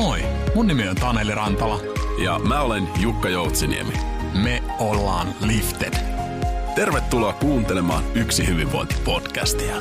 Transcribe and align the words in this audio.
Moi, 0.00 0.18
mun 0.54 0.66
nimi 0.66 0.88
on 0.88 0.96
Taneli 0.96 1.34
Rantala. 1.34 1.80
Ja 2.24 2.38
mä 2.38 2.62
olen 2.62 2.88
Jukka 3.00 3.28
Joutsiniemi. 3.28 3.92
Me 4.44 4.62
ollaan 4.78 5.26
Lifted. 5.46 5.94
Tervetuloa 6.74 7.32
kuuntelemaan 7.32 8.04
Yksi 8.14 8.46
hyvinvointi-podcastia. 8.46 9.74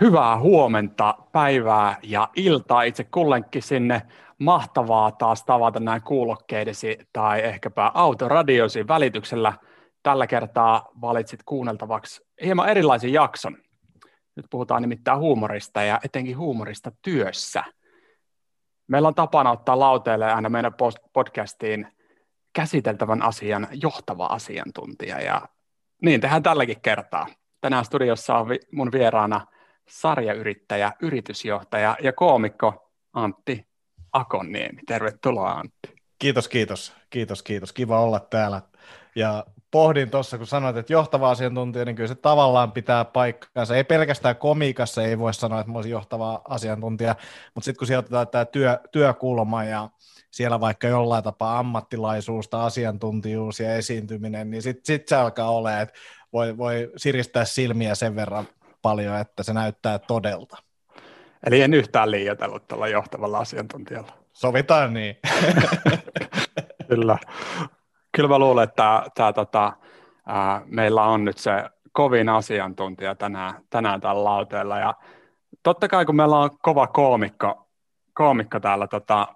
Hyvää 0.00 0.38
huomenta, 0.38 1.14
päivää 1.32 1.96
ja 2.02 2.28
iltaa 2.36 2.82
itse 2.82 3.04
kullenkin 3.04 3.62
sinne. 3.62 4.02
Mahtavaa 4.38 5.12
taas 5.12 5.44
tavata 5.44 5.80
näin 5.80 6.02
kuulokkeidesi 6.02 6.98
tai 7.12 7.40
ehkäpä 7.40 7.90
autoradiosi 7.94 8.88
välityksellä. 8.88 9.52
Tällä 10.02 10.26
kertaa 10.26 10.88
valitsit 11.00 11.40
kuunneltavaksi 11.44 12.26
hieman 12.44 12.68
erilaisen 12.68 13.12
jakson. 13.12 13.67
Nyt 14.38 14.46
puhutaan 14.50 14.82
nimittäin 14.82 15.18
huumorista 15.18 15.82
ja 15.82 16.00
etenkin 16.04 16.38
huumorista 16.38 16.92
työssä. 17.02 17.64
Meillä 18.88 19.08
on 19.08 19.14
tapana 19.14 19.50
ottaa 19.50 19.78
lauteelle 19.78 20.32
aina 20.32 20.48
meidän 20.48 20.74
podcastiin 21.12 21.88
käsiteltävän 22.52 23.22
asian 23.22 23.68
johtava 23.72 24.26
asiantuntija 24.26 25.20
ja 25.20 25.48
niin 26.02 26.20
tehdään 26.20 26.42
tälläkin 26.42 26.80
kertaa. 26.80 27.26
Tänään 27.60 27.84
studiossa 27.84 28.38
on 28.38 28.48
mun 28.72 28.92
vieraana– 28.92 29.46
sarjayrittäjä, 29.88 30.92
yritysjohtaja 31.02 31.96
ja 32.02 32.12
koomikko 32.12 32.92
Antti 33.12 33.66
Akonniemi. 34.12 34.80
Tervetuloa 34.86 35.50
Antti. 35.50 35.94
Kiitos, 36.18 36.48
kiitos. 36.48 36.92
Kiitos, 37.10 37.42
kiitos. 37.42 37.72
Kiva 37.72 38.00
olla 38.00 38.20
täällä. 38.20 38.62
Ja 39.14 39.44
pohdin 39.70 40.10
tuossa, 40.10 40.38
kun 40.38 40.46
sanoit, 40.46 40.76
että 40.76 40.92
johtava 40.92 41.30
asiantuntija, 41.30 41.84
niin 41.84 41.96
kyllä 41.96 42.08
se 42.08 42.14
tavallaan 42.14 42.72
pitää 42.72 43.04
paikkaansa. 43.04 43.76
Ei 43.76 43.84
pelkästään 43.84 44.36
komiikassa 44.36 45.02
ei 45.02 45.18
voi 45.18 45.34
sanoa, 45.34 45.60
että 45.60 45.72
mä 45.72 45.78
olisin 45.78 45.92
johtava 45.92 46.42
asiantuntija, 46.48 47.16
mutta 47.54 47.64
sitten 47.64 47.78
kun 47.78 47.86
sieltä 47.86 48.06
otetaan 48.06 48.28
tämä 48.28 48.44
työ, 48.44 48.78
työkulma 48.92 49.64
ja 49.64 49.88
siellä 50.30 50.60
vaikka 50.60 50.88
jollain 50.88 51.24
tapaa 51.24 51.58
ammattilaisuus 51.58 52.48
tai 52.48 52.66
asiantuntijuus 52.66 53.60
ja 53.60 53.74
esiintyminen, 53.74 54.50
niin 54.50 54.62
sitten 54.62 54.86
sit 54.86 55.08
se 55.08 55.16
alkaa 55.16 55.50
olla, 55.50 55.80
että 55.80 55.98
voi, 56.32 56.58
voi 56.58 56.92
siristää 56.96 57.44
silmiä 57.44 57.94
sen 57.94 58.16
verran 58.16 58.48
paljon, 58.82 59.16
että 59.16 59.42
se 59.42 59.52
näyttää 59.52 59.98
todelta. 59.98 60.56
Eli 61.46 61.60
en 61.60 61.74
yhtään 61.74 62.10
liioitellut 62.10 62.68
tällä 62.68 62.88
johtavalla 62.88 63.38
asiantuntijalla. 63.38 64.12
Sovitaan 64.32 64.94
niin. 64.94 65.16
Kyllä. 66.88 67.18
Kyllä 68.18 68.28
mä 68.28 68.38
luulen, 68.38 68.64
että 68.64 69.02
tämä, 69.14 69.32
tota, 69.32 69.72
ää, 70.26 70.62
meillä 70.66 71.02
on 71.02 71.24
nyt 71.24 71.38
se 71.38 71.52
kovin 71.92 72.28
asiantuntija 72.28 73.14
tänään, 73.14 73.54
tänään 73.70 74.00
tällä 74.00 74.24
lauteella. 74.24 74.78
Ja 74.78 74.94
totta 75.62 75.88
kai 75.88 76.04
kun 76.04 76.16
meillä 76.16 76.38
on 76.38 76.58
kova 76.62 76.86
koomikko, 76.86 77.68
koomikko 78.14 78.60
täällä 78.60 78.86
tota, 78.86 79.28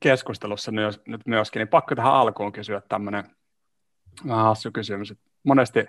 keskustelussa 0.00 0.72
myös, 0.72 1.00
nyt 1.06 1.20
myöskin, 1.26 1.60
niin 1.60 1.68
pakko 1.68 1.94
tähän 1.94 2.12
alkuun 2.12 2.52
kysyä 2.52 2.82
tämmöinen 2.88 3.24
vähän 4.28 4.44
hassu 4.44 4.70
kysymys. 4.72 5.14
Monesti 5.42 5.86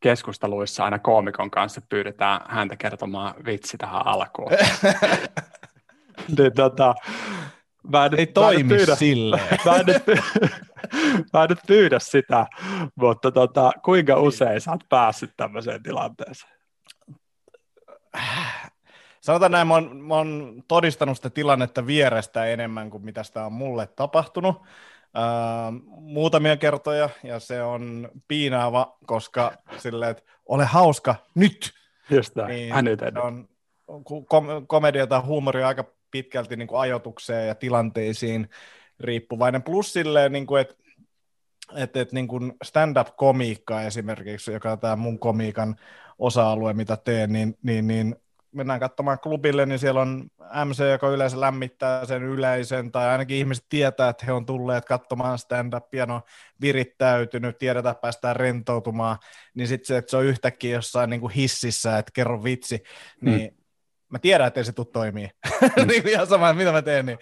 keskusteluissa 0.00 0.84
aina 0.84 0.98
koomikon 0.98 1.50
kanssa 1.50 1.80
pyydetään 1.88 2.40
häntä 2.48 2.76
kertomaan 2.76 3.34
vitsi 3.46 3.78
tähän 3.78 4.06
alkuun. 4.06 4.50
niin, 6.38 6.52
tota, 6.56 6.94
mä 7.92 8.06
en, 8.06 8.18
Ei 8.18 8.26
toimi 8.26 8.68
pyydä, 8.68 8.96
silleen. 8.96 9.58
Mä 9.66 9.76
en, 9.76 9.86
nyt, 9.86 10.02
mä 11.32 11.42
en 11.42 11.48
nyt 11.48 11.58
pyydä 11.66 11.98
sitä, 11.98 12.46
mutta 12.94 13.32
tota, 13.32 13.72
kuinka 13.84 14.20
usein 14.20 14.60
sä 14.60 14.70
oot 14.70 14.88
päässyt 14.88 15.30
tämmöiseen 15.36 15.82
tilanteeseen? 15.82 16.52
Sanotaan 19.20 19.52
näin, 19.52 19.68
mä 19.68 19.74
oon, 19.74 19.96
mä 19.96 20.14
oon 20.14 20.62
todistanut 20.68 21.16
sitä 21.16 21.30
tilannetta 21.30 21.86
vierestä 21.86 22.46
enemmän 22.46 22.90
kuin 22.90 23.04
mitä 23.04 23.22
sitä 23.22 23.46
on 23.46 23.52
mulle 23.52 23.86
tapahtunut 23.86 24.62
muutamia 25.86 26.56
kertoja, 26.56 27.08
ja 27.22 27.40
se 27.40 27.62
on 27.62 28.08
piinaava, 28.28 28.96
koska 29.06 29.52
silleen, 29.76 30.10
että 30.10 30.22
ole 30.46 30.64
hauska 30.64 31.14
nyt. 31.34 31.72
Just 32.10 32.34
niin 32.46 32.74
se 32.74 33.20
on 33.20 33.48
kom- 34.26 34.66
komedia 34.66 35.06
tai 35.06 35.20
huumori 35.20 35.62
aika 35.62 35.84
pitkälti 36.16 36.56
niin 36.56 36.68
kuin 36.68 36.80
ajotukseen 36.80 37.48
ja 37.48 37.54
tilanteisiin 37.54 38.48
riippuvainen. 39.00 39.62
Plus 39.62 39.92
silleen, 39.92 40.32
niin 40.32 40.46
kuin, 40.46 40.60
että 40.60 40.74
et, 41.76 41.96
et, 41.96 42.12
niin 42.12 42.28
stand-up-komiikka 42.64 43.82
esimerkiksi, 43.82 44.52
joka 44.52 44.72
on 44.72 44.78
tämä 44.78 44.96
mun 44.96 45.18
komiikan 45.18 45.76
osa-alue, 46.18 46.72
mitä 46.72 46.96
teen, 46.96 47.32
niin, 47.32 47.58
niin, 47.62 47.86
niin 47.86 48.16
mennään 48.52 48.80
katsomaan 48.80 49.18
klubille, 49.18 49.66
niin 49.66 49.78
siellä 49.78 50.00
on 50.00 50.30
MC, 50.64 50.90
joka 50.90 51.08
yleensä 51.08 51.40
lämmittää 51.40 52.06
sen 52.06 52.22
yleisen, 52.22 52.92
tai 52.92 53.08
ainakin 53.08 53.36
ihmiset 53.36 53.64
tietää, 53.68 54.08
että 54.08 54.26
he 54.26 54.32
on 54.32 54.46
tulleet 54.46 54.84
katsomaan 54.84 55.38
stand-upia, 55.38 56.06
no 56.06 56.22
virittäytynyt, 56.60 57.58
tiedetään, 57.58 57.92
että 57.92 58.00
päästään 58.00 58.36
rentoutumaan, 58.36 59.18
niin 59.54 59.68
sitten 59.68 59.86
se, 59.86 59.96
että 59.96 60.10
se 60.10 60.16
on 60.16 60.24
yhtäkkiä 60.24 60.74
jossain 60.74 61.10
niin 61.10 61.20
kuin 61.20 61.32
hississä, 61.32 61.98
että 61.98 62.12
kerro 62.14 62.44
vitsi, 62.44 62.82
niin 63.20 63.50
mm. 63.50 63.65
Mä 64.08 64.18
tiedän, 64.18 64.46
että 64.46 64.60
ei 64.60 64.64
se 64.64 64.72
tule 64.72 64.86
toimii. 64.92 65.30
Mm. 65.76 65.86
niin 65.88 66.02
kuin 66.02 66.12
ihan 66.12 66.26
sama, 66.26 66.52
mitä 66.52 66.72
mä 66.72 66.82
teen, 66.82 67.06
niin, 67.06 67.18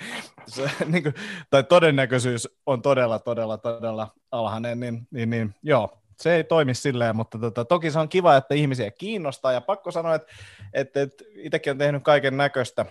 se, 0.47 0.71
niin 0.87 1.03
kuin, 1.03 1.15
tai 1.51 1.65
todennäköisyys 1.65 2.49
on 2.67 2.83
todella, 2.83 3.19
todella, 3.19 3.59
todella 3.59 4.15
alhainen, 4.31 4.81
niin, 4.81 5.09
niin, 5.11 5.31
niin 5.31 5.55
joo, 5.63 5.99
se 6.21 6.35
ei 6.35 6.45
toimi 6.45 6.75
silleen, 6.75 7.17
mutta 7.17 7.39
tota, 7.39 7.65
toki 7.65 7.91
se 7.91 7.99
on 7.99 8.09
kiva, 8.09 8.37
että 8.37 8.55
ihmisiä 8.55 8.91
kiinnostaa, 8.91 9.53
ja 9.53 9.61
pakko 9.61 9.91
sanoa, 9.91 10.15
että, 10.15 10.33
että, 10.73 11.03
että 11.03 11.25
itsekin 11.37 11.71
on 11.71 11.79
tehnyt 11.79 12.03
kaiken 12.03 12.37
näköistä, 12.37 12.87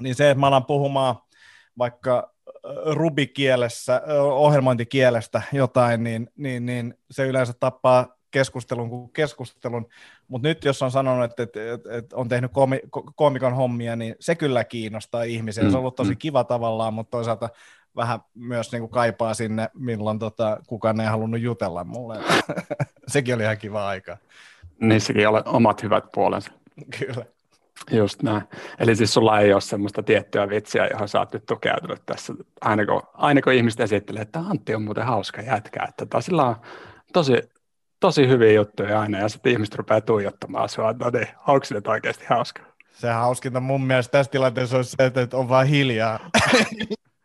niin 0.00 0.14
se, 0.14 0.30
että 0.30 0.40
mä 0.40 0.46
alan 0.46 0.66
puhumaan 0.66 1.16
vaikka 1.78 2.34
rubikielessä, 2.84 4.02
ohjelmointikielestä 4.32 5.42
jotain, 5.52 6.04
niin, 6.04 6.30
niin, 6.36 6.66
niin 6.66 6.94
se 7.10 7.26
yleensä 7.26 7.52
tappaa 7.60 8.19
keskustelun 8.30 8.90
kuin 8.90 9.10
keskustelun, 9.12 9.88
mutta 10.28 10.48
nyt 10.48 10.64
jos 10.64 10.82
on 10.82 10.90
sanonut, 10.90 11.24
että, 11.24 11.42
että, 11.42 11.72
että, 11.74 11.96
että 11.96 12.16
on 12.16 12.28
tehnyt 12.28 12.52
komi, 12.52 12.80
komikon 13.14 13.54
hommia, 13.54 13.96
niin 13.96 14.14
se 14.20 14.34
kyllä 14.34 14.64
kiinnostaa 14.64 15.22
ihmisiä, 15.22 15.62
se 15.62 15.76
on 15.76 15.80
ollut 15.80 15.96
tosi 15.96 16.10
mm. 16.10 16.18
kiva 16.18 16.44
tavallaan, 16.44 16.94
mutta 16.94 17.10
toisaalta 17.10 17.48
vähän 17.96 18.20
myös 18.34 18.72
niin 18.72 18.80
kuin 18.80 18.90
kaipaa 18.90 19.34
sinne, 19.34 19.70
milloin 19.74 20.18
tota, 20.18 20.60
kukaan 20.66 21.00
ei 21.00 21.06
halunnut 21.06 21.40
jutella 21.40 21.84
mulle. 21.84 22.18
Sekin 23.08 23.34
oli 23.34 23.42
ihan 23.42 23.58
kiva 23.58 23.88
aika. 23.88 24.16
Niissäkin 24.80 25.28
on 25.28 25.42
omat 25.46 25.82
hyvät 25.82 26.04
puolensa. 26.14 26.52
Kyllä. 26.98 27.24
Just 27.90 28.22
näin. 28.22 28.42
Eli 28.78 28.96
siis 28.96 29.14
sulla 29.14 29.40
ei 29.40 29.52
ole 29.52 29.60
semmoista 29.60 30.02
tiettyä 30.02 30.48
vitsiä, 30.48 30.86
johon 30.86 31.08
sä 31.08 31.18
oot 31.18 31.32
nyt 31.32 31.46
tukeutunut 31.46 32.02
tässä. 32.06 32.34
Aina 32.60 32.86
kun, 32.86 33.02
aina 33.14 33.42
kun 33.42 33.52
ihmiset 33.52 33.80
esittelee, 33.80 34.22
että 34.22 34.38
Antti 34.38 34.74
on 34.74 34.82
muuten 34.82 35.06
hauska 35.06 35.42
jätkä, 35.42 35.84
että 35.88 36.06
tota, 36.06 36.20
sillä 36.20 36.44
on 36.44 36.56
tosi, 37.12 37.32
tosi 38.00 38.28
hyviä 38.28 38.52
juttuja 38.52 39.00
aina, 39.00 39.18
ja 39.18 39.28
sitten 39.28 39.52
ihmiset 39.52 39.74
rupeaa 39.74 40.00
tuijottamaan 40.00 40.68
sua, 40.68 40.92
no 40.92 41.10
niin, 41.10 41.28
onko 41.46 41.64
se 41.64 41.74
nyt 41.74 41.86
oikeasti 41.86 42.24
hauska? 42.28 42.62
Se 42.92 43.10
hauskinta 43.10 43.60
mun 43.60 43.84
mielestä 43.84 44.12
tässä 44.12 44.32
tilanteessa 44.32 44.78
on 44.78 44.84
se, 44.84 44.96
että 44.98 45.36
on 45.36 45.48
vaan 45.48 45.66
hiljaa. 45.66 46.30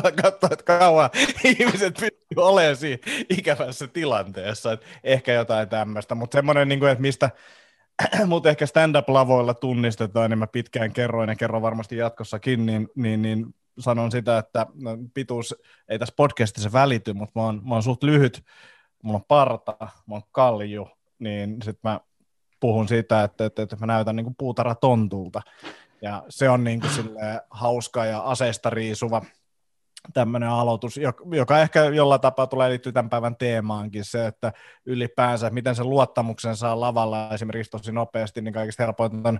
katsoa, 0.22 0.50
että 0.52 0.66
kauan 0.66 1.10
ihmiset 1.44 1.94
pystyy 1.94 2.38
olemaan 2.38 2.76
siinä 2.76 2.98
ikävässä 3.30 3.88
tilanteessa. 3.88 4.72
Että 4.72 4.86
ehkä 5.04 5.34
jotain 5.34 5.70
tämmöistä, 5.70 6.16
mutta 6.16 6.38
semmoinen, 6.38 6.68
niin 6.68 6.88
että 6.88 7.02
mistä 7.02 7.30
mut 8.28 8.46
ehkä 8.46 8.66
stand-up-lavoilla 8.66 9.54
tunnistetaan, 9.54 10.30
niin 10.30 10.40
mä 10.40 10.48
pitkään 10.48 10.94
kerroin 10.94 11.30
ja 11.30 11.36
kerron 11.36 11.62
varmasti 11.62 11.98
jatkossakin, 11.98 12.66
niin, 12.66 12.88
niin, 12.96 13.22
niin 13.22 13.46
sanon 13.80 14.12
sitä, 14.12 14.38
että 14.38 14.66
no, 14.74 14.98
pituus 15.14 15.56
ei 15.90 16.00
tässä 16.00 16.14
podcastissa 16.18 16.74
välity, 16.74 17.14
mutta 17.14 17.40
mä 17.40 17.46
oon, 17.46 17.62
mä 17.64 17.76
oon 17.76 17.84
suht 17.84 18.04
lyhyt, 18.04 18.44
mulla 19.06 19.18
on 19.18 19.26
parta, 19.28 19.78
mä 19.82 20.16
oon 20.16 20.22
kalju, 20.32 20.90
niin 21.20 21.62
sitten 21.62 21.92
mä 21.92 22.00
puhun 22.60 22.88
siitä, 22.88 23.24
että, 23.24 23.46
että, 23.46 23.62
että 23.62 23.76
mä 23.76 23.86
näytän 23.86 24.16
niin 24.16 24.24
kuin 24.24 24.36
puutara 24.38 24.76
tontulta. 24.76 25.42
Ja 26.02 26.24
se 26.30 26.50
on 26.50 26.64
niin 26.64 26.82
kuin 26.82 26.92
hauska 27.50 28.06
ja 28.06 28.20
aseista 28.20 28.70
riisuva 28.70 29.22
tämmöinen 30.14 30.50
aloitus, 30.50 31.00
joka 31.36 31.60
ehkä 31.60 31.84
jollain 31.84 32.22
tapaa 32.22 32.48
tulee 32.48 32.70
liittyä 32.70 32.92
tämän 32.92 33.10
päivän 33.10 33.36
teemaankin, 33.36 34.06
se, 34.06 34.28
että 34.28 34.54
ylipäänsä, 34.86 35.50
miten 35.50 35.76
sen 35.76 35.90
luottamuksen 35.90 36.56
saa 36.56 36.80
lavalla 36.80 37.30
esimerkiksi 37.34 37.72
tosi 37.72 37.92
nopeasti, 37.92 38.42
niin 38.42 38.54
kaikista 38.54 38.84
helpointa 38.84 39.30
on 39.30 39.40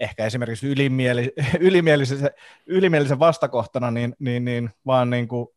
ehkä 0.00 0.26
esimerkiksi 0.26 0.68
ylimieli, 0.68 1.32
ylimielisen, 1.60 2.30
ylimielisen 2.66 3.18
vastakohtana, 3.18 3.90
niin, 3.90 4.16
niin, 4.18 4.44
niin 4.44 4.70
vaan 4.86 5.10
niin 5.10 5.28
kuin 5.28 5.48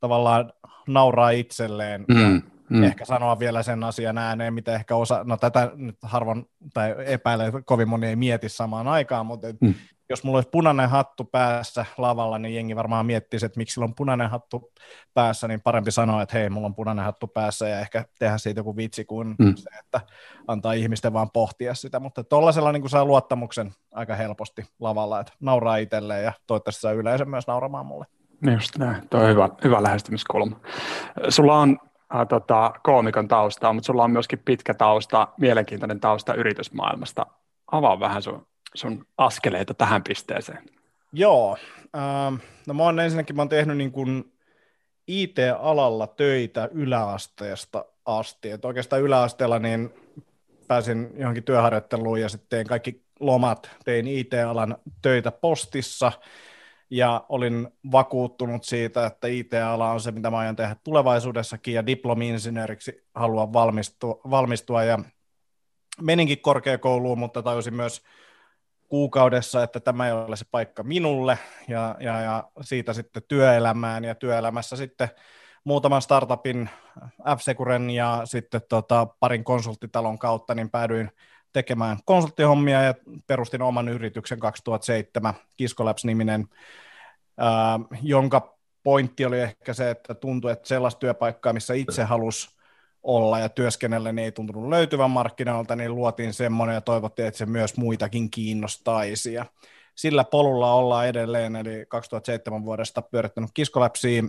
tavallaan 0.00 0.52
nauraa 0.88 1.30
itselleen 1.30 2.04
mm. 2.08 2.42
Mm. 2.70 2.82
ehkä 2.82 3.04
sanoa 3.04 3.38
vielä 3.38 3.62
sen 3.62 3.84
asian 3.84 4.18
ääneen, 4.18 4.54
mitä 4.54 4.74
ehkä 4.74 4.96
osa, 4.96 5.24
no 5.24 5.36
tätä 5.36 5.70
nyt 5.74 5.96
harvoin 6.02 6.46
tai 6.74 6.94
epäilee, 7.06 7.52
kovin 7.64 7.88
moni 7.88 8.06
ei 8.06 8.16
mieti 8.16 8.48
samaan 8.48 8.88
aikaan, 8.88 9.26
mutta 9.26 9.46
mm 9.60 9.74
jos 10.08 10.24
mulla 10.24 10.36
olisi 10.36 10.48
punainen 10.52 10.90
hattu 10.90 11.24
päässä 11.24 11.86
lavalla, 11.98 12.38
niin 12.38 12.54
jengi 12.54 12.76
varmaan 12.76 13.06
miettisi, 13.06 13.46
että 13.46 13.58
miksi 13.58 13.74
sillä 13.74 13.84
on 13.84 13.94
punainen 13.94 14.30
hattu 14.30 14.72
päässä, 15.14 15.48
niin 15.48 15.60
parempi 15.60 15.90
sanoa, 15.90 16.22
että 16.22 16.38
hei, 16.38 16.50
mulla 16.50 16.66
on 16.66 16.74
punainen 16.74 17.04
hattu 17.04 17.26
päässä 17.26 17.68
ja 17.68 17.80
ehkä 17.80 18.04
tehdä 18.18 18.38
siitä 18.38 18.60
joku 18.60 18.76
vitsi 18.76 19.04
kuin 19.04 19.34
mm. 19.38 19.54
se, 19.56 19.70
että 19.78 20.00
antaa 20.46 20.72
ihmisten 20.72 21.12
vaan 21.12 21.30
pohtia 21.30 21.74
sitä, 21.74 22.00
mutta 22.00 22.24
tuollaisella 22.24 22.72
niin 22.72 22.88
saa 22.88 23.04
luottamuksen 23.04 23.72
aika 23.92 24.14
helposti 24.14 24.64
lavalla, 24.80 25.20
että 25.20 25.32
nauraa 25.40 25.76
itselleen 25.76 26.24
ja 26.24 26.32
toivottavasti 26.46 26.80
saa 26.80 26.92
yleensä 26.92 27.24
myös 27.24 27.46
nauramaan 27.46 27.86
mulle. 27.86 28.06
Just 28.52 28.78
näin, 28.78 29.08
tuo 29.08 29.20
on 29.20 29.28
hyvä, 29.28 29.48
hyvä 29.64 29.82
lähestymiskulma. 29.82 30.60
Sulla 31.28 31.58
on 31.58 31.78
äh, 32.14 32.26
tota, 32.28 32.72
koomikon 32.82 33.28
taustaa, 33.28 33.72
mutta 33.72 33.86
sulla 33.86 34.04
on 34.04 34.10
myöskin 34.10 34.38
pitkä 34.44 34.74
tausta, 34.74 35.28
mielenkiintoinen 35.40 36.00
tausta 36.00 36.34
yritysmaailmasta. 36.34 37.26
Avaa 37.72 38.00
vähän 38.00 38.22
sun 38.22 38.46
sun 38.76 39.06
askeleita 39.18 39.74
tähän 39.74 40.02
pisteeseen? 40.02 40.62
Joo, 41.12 41.56
äh, 41.96 42.40
no 42.66 42.74
mä 42.74 42.82
oon 42.82 43.00
ensinnäkin 43.00 43.36
mä 43.36 43.42
oon 43.42 43.48
tehnyt 43.48 43.76
niin 43.76 43.92
kuin 43.92 44.32
IT-alalla 45.06 46.06
töitä 46.06 46.68
yläasteesta 46.72 47.84
asti, 48.04 48.50
että 48.50 48.68
oikeastaan 48.68 49.02
yläasteella 49.02 49.58
niin 49.58 49.90
pääsin 50.68 51.10
johonkin 51.16 51.44
työharjoitteluun 51.44 52.20
ja 52.20 52.28
sitten 52.28 52.48
tein 52.48 52.66
kaikki 52.66 53.02
lomat, 53.20 53.70
tein 53.84 54.06
IT-alan 54.06 54.76
töitä 55.02 55.32
postissa, 55.32 56.12
ja 56.90 57.24
olin 57.28 57.68
vakuuttunut 57.92 58.64
siitä, 58.64 59.06
että 59.06 59.28
IT-ala 59.28 59.90
on 59.90 60.00
se, 60.00 60.10
mitä 60.10 60.30
mä 60.30 60.38
aion 60.38 60.56
tehdä 60.56 60.76
tulevaisuudessakin, 60.84 61.74
ja 61.74 61.86
diplomi-insinööriksi 61.86 63.06
haluan 63.14 63.52
valmistua, 63.52 64.20
valmistua. 64.30 64.84
Ja 64.84 64.98
meninkin 66.02 66.40
korkeakouluun, 66.40 67.18
mutta 67.18 67.42
tajusin 67.42 67.74
myös 67.74 68.02
kuukaudessa, 68.88 69.62
että 69.62 69.80
tämä 69.80 70.06
ei 70.06 70.12
ole 70.12 70.36
se 70.36 70.44
paikka 70.50 70.82
minulle, 70.82 71.38
ja, 71.68 71.96
ja, 72.00 72.20
ja 72.20 72.50
siitä 72.60 72.92
sitten 72.92 73.22
työelämään, 73.28 74.04
ja 74.04 74.14
työelämässä 74.14 74.76
sitten 74.76 75.08
muutaman 75.64 76.02
startupin, 76.02 76.70
f 77.36 77.40
ja 77.94 78.20
sitten 78.24 78.60
tota, 78.68 79.06
parin 79.20 79.44
konsulttitalon 79.44 80.18
kautta, 80.18 80.54
niin 80.54 80.70
päädyin 80.70 81.10
tekemään 81.56 81.98
konsulttihommia 82.04 82.82
ja 82.82 82.94
perustin 83.26 83.62
oman 83.62 83.88
yrityksen 83.88 84.40
2007, 84.40 85.34
Kiskolabs-niminen, 85.56 86.48
ää, 87.38 87.80
jonka 88.02 88.58
pointti 88.82 89.24
oli 89.24 89.40
ehkä 89.40 89.74
se, 89.74 89.90
että 89.90 90.14
tuntui, 90.14 90.52
että 90.52 90.68
sellaista 90.68 90.98
työpaikkaa, 90.98 91.52
missä 91.52 91.74
itse 91.74 92.04
halusi 92.04 92.48
olla 93.02 93.38
ja 93.38 93.48
työskennellä, 93.48 94.12
niin 94.12 94.24
ei 94.24 94.32
tuntunut 94.32 94.68
löytyvän 94.68 95.10
markkinoilta, 95.10 95.76
niin 95.76 95.94
luotiin 95.94 96.32
semmoinen 96.32 96.74
ja 96.74 96.80
toivottiin, 96.80 97.28
että 97.28 97.38
se 97.38 97.46
myös 97.46 97.76
muitakin 97.76 98.30
kiinnostaisi. 98.30 99.32
Ja 99.32 99.46
sillä 99.94 100.24
polulla 100.24 100.74
ollaan 100.74 101.06
edelleen, 101.06 101.56
eli 101.56 101.86
2007 101.88 102.64
vuodesta 102.64 103.02
pyörittänyt 103.02 103.50
Kiskoläpsiä, 103.54 104.22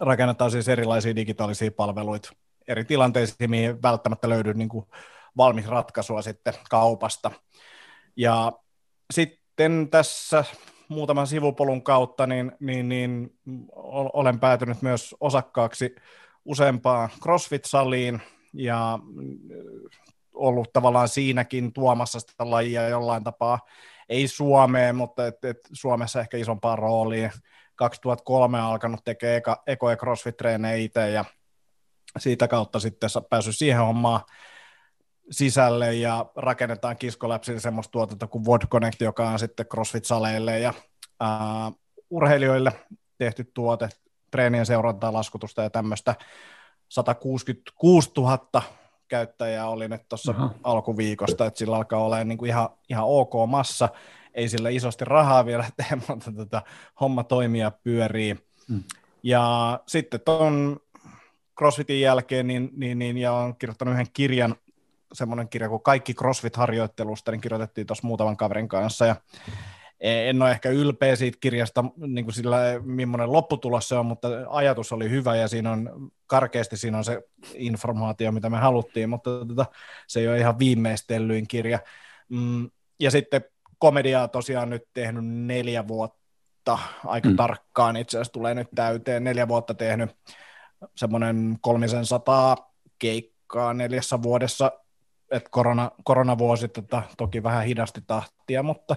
rakennetaan 0.00 0.50
siis 0.50 0.68
erilaisia 0.68 1.16
digitaalisia 1.16 1.70
palveluita 1.70 2.30
eri 2.68 2.84
tilanteisiin, 2.84 3.50
mihin 3.50 3.82
välttämättä 3.82 4.28
löydy 4.28 4.54
niin 4.54 4.68
kuin 4.68 4.86
valmis 5.36 5.66
ratkaisua 5.66 6.22
sitten 6.22 6.54
kaupasta. 6.70 7.30
Ja 8.16 8.52
sitten 9.12 9.90
tässä 9.90 10.44
muutaman 10.88 11.26
sivupolun 11.26 11.82
kautta 11.82 12.26
niin, 12.26 12.52
niin, 12.60 12.88
niin 12.88 13.30
olen 14.12 14.40
päätynyt 14.40 14.82
myös 14.82 15.14
osakkaaksi 15.20 15.94
useampaan 16.44 17.08
CrossFit-saliin 17.22 18.20
ja 18.52 18.98
ollut 20.34 20.72
tavallaan 20.72 21.08
siinäkin 21.08 21.72
tuomassa 21.72 22.20
sitä 22.20 22.50
lajia 22.50 22.88
jollain 22.88 23.24
tapaa, 23.24 23.58
ei 24.08 24.28
Suomeen, 24.28 24.96
mutta 24.96 25.26
et, 25.26 25.44
et 25.44 25.58
Suomessa 25.72 26.20
ehkä 26.20 26.36
isompaa 26.36 26.76
roolia. 26.76 27.30
2003 27.76 28.60
alkanut 28.60 29.04
tekemään 29.04 29.36
eka, 29.36 29.62
eko- 29.66 29.90
ja 29.90 29.96
crossfit-treenejä 29.96 30.76
itse 30.76 31.10
ja 31.10 31.24
siitä 32.18 32.48
kautta 32.48 32.80
sitten 32.80 33.10
päässyt 33.30 33.56
siihen 33.56 33.78
hommaan 33.78 34.20
sisälle 35.30 35.94
ja 35.94 36.26
rakennetaan 36.36 36.96
Kiskoläpsin 36.96 37.60
semmoista 37.60 37.90
tuotetta 37.90 38.26
kuin 38.26 38.44
Wod 38.44 38.62
Connect, 38.66 39.00
joka 39.00 39.28
on 39.28 39.38
sitten 39.38 39.66
CrossFit-saleille 39.66 40.58
ja 40.58 40.74
uh, 41.22 41.78
urheilijoille 42.10 42.72
tehty 43.18 43.50
tuote, 43.54 43.88
treenien 44.30 44.66
seurantaa, 44.66 45.12
laskutusta 45.12 45.62
ja 45.62 45.70
tämmöistä. 45.70 46.14
166 46.88 48.10
000 48.16 48.62
käyttäjää 49.08 49.68
oli 49.68 49.88
nyt 49.88 50.08
tuossa 50.08 50.34
alkuviikosta, 50.62 51.46
että 51.46 51.58
sillä 51.58 51.76
alkaa 51.76 52.04
olla 52.04 52.24
niin 52.24 52.38
kuin 52.38 52.48
ihan, 52.48 52.68
ihan 52.88 53.04
ok 53.06 53.32
massa, 53.48 53.88
ei 54.34 54.48
sillä 54.48 54.68
isosti 54.68 55.04
rahaa 55.04 55.46
vielä 55.46 55.64
tee, 55.76 55.98
mutta 56.08 56.32
tota, 56.32 56.62
homma 57.00 57.24
toimii 57.24 57.60
ja 57.60 57.70
pyörii. 57.70 58.36
Mm. 58.68 58.82
Ja 59.22 59.80
sitten 59.86 60.20
tuon 60.20 60.80
CrossFitin 61.58 62.00
jälkeen, 62.00 62.46
niin, 62.46 62.70
niin, 62.76 62.98
niin, 62.98 63.18
ja 63.18 63.32
olen 63.32 63.56
kirjoittanut 63.56 63.94
yhden 63.94 64.12
kirjan, 64.12 64.56
semmoinen 65.14 65.48
kirja 65.48 65.68
kuin 65.68 65.82
Kaikki 65.82 66.14
CrossFit-harjoittelusta, 66.14 67.30
niin 67.30 67.40
kirjoitettiin 67.40 67.86
tuossa 67.86 68.06
muutaman 68.06 68.36
kaverin 68.36 68.68
kanssa, 68.68 69.06
ja 69.06 69.16
en 70.00 70.42
ole 70.42 70.50
ehkä 70.50 70.70
ylpeä 70.70 71.16
siitä 71.16 71.38
kirjasta, 71.40 71.84
niin 71.96 72.24
kuin 72.24 72.34
sillä, 72.34 72.58
millainen 72.82 73.32
lopputulos 73.32 73.88
se 73.88 73.94
on, 73.94 74.06
mutta 74.06 74.28
ajatus 74.48 74.92
oli 74.92 75.10
hyvä 75.10 75.36
ja 75.36 75.48
siinä 75.48 75.72
on 75.72 76.10
karkeasti 76.26 76.76
siinä 76.76 76.98
on 76.98 77.04
se 77.04 77.22
informaatio, 77.54 78.32
mitä 78.32 78.50
me 78.50 78.58
haluttiin, 78.58 79.10
mutta 79.10 79.30
tota, 79.46 79.66
se 80.06 80.20
ei 80.20 80.28
ole 80.28 80.38
ihan 80.38 80.58
viimeistellyin 80.58 81.48
kirja. 81.48 81.78
Mm, 82.28 82.70
ja 83.00 83.10
sitten 83.10 83.44
komediaa 83.78 84.28
tosiaan 84.28 84.70
nyt 84.70 84.88
tehnyt 84.94 85.24
neljä 85.26 85.88
vuotta, 85.88 86.78
aika 87.06 87.28
mm. 87.28 87.36
tarkkaan 87.36 87.96
itse 87.96 88.16
asiassa 88.16 88.32
tulee 88.32 88.54
nyt 88.54 88.68
täyteen, 88.74 89.24
neljä 89.24 89.48
vuotta 89.48 89.74
tehnyt 89.74 90.16
semmoinen 90.96 91.58
kolmisen 91.60 92.06
sataa 92.06 92.72
keikkaa 92.98 93.74
neljässä 93.74 94.22
vuodessa, 94.22 94.72
että 95.30 95.50
korona, 95.50 95.90
koronavuosi 96.04 96.68
tota, 96.68 97.02
toki 97.16 97.42
vähän 97.42 97.64
hidasti 97.64 98.00
tahtia, 98.06 98.62
mutta 98.62 98.96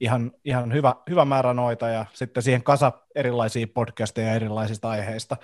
ihan, 0.00 0.32
ihan 0.44 0.72
hyvä, 0.72 0.94
hyvä 1.10 1.24
määrä 1.24 1.54
noita 1.54 1.88
ja 1.88 2.06
sitten 2.12 2.42
siihen 2.42 2.62
kasa 2.62 2.92
erilaisia 3.14 3.66
podcasteja 3.74 4.34
erilaisista 4.34 4.90
aiheista, 4.90 5.36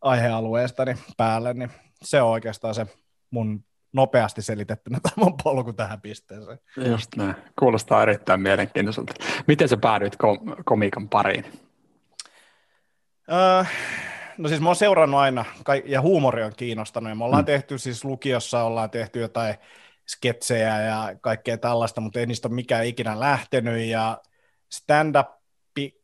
aihealueista 0.00 0.84
niin 0.84 0.98
päälle, 1.16 1.54
niin 1.54 1.70
se 2.02 2.22
on 2.22 2.30
oikeastaan 2.30 2.74
se 2.74 2.86
mun 3.30 3.64
nopeasti 3.92 4.42
selitettynä 4.42 4.98
tämä 5.02 5.24
mun 5.24 5.36
polku 5.44 5.72
tähän 5.72 6.00
pisteeseen. 6.00 6.58
Just 6.76 7.16
näin. 7.16 7.34
Kuulostaa 7.58 8.02
erittäin 8.02 8.40
mielenkiintoiselta. 8.40 9.14
Miten 9.46 9.68
sä 9.68 9.76
päädyit 9.76 10.16
kom- 10.16 10.56
komiikan 10.64 11.08
pariin? 11.08 11.44
Öö, 13.32 13.64
no 14.42 14.48
siis 14.48 14.60
mä 14.60 14.68
oon 14.68 14.76
seurannut 14.76 15.20
aina, 15.20 15.44
ja 15.84 16.00
huumori 16.00 16.42
on 16.42 16.52
kiinnostanut, 16.56 17.08
ja 17.08 17.14
me 17.14 17.24
ollaan 17.24 17.42
mm. 17.42 17.46
tehty 17.46 17.78
siis 17.78 18.04
lukiossa, 18.04 18.62
ollaan 18.62 18.90
tehty 18.90 19.20
jotain 19.20 19.54
sketsejä 20.08 20.80
ja 20.82 21.16
kaikkea 21.20 21.58
tällaista, 21.58 22.00
mutta 22.00 22.20
ei 22.20 22.26
niistä 22.26 22.48
ole 22.48 22.54
mikään 22.54 22.86
ikinä 22.86 23.20
lähtenyt 23.20 23.84
ja 23.84 24.18
stand-up 24.72 25.28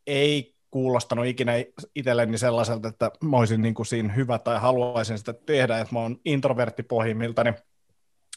ei 0.07 0.55
kuulostanut 0.71 1.25
ikinä 1.25 1.51
itselleni 1.95 2.37
sellaiselta, 2.37 2.87
että 2.87 3.11
mä 3.23 3.37
olisin 3.37 3.61
niin 3.61 3.73
kuin 3.73 3.85
siinä 3.85 4.13
hyvä 4.13 4.39
tai 4.39 4.59
haluaisin 4.59 5.17
sitä 5.17 5.33
tehdä, 5.33 5.79
että 5.79 5.95
mä 5.95 5.99
oon 5.99 6.17
introvertti 6.25 6.83
pohjimmiltani. 6.83 7.53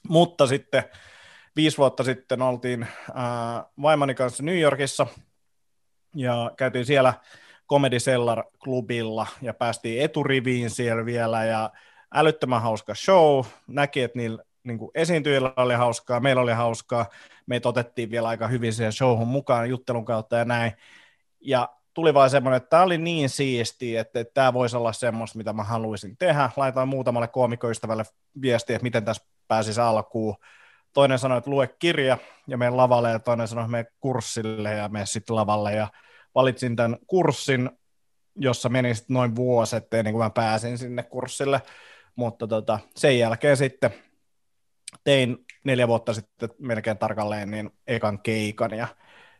Mutta 0.09 0.47
sitten 0.47 0.85
viisi 1.57 1.79
vuotta 1.79 2.05
sitten 2.05 2.43
oltiin 2.43 2.83
äh, 2.83 3.65
vaimoni 3.83 4.15
kanssa 4.15 4.43
New 4.43 4.59
Yorkissa 4.59 5.07
ja 6.17 6.51
käytiin 6.57 6.87
siellä 6.87 7.15
Comedy 7.73 7.97
Cellar-klubilla 7.97 9.27
ja 9.43 9.55
päästiin 9.55 10.03
eturiviin 10.03 10.71
siellä 10.71 11.05
vielä 11.05 11.45
ja 11.45 11.71
älyttömän 12.15 12.63
hauska 12.63 12.95
show. 12.95 13.45
Näki, 13.67 14.03
että 14.03 14.19
niillä 14.19 14.43
niin 14.65 14.79
kuin 14.79 14.91
esiintyjillä 14.95 15.53
oli 15.57 15.75
hauskaa, 15.75 16.21
meillä 16.21 16.43
oli 16.43 16.53
hauskaa, 16.53 17.07
meitä 17.47 17.69
otettiin 17.69 18.11
vielä 18.11 18.29
aika 18.29 18.49
hyvin 18.49 18.73
siihen 18.73 18.93
showhun 18.93 19.29
mukaan 19.29 19.71
juttelun 19.71 20.05
kautta 20.05 20.37
ja 20.37 20.45
näin. 20.45 20.73
Ja 21.41 21.69
tuli 21.95 22.15
vaan 22.15 22.31
semmoinen, 22.31 22.57
että 22.57 22.69
tämä 22.69 22.83
oli 22.83 22.99
niin 22.99 23.29
siisti, 23.29 23.97
että, 23.97 24.25
tämä 24.35 24.53
voisi 24.53 24.77
olla 24.77 24.93
semmoista, 24.93 25.39
mitä 25.39 25.53
mä 25.53 25.63
haluaisin 25.63 26.17
tehdä. 26.17 26.51
Laitoin 26.57 26.89
muutamalle 26.89 27.29
koomikoystävälle 27.29 28.05
viestiä, 28.43 28.77
että 28.77 28.85
miten 28.85 29.05
tässä 29.05 29.25
pääsisi 29.49 29.81
alkuun. 29.81 30.37
Toinen 30.93 31.19
sanoi, 31.19 31.39
että 31.39 31.51
lue 31.51 31.67
kirja 31.79 32.19
ja 32.47 32.59
mene 32.59 32.71
lavalle, 32.71 33.11
ja 33.11 33.19
toinen 33.19 33.49
sanoi, 33.49 33.65
että 33.65 33.71
mene 33.71 33.87
kurssille 34.01 34.73
ja 34.75 34.89
mene 34.89 35.07
sitten 35.07 35.37
lavalle. 35.37 35.75
Ja 35.75 35.89
valitsin 36.35 36.77
tämän 36.77 36.97
kurssin, 37.07 37.71
jossa 38.37 38.69
meni 38.69 38.93
noin 39.09 39.37
vuosi, 39.37 39.77
ettei 39.77 40.03
niin 40.03 40.13
kuin 40.13 40.25
mä 40.25 40.31
pääsin 40.31 40.79
sinne 40.79 41.03
kurssille. 41.03 41.63
Mutta 42.17 42.47
tota, 42.47 42.79
sen 42.97 43.19
jälkeen 43.19 43.57
sitten 43.57 43.91
tein 45.05 45.37
neljä 45.65 45.89
vuotta 45.89 46.15
sitten 46.15 46.49
melkein 46.59 46.99
tarkalleen 46.99 47.51
niin 47.51 47.71
ekan 47.87 48.19
keikan 48.19 48.71
ja 48.71 48.89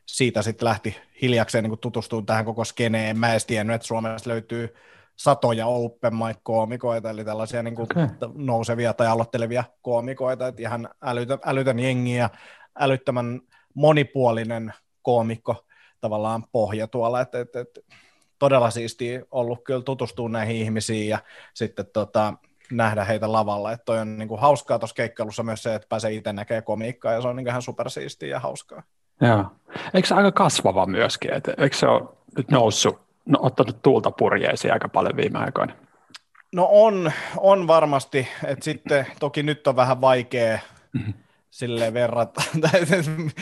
siitä 0.07 0.43
sitten 0.43 0.69
lähti 0.69 0.97
hiljakseen 1.23 1.65
niin 1.65 1.79
tutustumaan 1.79 2.27
tähän 2.27 2.45
koko 2.45 2.65
skeneen. 2.65 3.19
Mä 3.19 3.35
en 3.35 3.41
tiennyt, 3.47 3.75
että 3.75 3.87
Suomesta 3.87 4.31
löytyy 4.31 4.75
satoja 5.17 5.67
open 5.67 6.15
mic-koomikoita, 6.15 7.11
eli 7.11 7.25
tällaisia 7.25 7.63
niin 7.63 7.75
kuin 7.75 7.89
okay. 7.93 8.09
nousevia 8.35 8.93
tai 8.93 9.07
aloittelevia 9.07 9.65
koomikoita, 9.83 10.49
että 10.49 10.63
ihan 10.63 10.89
älytön, 11.03 11.39
älytön 11.45 11.79
jengi 11.79 12.17
ja 12.17 12.31
älyttömän 12.79 13.41
monipuolinen 13.75 14.73
koomikko 15.03 15.67
tavallaan 16.03 16.45
pohja 16.53 16.87
tuolla, 16.87 17.21
että, 17.21 17.41
että, 17.41 17.61
että 17.61 17.81
todella 18.39 18.71
siistiä 18.71 19.23
ollut 19.31 19.65
kyllä 19.65 19.83
tutustua 19.83 20.29
näihin 20.29 20.57
ihmisiin 20.57 21.09
ja 21.09 21.19
sitten 21.55 21.87
tota, 21.93 22.35
nähdä 22.73 23.05
heitä 23.05 23.33
lavalla, 23.33 23.73
että 23.73 23.85
toi 23.85 23.99
on 23.99 24.19
niin 24.19 24.29
kuin 24.29 24.41
hauskaa 24.41 24.79
tuossa 24.79 24.95
keikkailussa 24.95 25.43
myös 25.43 25.63
se, 25.63 25.75
että 25.75 25.89
pääsee 25.89 26.13
itse 26.13 26.33
näkemään 26.33 26.65
komiikkaa 26.65 27.13
ja 27.13 27.21
se 27.21 27.29
on 27.29 27.37
niin 27.37 27.49
ihan 27.49 27.63
supersiistiä 27.63 28.29
ja 28.29 28.41
hauskaa. 28.41 28.83
Joo. 29.21 29.45
Eikö 29.95 30.09
se 30.09 30.15
aika 30.15 30.33
kasvava 30.33 30.87
myöskin, 30.87 31.35
että 31.35 31.55
eikö 31.59 31.77
se 31.77 31.87
ole 31.87 32.09
nyt 32.37 32.51
noussut, 32.51 33.01
no, 33.25 33.39
ottanut 33.43 33.83
tuulta 33.83 34.11
purjeisiin 34.11 34.73
aika 34.73 34.89
paljon 34.89 35.17
viime 35.17 35.39
aikoina? 35.39 35.75
No 36.55 36.69
on, 36.71 37.13
on 37.37 37.67
varmasti, 37.67 38.29
että 38.45 38.65
sitten 38.65 39.07
toki 39.21 39.43
nyt 39.43 39.67
on 39.67 39.77
vähän 39.77 40.01
vaikea 40.01 40.59
mm-hmm 40.93 41.22
silleen 41.53 41.95
verrata. 41.95 42.43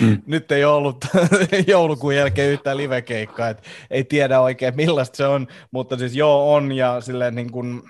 mm. 0.01 0.23
Nyt 0.27 0.53
ei 0.53 0.65
ollut 0.65 1.05
joulukuun 1.67 2.17
jälkeen 2.17 2.51
yhtään 2.51 2.77
livekeikkaa, 2.77 3.49
että 3.49 3.63
ei 3.91 4.05
tiedä 4.05 4.41
oikein 4.41 4.77
millaista 4.77 5.17
se 5.17 5.27
on, 5.27 5.47
mutta 5.71 5.99
siis 5.99 6.17
joo 6.17 6.55
on 6.55 6.73
ja 6.73 7.01
silleen 7.01 7.35
niin 7.35 7.53
kuin 7.53 7.83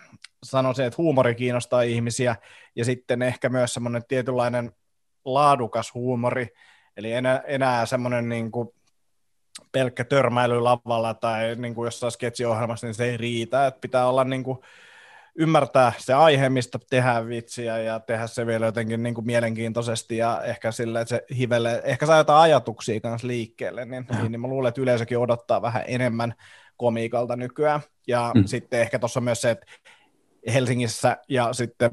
sanoisin, 0.42 0.84
että 0.84 1.02
huumori 1.02 1.34
kiinnostaa 1.34 1.82
ihmisiä 1.82 2.36
ja 2.76 2.84
sitten 2.84 3.22
ehkä 3.22 3.48
myös 3.48 3.74
semmoinen 3.74 4.02
tietynlainen 4.08 4.72
laadukas 5.24 5.94
huumori, 5.94 6.48
eli 6.96 7.12
enää, 7.12 7.42
enää 7.46 7.86
semmoinen 7.86 8.28
niin 8.28 8.50
kuin 8.50 8.68
pelkkä 9.72 10.04
törmäily 10.04 10.60
lavalla 10.60 11.14
tai 11.14 11.56
niin 11.56 11.74
kuin 11.74 11.86
jossain 11.86 12.12
sketsiohjelmassa, 12.12 12.86
niin 12.86 12.94
se 12.94 13.04
ei 13.04 13.16
riitä, 13.16 13.66
että 13.66 13.80
pitää 13.80 14.08
olla 14.08 14.24
niin 14.24 14.44
kuin 14.44 14.58
ymmärtää 15.40 15.92
se 15.99 16.14
aihe, 16.14 16.49
mistä 16.49 16.78
tehdään 16.90 17.28
vitsiä 17.28 17.78
ja 17.78 18.00
tehdä 18.00 18.26
se 18.26 18.47
vielä 18.47 18.66
jotenkin 18.66 19.02
niin 19.02 19.14
kuin 19.14 19.26
mielenkiintoisesti 19.26 20.16
ja 20.16 20.42
ehkä 20.44 20.73
sille, 20.73 21.00
että 21.00 21.09
se 21.09 21.25
hivelee, 21.38 21.82
ehkä 21.85 22.06
saa 22.06 22.16
jotain 22.16 22.42
ajatuksia 22.42 23.00
kanssa 23.00 23.26
liikkeelle, 23.26 23.85
niin, 23.85 24.06
niin, 24.12 24.32
niin 24.32 24.40
mä 24.40 24.49
luulen, 24.49 24.68
että 24.68 24.80
yleisökin 24.80 25.18
odottaa 25.18 25.62
vähän 25.62 25.85
enemmän 25.87 26.35
komiikalta 26.76 27.37
nykyään. 27.37 27.80
Ja 28.09 28.32
mm. 28.35 28.44
sitten 28.44 28.80
ehkä 28.80 28.99
tuossa 28.99 29.20
myös 29.20 29.40
se, 29.40 29.50
että 29.50 29.66
Helsingissä 30.52 31.16
ja 31.28 31.52
sitten 31.52 31.90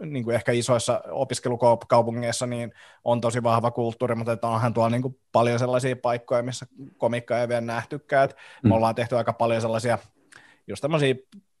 niin 0.00 0.24
kuin 0.24 0.36
ehkä 0.36 0.52
isoissa 0.52 1.00
opiskelukaupungeissa 1.10 2.46
niin 2.46 2.72
on 3.04 3.20
tosi 3.20 3.42
vahva 3.42 3.70
kulttuuri, 3.70 4.14
mutta 4.14 4.32
että 4.32 4.46
onhan 4.46 4.74
tuolla 4.74 4.90
niin 4.90 5.02
kuin 5.02 5.18
paljon 5.32 5.58
sellaisia 5.58 5.96
paikkoja, 5.96 6.42
missä 6.42 6.66
komikkaa 6.98 7.40
ei 7.40 7.48
vielä 7.48 7.60
nähtykään. 7.60 8.28
Mm. 8.62 8.68
Me 8.68 8.74
ollaan 8.74 8.94
tehty 8.94 9.16
aika 9.16 9.32
paljon 9.32 9.60
sellaisia 9.60 9.98
just 10.66 10.82
tämmöisiä 10.82 11.14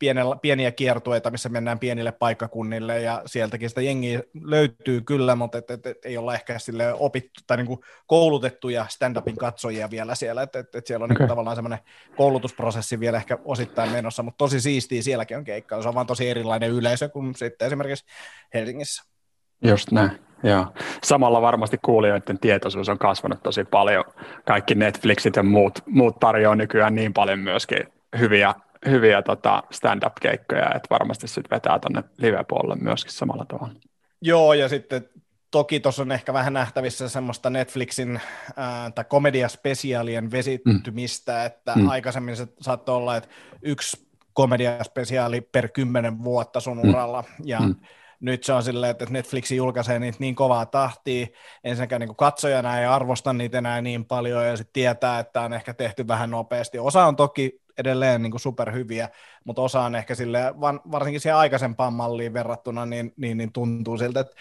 pienellä, 0.04 0.36
pieniä 0.36 0.72
kiertueita, 0.72 1.30
missä 1.30 1.48
mennään 1.48 1.78
pienille 1.78 2.12
paikkakunnille 2.12 3.00
ja 3.00 3.22
sieltäkin 3.26 3.68
sitä 3.68 3.80
jengiä 3.80 4.22
löytyy 4.42 5.00
kyllä, 5.00 5.36
mutta 5.36 5.58
et, 5.58 5.70
et, 5.70 5.86
et, 5.86 6.04
ei 6.04 6.16
olla 6.16 6.34
ehkä 6.34 6.58
sille 6.58 6.94
opittu 6.94 7.40
tai 7.46 7.56
niin 7.56 7.78
koulutettuja 8.06 8.86
stand-upin 8.88 9.36
katsojia 9.36 9.90
vielä 9.90 10.14
siellä, 10.14 10.42
että 10.42 10.58
et, 10.58 10.74
et 10.74 10.86
siellä 10.86 11.04
on 11.04 11.12
okay. 11.12 11.22
niin 11.22 11.28
tavallaan 11.28 11.56
semmoinen 11.56 11.78
koulutusprosessi 12.16 13.00
vielä 13.00 13.16
ehkä 13.16 13.38
osittain 13.44 13.90
menossa, 13.90 14.22
mutta 14.22 14.38
tosi 14.38 14.60
siistiä 14.60 15.02
sielläkin 15.02 15.36
on 15.36 15.44
keikka, 15.44 15.82
se 15.82 15.88
on 15.88 15.94
vaan 15.94 16.06
tosi 16.06 16.28
erilainen 16.28 16.70
yleisö 16.70 17.08
kuin 17.08 17.34
sitten 17.34 17.66
esimerkiksi 17.66 18.04
Helsingissä. 18.54 19.04
Just 19.62 19.90
näin. 19.90 20.10
Joo. 20.42 20.66
Samalla 21.02 21.42
varmasti 21.42 21.78
kuulijoiden 21.82 22.38
tietoisuus 22.38 22.88
on 22.88 22.98
kasvanut 22.98 23.42
tosi 23.42 23.64
paljon. 23.64 24.04
Kaikki 24.46 24.74
Netflixit 24.74 25.36
ja 25.36 25.42
muut, 25.42 25.78
muut 25.86 26.20
tarjoaa 26.20 26.54
nykyään 26.54 26.94
niin 26.94 27.12
paljon 27.12 27.38
myöskin 27.38 27.78
hyviä 28.18 28.54
hyviä 28.90 29.22
tota 29.22 29.62
stand-up-keikkoja, 29.70 30.74
että 30.74 30.88
varmasti 30.90 31.28
sitten 31.28 31.56
vetää 31.56 31.78
tuonne 31.78 32.02
live-puolelle 32.18 32.76
myöskin 32.76 33.12
samalla 33.12 33.44
tavalla. 33.44 33.74
Joo, 34.22 34.52
ja 34.52 34.68
sitten 34.68 35.08
toki 35.50 35.80
tuossa 35.80 36.02
on 36.02 36.12
ehkä 36.12 36.32
vähän 36.32 36.52
nähtävissä 36.52 37.08
semmoista 37.08 37.50
Netflixin 37.50 38.20
ää, 38.56 38.90
tai 38.90 39.04
komediaspesiaalien 39.08 40.30
vesittymistä, 40.30 41.32
mm. 41.32 41.46
että 41.46 41.72
mm. 41.76 41.88
aikaisemmin 41.88 42.36
se 42.36 42.46
saattoi 42.60 42.96
olla, 42.96 43.16
että 43.16 43.28
yksi 43.62 44.08
komediaspesiaali 44.32 45.40
per 45.40 45.68
kymmenen 45.68 46.24
vuotta 46.24 46.60
sun 46.60 46.80
mm. 46.82 46.90
uralla, 46.90 47.24
ja 47.44 47.60
mm. 47.60 47.74
nyt 48.20 48.44
se 48.44 48.52
on 48.52 48.62
silleen, 48.62 48.90
että 48.90 49.06
Netflix 49.10 49.50
julkaisee 49.50 49.98
niitä 49.98 50.18
niin 50.20 50.34
kovaa 50.34 50.66
tahtia, 50.66 51.26
ensinnäkään 51.64 52.00
niin 52.00 52.16
katsojana 52.16 52.80
ei 52.80 52.86
arvosta 52.86 53.32
niitä 53.32 53.58
enää 53.58 53.82
niin 53.82 54.04
paljon, 54.04 54.46
ja 54.46 54.56
sitten 54.56 54.72
tietää, 54.72 55.18
että 55.18 55.40
on 55.40 55.52
ehkä 55.52 55.74
tehty 55.74 56.08
vähän 56.08 56.30
nopeasti. 56.30 56.78
Osa 56.78 57.04
on 57.04 57.16
toki 57.16 57.63
edelleen 57.78 58.22
niin 58.22 58.30
kuin 58.30 58.40
superhyviä, 58.40 59.08
mutta 59.44 59.62
osa 59.62 59.80
on 59.80 59.94
ehkä 59.94 60.14
sille, 60.14 60.54
varsinkin 60.90 61.20
siihen 61.20 61.36
aikaisempaan 61.36 61.92
malliin 61.92 62.32
verrattuna, 62.32 62.86
niin, 62.86 63.12
niin, 63.16 63.38
niin 63.38 63.52
tuntuu 63.52 63.98
siltä, 63.98 64.20
että 64.20 64.36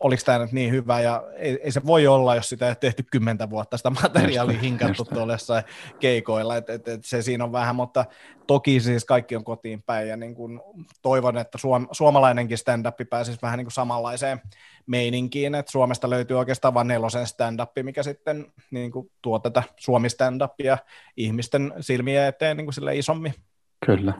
oliko 0.00 0.22
tämä 0.24 0.38
nyt 0.38 0.52
niin 0.52 0.70
hyvä, 0.70 1.00
ja 1.00 1.22
ei, 1.36 1.58
ei, 1.62 1.72
se 1.72 1.86
voi 1.86 2.06
olla, 2.06 2.34
jos 2.34 2.48
sitä 2.48 2.68
ei 2.68 2.74
tehty 2.74 3.04
kymmentä 3.10 3.50
vuotta 3.50 3.76
sitä 3.76 3.90
materiaalia 3.90 4.58
hinkattu 4.58 5.04
tuolla 5.04 5.36
keikoilla, 6.00 6.56
että 6.56 6.72
et, 6.72 6.88
et 6.88 7.04
se 7.04 7.22
siinä 7.22 7.44
on 7.44 7.52
vähän, 7.52 7.76
mutta 7.76 8.04
toki 8.46 8.80
siis 8.80 9.04
kaikki 9.04 9.36
on 9.36 9.44
kotiin 9.44 9.82
päin, 9.82 10.08
ja 10.08 10.16
niin 10.16 10.34
kun 10.34 10.62
toivon, 11.02 11.38
että 11.38 11.58
suom, 11.58 11.88
suomalainenkin 11.92 12.58
stand-up 12.58 12.96
pääsisi 13.10 13.38
vähän 13.42 13.58
niin 13.58 13.66
kuin 13.66 13.72
samanlaiseen 13.72 14.40
meininkiin, 14.86 15.54
että 15.54 15.72
Suomesta 15.72 16.10
löytyy 16.10 16.38
oikeastaan 16.38 16.74
vain 16.74 16.88
nelosen 16.88 17.26
stand-up, 17.26 17.70
mikä 17.82 18.02
sitten 18.02 18.46
niin 18.70 18.90
kuin 18.90 19.10
tuo 19.22 19.38
tätä 19.38 19.62
Suomi 19.76 20.08
stand-upia 20.08 20.78
ihmisten 21.16 21.72
silmiä 21.80 22.28
eteen 22.28 22.56
niin 22.56 22.66
kuin 22.66 22.74
sille 22.74 22.96
isommin. 22.96 23.34
Kyllä. 23.84 24.12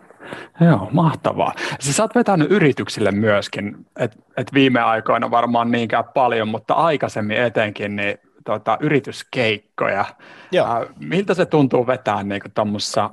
Joo, 0.61 0.89
mahtavaa. 0.93 1.53
Siis 1.81 1.97
sä 1.97 2.03
oot 2.03 2.15
vetänyt 2.15 2.51
yrityksille 2.51 3.11
myöskin, 3.11 3.87
että 3.99 4.19
et 4.37 4.55
viime 4.55 4.81
aikoina 4.81 5.31
varmaan 5.31 5.71
niinkään 5.71 6.05
paljon, 6.05 6.49
mutta 6.49 6.75
aikaisemmin 6.75 7.37
etenkin 7.37 7.97
niin 7.97 8.19
tota, 8.45 8.79
yrityskeikkoja. 8.81 10.05
Joo. 10.53 10.67
Äh, 10.67 10.89
miltä 11.01 11.35
se 11.35 11.47
tuntuu 11.47 11.87
vetää 11.87 12.23
niin 12.23 12.43
tuommoisessa 12.55 13.11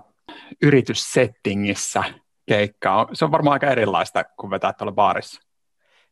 yrityssettingissä 0.62 2.04
keikkaa? 2.48 3.08
Se 3.14 3.26
on 3.26 3.32
varmaan 3.32 3.54
aika 3.54 3.68
erilaista 3.68 4.24
kuin 4.24 4.52
vetää 4.52 4.74
tuolla 4.74 4.92
baarissa. 4.92 5.42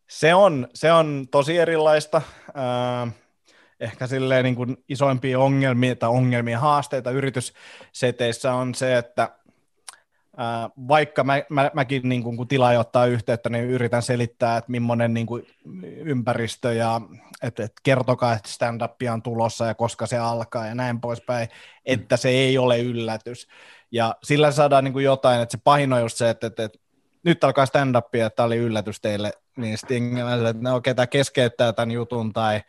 Se 0.10 0.34
on, 0.34 0.68
se 0.74 0.92
on 0.92 1.28
tosi 1.32 1.58
erilaista. 1.58 2.22
Äh, 2.58 3.14
ehkä 3.80 4.08
silleen 4.08 4.44
niin 4.44 4.56
kuin 4.56 4.78
isoimpia 4.90 5.40
ongelmia 5.40 5.96
tai 5.96 6.10
ongelmia, 6.10 6.60
haasteita 6.60 7.12
yritysseteissä 7.12 8.54
on 8.54 8.76
se, 8.76 8.98
että 8.98 9.30
vaikka 10.88 11.24
mä, 11.24 11.42
mä, 11.50 11.72
mäkin 11.74 12.10
niin 12.10 12.24
kun 12.24 12.48
tilaaja 12.48 12.80
ottaa 12.80 13.06
yhteyttä, 13.06 13.50
niin 13.50 13.66
yritän 13.66 14.02
selittää, 14.02 14.58
että 14.58 14.72
millainen 14.72 15.14
niin 15.14 15.28
ympäristö 16.04 16.74
ja 16.74 17.02
että, 17.44 17.64
että 17.64 17.82
kertokaa, 17.84 18.34
että 18.34 18.50
stand-up 18.50 18.96
on 19.14 19.22
tulossa 19.22 19.66
ja 19.66 19.76
koska 19.76 20.06
se 20.06 20.18
alkaa 20.18 20.68
ja 20.68 20.76
näin 20.76 21.02
poispäin, 21.02 21.48
että 21.86 22.18
se 22.18 22.30
ei 22.30 22.58
ole 22.58 22.80
yllätys. 22.80 23.48
Ja 23.92 24.16
sillä 24.24 24.52
saadaan 24.52 24.84
niin 24.84 25.04
jotain, 25.04 25.42
että 25.42 25.58
se 25.58 25.62
pahin 25.64 25.94
on 25.94 26.02
just 26.02 26.18
se, 26.18 26.30
että, 26.30 26.48
että, 26.48 26.64
että 26.64 26.80
nyt 27.24 27.44
alkaa 27.44 27.66
stand-up, 27.66 28.16
että 28.16 28.30
tämä 28.30 28.46
oli 28.46 28.58
yllätys 28.58 29.02
teille, 29.02 29.32
niin 29.58 29.78
sitten 29.78 30.18
että 30.18 30.62
no 30.62 30.76
okei, 30.76 30.96
tämä 30.96 31.08
keskeyttää 31.08 31.74
tämän 31.74 31.92
jutun 31.92 32.34
tai, 32.34 32.62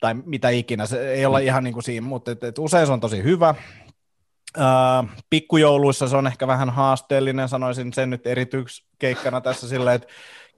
tai 0.00 0.14
mitä 0.14 0.48
ikinä, 0.48 0.86
se 0.86 1.12
ei 1.12 1.26
olla 1.26 1.38
ihan 1.38 1.64
niin 1.64 1.74
kuin 1.74 1.84
siinä, 1.84 2.06
mutta 2.06 2.30
että, 2.30 2.48
että 2.48 2.62
usein 2.62 2.86
se 2.86 2.92
on 2.92 3.00
tosi 3.00 3.22
hyvä, 3.22 3.54
Pikkujouluissa 5.30 6.08
se 6.08 6.16
on 6.16 6.26
ehkä 6.26 6.46
vähän 6.46 6.70
haasteellinen, 6.70 7.48
sanoisin 7.48 7.92
sen 7.92 8.10
nyt 8.10 8.26
erityiskeikkana 8.26 9.40
tässä 9.40 9.68
silleen, 9.68 9.96
että 9.96 10.08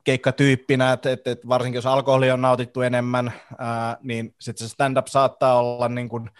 keikkatyyppinä, 0.05 0.93
että, 0.93 1.11
että, 1.13 1.37
varsinkin 1.49 1.77
jos 1.77 1.87
alkoholi 1.87 2.31
on 2.31 2.43
nautittu 2.43 2.81
enemmän, 2.81 3.33
uh, 3.53 3.97
niin 4.03 4.35
sitten 4.41 4.69
se 4.69 4.73
stand-up 4.73 5.07
saattaa 5.07 5.61
olla 5.61 5.89
niin 5.89 6.09
kuin, 6.09 6.31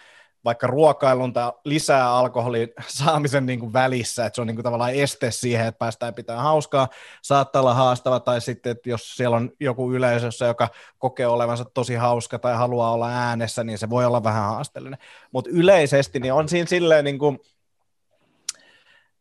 vaikka 0.45 0.67
ruokailun 0.67 1.33
tai 1.33 1.51
lisää 1.65 2.09
alkoholin 2.09 2.69
saamisen 2.87 3.45
niin 3.45 3.59
kuin 3.59 3.73
välissä, 3.73 4.25
että 4.25 4.35
se 4.35 4.41
on 4.41 4.47
niin 4.47 4.55
kuin 4.55 4.63
tavallaan 4.63 4.93
este 4.93 5.31
siihen, 5.31 5.67
että 5.67 5.79
päästään 5.79 6.13
pitää 6.13 6.41
hauskaa, 6.41 6.87
saattaa 7.21 7.61
olla 7.61 7.73
haastava, 7.73 8.19
tai 8.19 8.41
sitten, 8.41 8.71
että 8.71 8.89
jos 8.89 9.15
siellä 9.15 9.37
on 9.37 9.51
joku 9.59 9.93
yleisössä, 9.93 10.45
joka 10.45 10.67
kokee 10.97 11.27
olevansa 11.27 11.65
tosi 11.65 11.95
hauska 11.95 12.39
tai 12.39 12.55
haluaa 12.55 12.91
olla 12.91 13.09
äänessä, 13.09 13.63
niin 13.63 13.77
se 13.77 13.89
voi 13.89 14.05
olla 14.05 14.23
vähän 14.23 14.43
haasteellinen. 14.43 14.99
Mutta 15.31 15.49
yleisesti 15.53 16.19
niin 16.19 16.33
on 16.33 16.49
siinä 16.49 16.67
silleen 16.67 17.05
niin 17.05 17.19
kuin, 17.19 17.39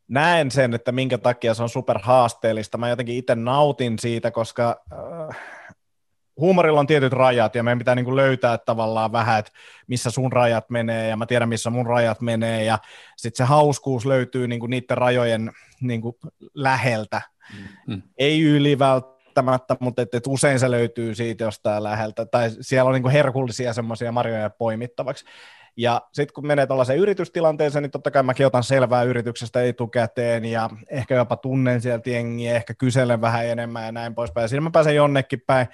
näen 0.09 0.51
sen, 0.51 0.75
että 0.75 0.93
minkä 0.93 1.19
takia 1.19 1.55
se 1.55 1.63
on 1.63 1.69
super 1.69 1.99
haasteellista. 2.03 2.79
Mä 2.79 2.89
jotenkin 2.89 3.17
itse 3.17 3.35
nautin 3.35 3.99
siitä, 3.99 4.31
koska 4.31 4.83
äh, 4.93 5.39
huumorilla 6.37 6.81
on 6.81 6.87
tietyt 6.87 7.13
rajat 7.13 7.55
ja 7.55 7.63
meidän 7.63 7.79
pitää 7.79 7.95
niin 7.95 8.05
kuin 8.05 8.17
löytää 8.17 8.59
tavallaan 8.59 9.13
vähän, 9.13 9.39
että 9.39 9.53
missä 9.87 10.11
sun 10.11 10.33
rajat 10.33 10.71
menee 10.71 11.09
ja 11.09 11.17
mä 11.17 11.27
tiedän, 11.27 11.49
missä 11.49 11.71
mun 11.71 11.87
rajat 11.87 12.21
menee 12.21 12.65
ja 12.65 12.79
sitten 13.17 13.47
se 13.47 13.49
hauskuus 13.49 14.07
löytyy 14.07 14.49
niin 14.49 14.61
kuin 14.61 14.71
niiden 14.71 14.99
rajojen 14.99 15.53
niin 15.81 16.01
kuin 16.01 16.17
läheltä. 16.55 17.23
Mm. 17.87 18.03
Ei 18.19 18.43
yli 18.43 18.79
välttämättä, 18.79 19.77
mutta 19.81 20.03
et, 20.03 20.15
et 20.15 20.27
usein 20.27 20.59
se 20.59 20.71
löytyy 20.71 21.15
siitä 21.15 21.45
jostain 21.45 21.83
läheltä 21.83 22.27
tai 22.27 22.51
siellä 22.61 22.89
on 22.89 22.95
niin 22.95 23.03
kuin 23.03 23.13
herkullisia 23.13 23.73
semmoisia 23.73 24.13
marjoja 24.13 24.51
poimittavaksi. 24.51 25.25
Ja 25.77 26.03
sitten 26.13 26.35
kun 26.35 26.47
menee 26.47 26.67
tällaiseen 26.67 26.99
yritystilanteeseen, 26.99 27.83
niin 27.83 27.91
totta 27.91 28.11
kai 28.11 28.23
mäkin 28.23 28.47
otan 28.47 28.65
selvää 28.65 29.03
yrityksestä 29.03 29.63
etukäteen 29.63 30.45
ja 30.45 30.71
ehkä 30.91 31.15
jopa 31.15 31.37
tunnen 31.37 31.81
sieltä 31.81 32.11
jengiä, 32.11 32.57
ehkä 32.57 32.75
kyselen 32.75 33.21
vähän 33.21 33.47
enemmän 33.47 33.85
ja 33.85 33.93
näin 33.93 34.15
poispäin. 34.15 34.45
Ja 34.45 34.49
siinä 34.49 34.61
mä 34.61 34.71
pääsen 34.71 34.95
jonnekin 34.95 35.43
päin, 35.47 35.67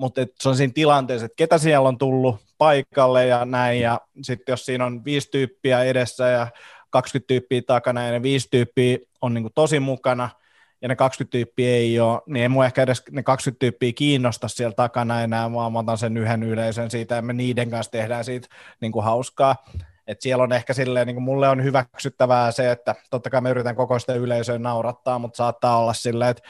mutta 0.00 0.20
se 0.40 0.48
on 0.48 0.56
siinä 0.56 0.72
tilanteessa, 0.74 1.24
että 1.26 1.36
ketä 1.36 1.58
siellä 1.58 1.88
on 1.88 1.98
tullut 1.98 2.36
paikalle 2.58 3.26
ja 3.26 3.44
näin, 3.44 3.80
ja 3.80 4.00
sitten 4.22 4.52
jos 4.52 4.66
siinä 4.66 4.86
on 4.86 5.04
viisi 5.04 5.30
tyyppiä 5.30 5.82
edessä 5.82 6.28
ja 6.28 6.46
20 6.90 7.26
tyyppiä 7.28 7.62
takana 7.66 8.04
ja 8.04 8.12
ne 8.12 8.22
viisi 8.22 8.48
tyyppiä 8.50 8.98
on 9.20 9.34
niin 9.34 9.50
tosi 9.54 9.80
mukana, 9.80 10.28
ja 10.82 10.88
ne 10.88 10.96
20 10.96 11.30
tyyppiä 11.30 11.68
ei 11.68 12.00
ole, 12.00 12.20
niin 12.26 12.42
ei 12.42 12.48
mua 12.48 12.66
ehkä 12.66 12.82
edes 12.82 13.02
ne 13.10 13.22
20 13.22 13.60
tyyppiä 13.60 13.92
kiinnosta 13.92 14.48
siellä 14.48 14.74
takana 14.74 15.22
enää, 15.22 15.52
vaan 15.52 15.72
mä 15.72 15.78
otan 15.78 15.98
sen 15.98 16.16
yhden 16.16 16.42
yleisön 16.42 16.90
siitä, 16.90 17.14
ja 17.14 17.22
me 17.22 17.32
niiden 17.32 17.70
kanssa 17.70 17.92
tehdään 17.92 18.24
siitä 18.24 18.48
niin 18.80 18.92
kuin 18.92 19.04
hauskaa. 19.04 19.56
Et 20.06 20.20
siellä 20.20 20.44
on 20.44 20.52
ehkä 20.52 20.72
silleen, 20.72 21.06
niin 21.06 21.14
kuin 21.14 21.24
mulle 21.24 21.48
on 21.48 21.64
hyväksyttävää 21.64 22.52
se, 22.52 22.70
että 22.70 22.94
totta 23.10 23.30
kai 23.30 23.40
me 23.40 23.50
yritän 23.50 23.76
koko 23.76 23.98
sitä 23.98 24.14
yleisöä 24.14 24.58
naurattaa, 24.58 25.18
mutta 25.18 25.36
saattaa 25.36 25.78
olla 25.78 25.92
silleen, 25.92 26.30
että 26.30 26.42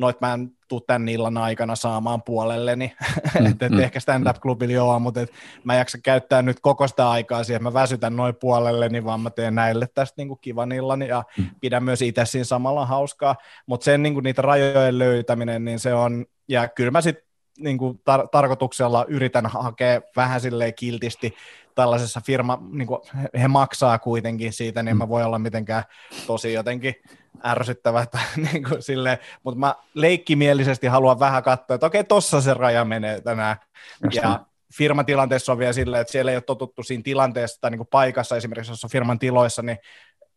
noit 0.00 0.20
mä 0.20 0.32
en 0.32 0.50
tuu 0.68 0.80
tämän 0.80 1.08
illan 1.08 1.38
aikana 1.38 1.76
saamaan 1.76 2.22
puolelleni, 2.22 2.92
mm, 3.40 3.46
että 3.50 3.66
et 3.66 3.72
mm, 3.72 3.78
ehkä 3.78 4.00
stand-up-klubilla 4.00 4.74
joo, 4.74 4.98
mutta 4.98 5.20
et 5.20 5.32
mä 5.64 5.74
en 5.74 5.78
jaksa 5.78 5.98
käyttää 6.02 6.42
nyt 6.42 6.60
koko 6.60 6.88
sitä 6.88 7.10
aikaa 7.10 7.44
siihen, 7.44 7.62
mä 7.62 7.74
väsytän 7.74 8.16
noin 8.16 8.34
puolelleni, 8.40 9.04
vaan 9.04 9.20
mä 9.20 9.30
teen 9.30 9.54
näille 9.54 9.86
tästä 9.94 10.14
niinku 10.16 10.36
kivan 10.36 10.72
illan 10.72 11.02
ja 11.02 11.22
mm. 11.38 11.46
pidän 11.60 11.84
myös 11.84 12.02
itse 12.02 12.24
siinä 12.24 12.44
samalla 12.44 12.86
hauskaa, 12.86 13.36
mutta 13.66 13.84
sen 13.84 14.02
niinku 14.02 14.20
niitä 14.20 14.42
rajojen 14.42 14.98
löytäminen, 14.98 15.64
niin 15.64 15.78
se 15.78 15.94
on, 15.94 16.26
ja 16.48 16.68
kyllä 16.68 16.90
mä 16.90 17.00
sitten 17.00 17.24
niinku 17.58 18.00
tar- 18.10 18.28
tarkoituksella 18.32 19.04
yritän 19.08 19.46
hakea 19.46 20.00
vähän 20.16 20.40
silleen 20.40 20.74
kiltisti 20.74 21.34
tällaisessa 21.74 22.20
firma, 22.26 22.58
niin 22.72 22.86
kuin 22.86 23.00
he 23.40 23.48
maksaa 23.48 23.98
kuitenkin 23.98 24.52
siitä, 24.52 24.82
niin 24.82 24.96
mä 24.96 25.08
voi 25.08 25.22
olla 25.22 25.38
mitenkään 25.38 25.84
tosi 26.26 26.52
jotenkin 26.52 26.94
ärsyttävä, 27.44 28.02
että 28.02 28.18
niin 28.52 28.64
kuin 28.64 28.82
silleen, 28.82 29.18
mutta 29.42 29.60
mä 29.60 29.74
leikkimielisesti 29.94 30.86
haluan 30.86 31.20
vähän 31.20 31.42
katsoa, 31.42 31.74
että 31.74 31.86
okei, 31.86 32.04
tossa 32.04 32.40
se 32.40 32.54
raja 32.54 32.84
menee 32.84 33.20
tänään. 33.20 33.56
Just 34.04 34.16
ja 34.16 34.28
niin. 34.28 34.46
firmatilanteessa 34.74 35.52
on 35.52 35.58
vielä 35.58 35.72
silleen, 35.72 36.00
että 36.00 36.12
siellä 36.12 36.30
ei 36.30 36.36
ole 36.36 36.42
totuttu 36.42 36.82
siinä 36.82 37.02
tilanteessa 37.02 37.60
tai 37.60 37.70
niin 37.70 37.78
kuin 37.78 37.88
paikassa, 37.90 38.36
esimerkiksi 38.36 38.72
jos 38.72 38.84
on 38.84 38.90
firman 38.90 39.18
tiloissa, 39.18 39.62
niin 39.62 39.78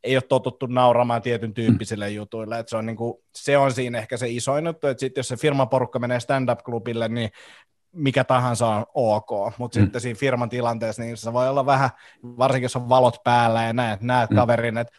ei 0.04 0.16
ole 0.16 0.24
totuttu 0.30 0.66
nauramaan 0.66 1.22
tietyn 1.22 1.54
tyyppisille 1.54 2.10
mm. 2.10 2.16
jutuille, 2.16 2.60
että 2.60 2.70
se 2.70 2.78
on, 2.78 2.86
niin 2.86 2.96
kuin, 2.96 3.14
se 3.36 3.58
on 3.58 3.74
siinä 3.74 3.98
ehkä 3.98 4.18
se 4.18 4.30
isoin 4.30 4.66
juttu, 4.66 4.88
että 4.88 5.00
sitten 5.00 5.20
jos 5.20 5.28
se 5.28 5.38
firmaporukka 5.38 6.00
menee 6.00 6.20
stand-up-klubille, 6.20 7.08
niin 7.08 7.30
mikä 7.92 8.24
tahansa 8.24 8.68
on 8.68 8.86
ok, 8.94 9.58
mutta 9.58 9.80
mm. 9.80 9.84
sitten 9.84 10.02
siinä 10.02 10.20
firman 10.20 10.50
tilanteessa 10.50 11.02
niin 11.02 11.18
se 11.18 11.34
voi 11.34 11.50
olla 11.50 11.66
vähän, 11.66 11.90
varsinkin 12.24 12.66
jos 12.66 12.76
on 12.76 12.90
valot 12.90 13.24
päällä 13.24 13.64
ja 13.64 13.74
näet, 13.74 14.02
näet 14.02 14.30
mm. 14.30 14.36
kaverin, 14.36 14.78
että 14.78 14.94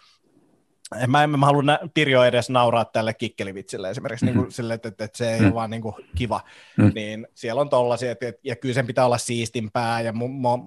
en 1.00 1.10
mä, 1.10 1.22
en 1.22 1.30
mä 1.30 1.46
halua 1.46 1.62
nä- 1.62 1.78
Pirjo 1.94 2.24
edes 2.24 2.50
nauraa 2.50 2.84
tälle 2.84 3.14
kikkelivitsille 3.14 3.90
esimerkiksi, 3.90 4.24
mm-hmm. 4.24 4.38
niin 4.38 4.46
kuin 4.46 4.52
sille, 4.52 4.74
että, 4.74 4.88
että, 4.88 5.08
se 5.12 5.28
ei 5.28 5.32
mm-hmm. 5.32 5.46
ole 5.46 5.54
vaan 5.54 5.70
niin 5.70 5.82
kuin 5.82 5.94
kiva, 6.16 6.40
mm-hmm. 6.76 6.92
niin 6.94 7.26
siellä 7.34 7.60
on 7.60 7.68
tollaisia, 7.68 8.10
että, 8.10 8.32
ja 8.44 8.56
kyllä 8.56 8.74
sen 8.74 8.86
pitää 8.86 9.06
olla 9.06 9.18
siistimpää, 9.18 10.00
ja 10.00 10.12
mä, 10.12 10.24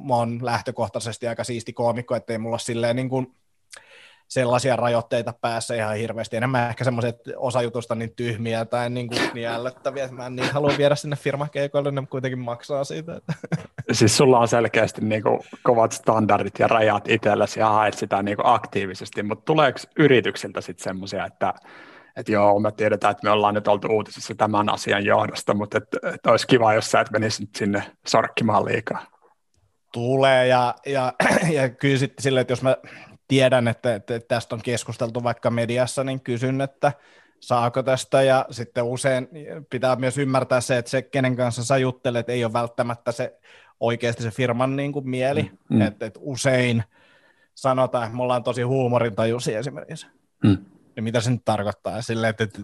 mä 0.08 0.16
oon 0.16 0.46
lähtökohtaisesti 0.46 1.28
aika 1.28 1.44
siisti 1.44 1.74
koomikko, 1.74 2.16
ettei 2.16 2.38
mulla 2.38 2.54
ole 2.54 2.60
silleen 2.60 2.96
niin 2.96 3.10
kuin, 3.10 3.36
sellaisia 4.28 4.76
rajoitteita 4.76 5.34
päässä 5.42 5.76
ihan 5.76 5.96
hirveästi. 5.96 6.38
Enemmän 6.38 6.70
ehkä 6.70 6.84
semmoiset 6.84 7.16
osa 7.36 7.62
jutusta 7.62 7.96
niin 7.96 8.16
tyhmiä 8.16 8.66
tai 8.66 8.90
niin, 8.90 9.08
kuin 9.08 9.22
niin 9.34 9.48
ällöttäviä, 9.48 10.04
että 10.04 10.16
mä 10.16 10.26
en 10.26 10.36
niin 10.36 10.54
halua 10.54 10.74
viedä 10.78 10.96
sinne 10.96 11.16
firmakeikoille, 11.16 11.92
ne 11.92 12.04
kuitenkin 12.10 12.40
maksaa 12.40 12.84
siitä. 12.84 13.22
Siis 13.92 14.18
sulla 14.18 14.40
on 14.40 14.48
selkeästi 14.48 15.02
niin 15.02 15.24
kuin 15.24 15.40
kovat 15.64 15.92
standardit 15.92 16.60
ja 16.60 16.68
rajat 16.68 17.10
itsellesi 17.10 17.60
ja 17.60 17.70
haet 17.70 17.94
sitä 17.94 18.24
niin 18.24 18.38
kuin 18.38 18.48
aktiivisesti, 18.48 19.24
mutta 19.24 19.46
tuleeko 19.46 19.80
yrityksiltä 20.00 20.62
sitten 20.62 20.84
semmoisia, 20.84 21.26
että 21.26 21.54
että 22.18 22.32
joo, 22.32 22.60
me 22.60 22.72
tiedetään, 22.72 23.12
että 23.12 23.24
me 23.24 23.32
ollaan 23.32 23.54
nyt 23.54 23.68
oltu 23.68 23.88
uutisissa 23.88 24.36
tämän 24.36 24.70
asian 24.70 25.06
johdosta, 25.06 25.54
mutta 25.54 25.78
että, 25.78 25.98
että 26.14 26.32
olisi 26.32 26.48
kiva, 26.48 26.74
jos 26.74 26.92
sä 26.92 27.00
et 27.00 27.12
menisi 27.12 27.44
nyt 27.44 27.56
sinne 27.56 27.84
sorkkimaan 28.08 28.66
liikaa. 28.66 29.06
Tulee, 29.94 30.48
ja, 30.48 30.76
ja, 30.86 31.14
ja 31.58 31.70
kyllä 31.70 31.98
sitten 31.98 32.24
silleen, 32.24 32.42
että 32.42 32.52
jos 32.52 32.62
mä 32.62 32.78
tiedän, 33.28 33.68
että, 33.68 33.96
että 33.96 34.20
tästä 34.20 34.56
on 34.56 34.62
keskusteltu 34.62 35.24
vaikka 35.24 35.50
mediassa, 35.50 36.04
niin 36.04 36.22
kysyn, 36.22 36.62
että 36.62 36.92
saako 37.40 37.84
tästä, 37.84 38.22
ja 38.22 38.46
sitten 38.52 38.84
usein 38.84 39.28
pitää 39.70 39.96
myös 39.96 40.18
ymmärtää 40.18 40.62
se, 40.62 40.78
että 40.78 40.92
se, 40.92 41.02
kenen 41.02 41.36
kanssa 41.36 41.66
sä 41.66 41.78
juttelet, 41.78 42.30
ei 42.30 42.46
ole 42.46 42.54
välttämättä 42.54 43.12
se 43.12 43.40
oikeasti 43.80 44.24
se 44.24 44.32
firman 44.32 44.76
niin 44.76 44.92
kuin 44.92 45.10
mieli, 45.10 45.44
mm, 45.44 45.76
mm. 45.76 45.82
että, 45.82 46.06
että 46.06 46.20
usein 46.24 46.84
sanotaan, 47.56 48.04
että 48.04 48.18
me 48.18 48.24
ollaan 48.24 48.44
tosi 48.44 48.62
huumorintajuisia 48.62 49.60
esimerkiksi. 49.60 50.08
Mm. 50.44 50.58
Ja 50.96 51.02
mitä 51.02 51.22
se 51.22 51.32
nyt 51.32 51.46
tarkoittaa? 51.46 52.02
Silleen, 52.02 52.30
että, 52.30 52.44
että 52.44 52.62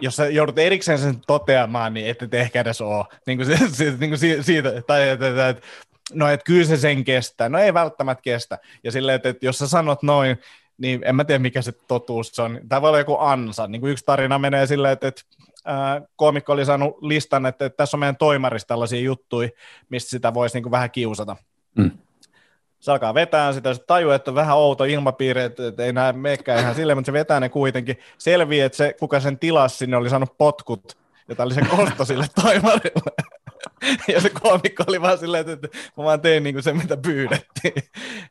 jos 0.00 0.16
sä 0.16 0.28
joudut 0.28 0.58
erikseen 0.58 0.98
sen 0.98 1.20
toteamaan, 1.26 1.94
niin 1.94 2.06
ette 2.06 2.28
te 2.28 2.40
ehkä 2.40 2.60
edes 2.60 2.80
ole. 2.80 3.04
Niin 3.26 3.38
kuin, 3.38 3.46
se, 3.46 3.58
se, 3.72 3.96
niin 4.00 4.10
kuin 4.10 4.44
siitä, 4.44 4.82
tai 4.86 5.08
että, 5.08 5.28
että, 5.28 5.48
että 5.48 5.66
no 6.14 6.28
et 6.28 6.42
kyllä 6.44 6.66
se 6.66 6.76
sen 6.76 7.04
kestää. 7.04 7.48
No 7.48 7.58
ei 7.58 7.74
välttämättä 7.74 8.22
kestä. 8.22 8.58
Ja 8.84 8.92
silleen, 8.92 9.16
että, 9.16 9.28
että 9.28 9.46
jos 9.46 9.58
sä 9.58 9.68
sanot 9.68 10.02
noin, 10.02 10.36
niin 10.78 11.00
en 11.04 11.16
mä 11.16 11.24
tiedä 11.24 11.38
mikä 11.38 11.62
se 11.62 11.72
totuus 11.72 12.38
on. 12.38 12.60
Tämä 12.68 12.82
voi 12.82 12.88
olla 12.88 12.98
joku 12.98 13.16
ansa. 13.20 13.66
Niin 13.66 13.80
kuin 13.80 13.90
yksi 13.90 14.04
tarina 14.04 14.38
menee 14.38 14.66
silleen, 14.66 14.92
että, 14.92 15.08
että 15.08 15.22
koomikko 16.16 16.52
oli 16.52 16.64
saanut 16.64 17.02
listan, 17.02 17.46
että, 17.46 17.66
että 17.66 17.76
tässä 17.76 17.96
on 17.96 17.98
meidän 18.00 18.16
toimarista 18.16 18.68
tällaisia 18.68 19.00
juttuja, 19.00 19.48
mistä 19.88 20.10
sitä 20.10 20.34
voisi 20.34 20.56
niin 20.56 20.62
kuin 20.62 20.70
vähän 20.70 20.90
kiusata. 20.90 21.36
Mm. 21.74 21.90
Se 22.80 22.92
alkaa 22.92 23.14
vetää 23.14 23.52
sitä, 23.52 23.74
se 23.74 23.80
tajuu, 23.86 24.10
että 24.10 24.30
on 24.30 24.34
vähän 24.34 24.56
outo 24.56 24.84
ilmapiiri, 24.84 25.42
että, 25.42 25.68
että 25.68 25.84
ei 25.84 25.92
näe 25.92 26.12
meikään 26.12 26.60
ihan 26.60 26.74
silleen, 26.74 26.96
mutta 26.96 27.06
se 27.06 27.12
vetää 27.12 27.40
ne 27.40 27.48
kuitenkin. 27.48 27.98
Selvii, 28.18 28.60
että 28.60 28.76
se, 28.76 28.94
kuka 29.00 29.20
sen 29.20 29.38
tilasi 29.38 29.76
sinne, 29.76 29.96
oli 29.96 30.10
saanut 30.10 30.38
potkut, 30.38 30.98
ja 31.28 31.34
tämä 31.34 31.44
oli 31.44 31.54
se 31.54 31.60
kosto 31.76 32.04
sille 32.04 32.26
toimarille. 32.42 33.12
Ja 34.08 34.20
se 34.20 34.30
koomikko 34.30 34.84
oli 34.86 35.00
vaan 35.00 35.18
silleen, 35.18 35.48
että, 35.48 35.68
mä 35.96 36.04
vaan 36.04 36.20
tein 36.20 36.42
niin 36.42 36.54
kuin 36.54 36.62
se, 36.62 36.72
mitä 36.72 36.96
pyydettiin. 36.96 37.74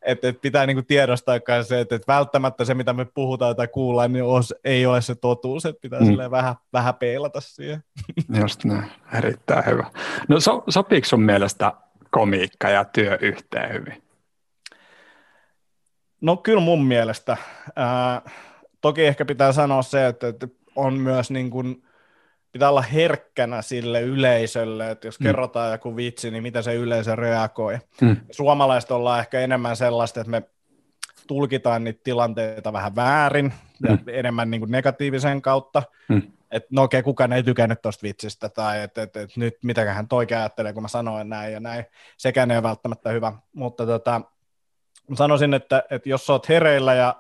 että, 0.02 0.28
että 0.28 0.42
pitää 0.42 0.66
niin 0.66 0.76
kuin 0.78 0.86
tiedostaa 0.86 1.40
se, 1.64 1.80
että, 1.80 1.96
että 1.96 2.14
välttämättä 2.14 2.66
se, 2.66 2.74
mitä 2.74 2.94
me 2.94 3.06
puhutaan 3.06 3.56
tai 3.56 3.68
kuullaan, 3.68 4.14
niin 4.14 4.24
os, 4.24 4.54
ei 4.64 4.86
ole 4.86 5.02
se 5.02 5.16
totuus, 5.16 5.66
että 5.66 5.82
pitää 5.82 6.00
mm. 6.00 6.32
vähän, 6.32 6.56
vähän 6.74 6.96
peilata 6.96 7.42
siihen. 7.42 7.84
Just 8.42 8.66
näin, 8.66 8.92
erittäin 9.18 9.66
hyvä. 9.66 9.92
No 10.28 10.40
so, 10.40 10.64
sopiiko 10.70 11.08
sun 11.08 11.24
mielestä 11.24 11.74
komiikka 12.12 12.70
ja 12.70 12.86
työ 12.86 13.18
yhteen 13.22 13.74
hyvin? 13.74 14.04
No 16.22 16.38
kyllä 16.38 16.62
mun 16.62 16.86
mielestä. 16.86 17.38
Ää, 17.76 18.22
toki 18.82 19.06
ehkä 19.06 19.26
pitää 19.26 19.52
sanoa 19.52 19.82
se, 19.82 20.08
että, 20.08 20.28
että 20.28 20.48
on 20.76 20.94
myös 20.94 21.32
niin 21.32 21.50
kuin, 21.50 21.84
pitää 22.52 22.70
olla 22.70 22.82
herkkänä 22.82 23.62
sille 23.62 24.02
yleisölle, 24.02 24.92
että 24.92 25.08
jos 25.08 25.20
mm. 25.20 25.24
kerrotaan 25.24 25.72
joku 25.72 25.96
vitsi, 25.96 26.32
niin 26.32 26.44
mitä 26.44 26.62
se 26.62 26.76
yleisö 26.76 27.16
reagoi. 27.16 27.80
Mm. 28.02 28.18
Suomalaiset 28.32 28.92
ollaan 28.92 29.20
ehkä 29.20 29.40
enemmän 29.40 29.76
sellaista, 29.76 30.20
että 30.20 30.32
me 30.32 30.44
tulkitaan 31.28 31.84
niitä 31.84 32.02
tilanteita 32.04 32.74
vähän 32.74 32.96
väärin 32.96 33.54
mm. 33.80 33.90
ja 33.90 33.98
enemmän 34.14 34.52
niin 34.52 34.62
kuin 34.62 34.72
negatiivisen 34.72 35.42
kautta. 35.42 35.84
Mm. 36.10 36.22
Että 36.52 36.70
no 36.72 36.84
okei, 36.84 37.00
okay, 37.00 37.04
kukaan 37.06 37.34
ei 37.34 37.44
tykännyt 37.44 37.82
tuosta 37.82 38.04
vitsistä, 38.04 38.50
tai 38.50 38.82
että 38.82 39.02
et, 39.02 39.18
et, 39.18 39.38
nyt 39.38 39.58
mitäköhän 39.64 40.08
toikin 40.08 40.38
ajattelee, 40.38 40.74
kun 40.74 40.82
mä 40.82 40.88
sanoin 40.88 41.30
näin 41.30 41.54
ja 41.54 41.60
näin. 41.60 41.86
Sekään 42.18 42.52
ei 42.52 42.58
ole 42.58 42.64
välttämättä 42.64 43.10
hyvä, 43.10 43.34
mutta 43.56 43.86
tota, 43.86 44.22
sanoisin, 45.14 45.54
että, 45.54 45.84
että 45.90 46.10
jos 46.10 46.30
oot 46.30 46.50
hereillä 46.50 46.94
ja 46.94 47.16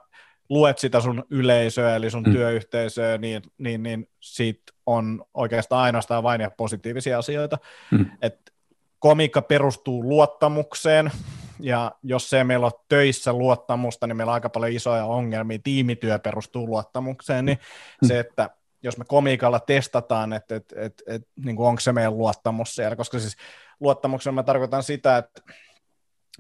luet 0.52 0.80
sitä 0.80 1.00
sun 1.00 1.24
yleisöä, 1.30 1.96
eli 1.96 2.10
sun 2.10 2.24
mm. 2.24 2.32
työyhteisöä, 2.32 3.18
niin, 3.18 3.42
niin, 3.58 3.84
niin 3.84 4.10
siitä 4.20 4.74
on 4.86 5.26
oikeastaan 5.34 5.84
ainoastaan 5.84 6.24
vain 6.24 6.42
ja 6.42 6.52
positiivisia 6.52 7.18
asioita. 7.18 7.58
Mm. 7.92 8.06
Et 8.22 8.54
komiikka 9.00 9.42
perustuu 9.42 10.04
luottamukseen, 10.04 11.12
ja 11.60 11.92
jos 12.04 12.30
se 12.30 12.44
meillä 12.44 12.66
on 12.66 12.72
töissä 12.90 13.34
luottamusta, 13.34 14.08
niin 14.08 14.18
meillä 14.18 14.32
on 14.32 14.34
aika 14.34 14.50
paljon 14.50 14.72
isoja 14.72 15.06
ongelmia. 15.06 15.60
Tiimityö 15.64 16.20
perustuu 16.20 16.68
luottamukseen, 16.68 17.46
niin 17.46 17.58
mm. 18.02 18.08
se, 18.08 18.20
että 18.20 18.50
jos 18.84 18.98
me 18.98 19.06
komiikalla 19.08 19.60
testataan, 19.60 20.34
että 20.34 20.56
et, 20.56 20.74
et, 20.76 21.04
et, 21.08 21.22
niin 21.46 21.60
onko 21.60 21.80
se 21.80 21.94
meidän 21.94 22.18
luottamus 22.18 22.76
siellä, 22.76 22.96
koska 22.96 23.20
siis 23.20 23.38
luottamuksella 23.80 24.36
mä 24.36 24.44
tarkoitan 24.44 24.84
sitä, 24.84 25.18
että 25.18 25.42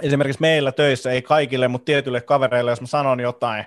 esimerkiksi 0.04 0.41
meillä 0.41 0.71
töissä, 0.71 1.12
ei 1.12 1.21
kaikille, 1.21 1.67
mutta 1.67 1.86
tietyille 1.86 2.21
kavereille, 2.21 2.71
jos 2.71 2.82
mä 2.82 2.88
sanon 2.88 3.19
jotain, 3.19 3.65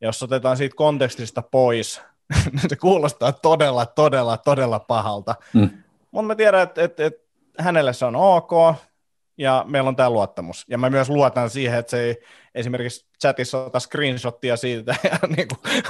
jos 0.00 0.22
otetaan 0.22 0.56
siitä 0.56 0.76
kontekstista 0.76 1.42
pois, 1.42 2.00
niin 2.52 2.68
se 2.68 2.76
kuulostaa 2.76 3.32
todella, 3.32 3.86
todella, 3.86 4.36
todella 4.36 4.78
pahalta. 4.78 5.34
Mm. 5.52 5.70
Mutta 6.10 6.26
mä 6.26 6.34
tiedän, 6.34 6.62
että, 6.62 6.82
että, 6.82 7.06
että 7.06 7.22
hänelle 7.58 7.92
se 7.92 8.04
on 8.04 8.16
ok, 8.16 8.52
ja 9.38 9.64
meillä 9.68 9.88
on 9.88 9.96
tämä 9.96 10.10
luottamus. 10.10 10.64
Ja 10.68 10.78
mä 10.78 10.90
myös 10.90 11.08
luotan 11.08 11.50
siihen, 11.50 11.78
että 11.78 11.90
se 11.90 12.00
ei 12.00 12.16
esimerkiksi 12.54 13.06
chatissa 13.20 13.64
ota 13.64 13.80
screenshottia 13.80 14.56
siitä 14.56 14.94
ja 15.10 15.18
niin 15.36 15.48
kuin, 15.48 15.82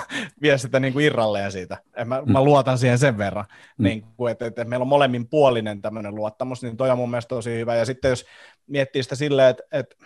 vie 0.43 0.59
sitä 0.59 0.81
niin 0.81 0.93
kuin 0.93 1.05
irralleen 1.05 1.53
siitä. 1.53 1.79
Et 1.97 2.09
mä, 2.09 2.23
mm. 2.23 2.33
mä 2.33 2.45
luotan 2.45 2.79
siihen 2.79 2.99
sen 2.99 3.19
verran, 3.19 3.45
mm. 3.79 3.85
niin 3.85 4.05
kuin, 4.17 4.33
että, 4.33 4.47
että 4.47 4.65
meillä 4.65 4.83
on 4.83 4.89
molemmin 4.89 5.29
puolinen 5.29 5.83
tämmöinen 5.83 6.15
luottamus, 6.15 6.63
niin 6.63 6.77
toi 6.77 6.91
on 6.91 6.99
mun 6.99 7.11
mielestä 7.11 7.29
tosi 7.29 7.59
hyvä. 7.59 7.77
Ja 7.77 7.85
sitten 7.85 8.09
jos 8.09 8.25
miettii 8.67 9.03
sitä 9.03 9.15
silleen, 9.15 9.51
että, 9.51 9.63
että 9.73 9.97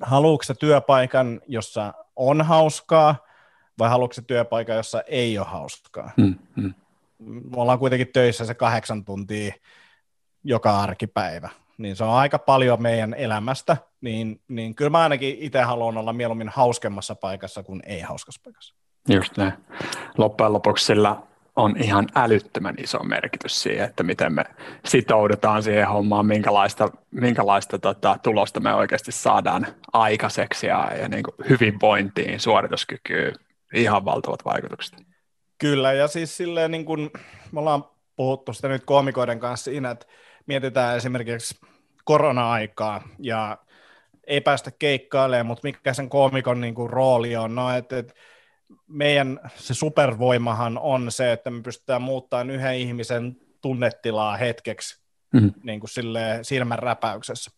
haluatko 0.00 0.42
se 0.42 0.54
työpaikan, 0.54 1.40
jossa 1.46 1.94
on 2.16 2.42
hauskaa, 2.42 3.16
vai 3.78 3.88
haluatko 3.88 4.14
se 4.14 4.22
työpaikan, 4.22 4.76
jossa 4.76 5.02
ei 5.06 5.38
ole 5.38 5.46
hauskaa? 5.46 6.10
Mm, 6.16 6.34
mm. 6.56 6.74
Me 7.18 7.56
ollaan 7.56 7.78
kuitenkin 7.78 8.08
töissä 8.12 8.44
se 8.44 8.54
kahdeksan 8.54 9.04
tuntia 9.04 9.52
joka 10.44 10.80
arkipäivä, 10.80 11.48
niin 11.78 11.96
se 11.96 12.04
on 12.04 12.14
aika 12.14 12.38
paljon 12.38 12.82
meidän 12.82 13.14
elämästä, 13.14 13.76
niin, 14.00 14.40
niin 14.48 14.74
kyllä 14.74 14.90
mä 14.90 15.02
ainakin 15.02 15.36
itse 15.38 15.62
haluan 15.62 15.96
olla 15.96 16.12
mieluummin 16.12 16.48
hauskemmassa 16.48 17.14
paikassa 17.14 17.62
kuin 17.62 17.82
ei 17.86 18.00
hauskassa 18.00 18.40
paikassa. 18.44 18.74
Just 19.08 19.36
näin. 19.36 19.52
Loppujen 20.18 20.52
lopuksi 20.52 20.84
sillä 20.84 21.16
on 21.56 21.76
ihan 21.76 22.08
älyttömän 22.14 22.74
iso 22.78 23.02
merkitys 23.02 23.62
siihen, 23.62 23.84
että 23.84 24.02
miten 24.02 24.32
me 24.32 24.44
sitoudutaan 24.84 25.62
siihen 25.62 25.88
hommaan, 25.88 26.26
minkälaista, 26.26 26.88
minkälaista 27.10 27.78
tota, 27.78 28.18
tulosta 28.22 28.60
me 28.60 28.74
oikeasti 28.74 29.12
saadaan 29.12 29.66
aikaiseksi 29.92 30.66
ja, 30.66 30.90
ja 31.00 31.08
niin 31.08 31.22
kuin 31.22 31.48
hyvinvointiin, 31.48 32.40
suorituskykyyn, 32.40 33.34
ihan 33.74 34.04
valtavat 34.04 34.44
vaikutukset. 34.44 34.98
Kyllä, 35.58 35.92
ja 35.92 36.08
siis 36.08 36.36
silleen 36.36 36.70
niin 36.70 36.84
kuin, 36.84 37.10
me 37.52 37.60
ollaan 37.60 37.84
puhuttu 38.16 38.52
sitä 38.52 38.68
nyt 38.68 38.84
koomikoiden 38.84 39.40
kanssa 39.40 39.64
siinä, 39.64 39.90
että 39.90 40.06
mietitään 40.46 40.96
esimerkiksi 40.96 41.60
korona-aikaa 42.04 43.02
ja 43.18 43.58
ei 44.26 44.40
päästä 44.40 44.70
keikkailemaan, 44.70 45.46
mutta 45.46 45.68
mikä 45.68 45.92
sen 45.92 46.08
koomikon 46.08 46.60
niin 46.60 46.74
kuin, 46.74 46.90
rooli 46.90 47.36
on, 47.36 47.54
no 47.54 47.76
että 47.76 47.98
et, 47.98 48.14
meidän 48.86 49.40
se 49.56 49.74
supervoimahan 49.74 50.78
on 50.78 51.12
se, 51.12 51.32
että 51.32 51.50
me 51.50 51.62
pystytään 51.62 52.02
muuttamaan 52.02 52.50
yhden 52.50 52.74
ihmisen 52.74 53.36
tunnetilaa 53.60 54.36
hetkeksi 54.36 55.02
mm-hmm. 55.32 55.52
niin 55.62 55.80
kuin 55.80 55.90
silleen, 55.90 56.44
silmän 56.44 56.78
räpäyksessä. 56.78 57.50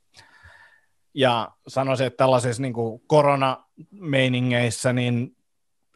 Ja 1.14 1.48
sanoisin, 1.68 2.07
että 2.07 2.16
tällaisissa 2.16 2.62
niin 2.62 2.72
kuin 2.72 3.03
koronameiningeissä, 3.07 4.92
niin 4.92 5.37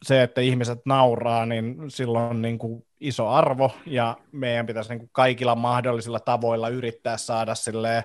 se, 0.02 0.22
että 0.22 0.40
ihmiset 0.40 0.78
nauraa, 0.84 1.46
niin 1.46 1.76
silloin 1.88 2.24
on 2.24 2.42
niin 2.42 2.58
kuin 2.58 2.86
iso 3.00 3.28
arvo, 3.28 3.70
ja 3.86 4.16
meidän 4.32 4.66
pitäisi 4.66 4.90
niin 4.90 4.98
kuin 4.98 5.10
kaikilla 5.12 5.54
mahdollisilla 5.54 6.20
tavoilla 6.20 6.68
yrittää 6.68 7.16
saada 7.16 7.54
silleen, 7.54 8.02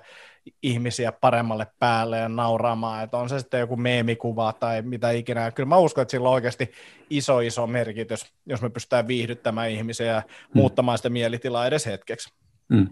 ihmisiä 0.64 1.12
paremmalle 1.12 1.68
päälle 1.80 2.18
ja 2.18 2.30
nauraamaan, 2.30 3.04
että 3.04 3.18
on 3.18 3.30
se 3.30 3.40
sitten 3.40 3.60
joku 3.60 3.76
meemikuva 3.76 4.54
tai 4.54 4.82
mitä 4.82 5.12
ikinä. 5.12 5.52
Kyllä 5.52 5.70
mä 5.70 5.78
uskon, 5.78 6.02
että 6.02 6.12
sillä 6.12 6.28
on 6.30 6.34
oikeasti 6.34 6.72
iso 7.10 7.40
iso 7.40 7.68
merkitys, 7.68 8.34
jos 8.46 8.62
me 8.62 8.70
pystytään 8.70 9.08
viihdyttämään 9.08 9.70
ihmisiä 9.70 10.08
ja 10.08 10.20
mm. 10.20 10.60
muuttamaan 10.60 10.98
sitä 10.98 11.10
mielitilaa 11.10 11.68
edes 11.68 11.86
hetkeksi. 11.86 12.34
Mm. 12.70 12.88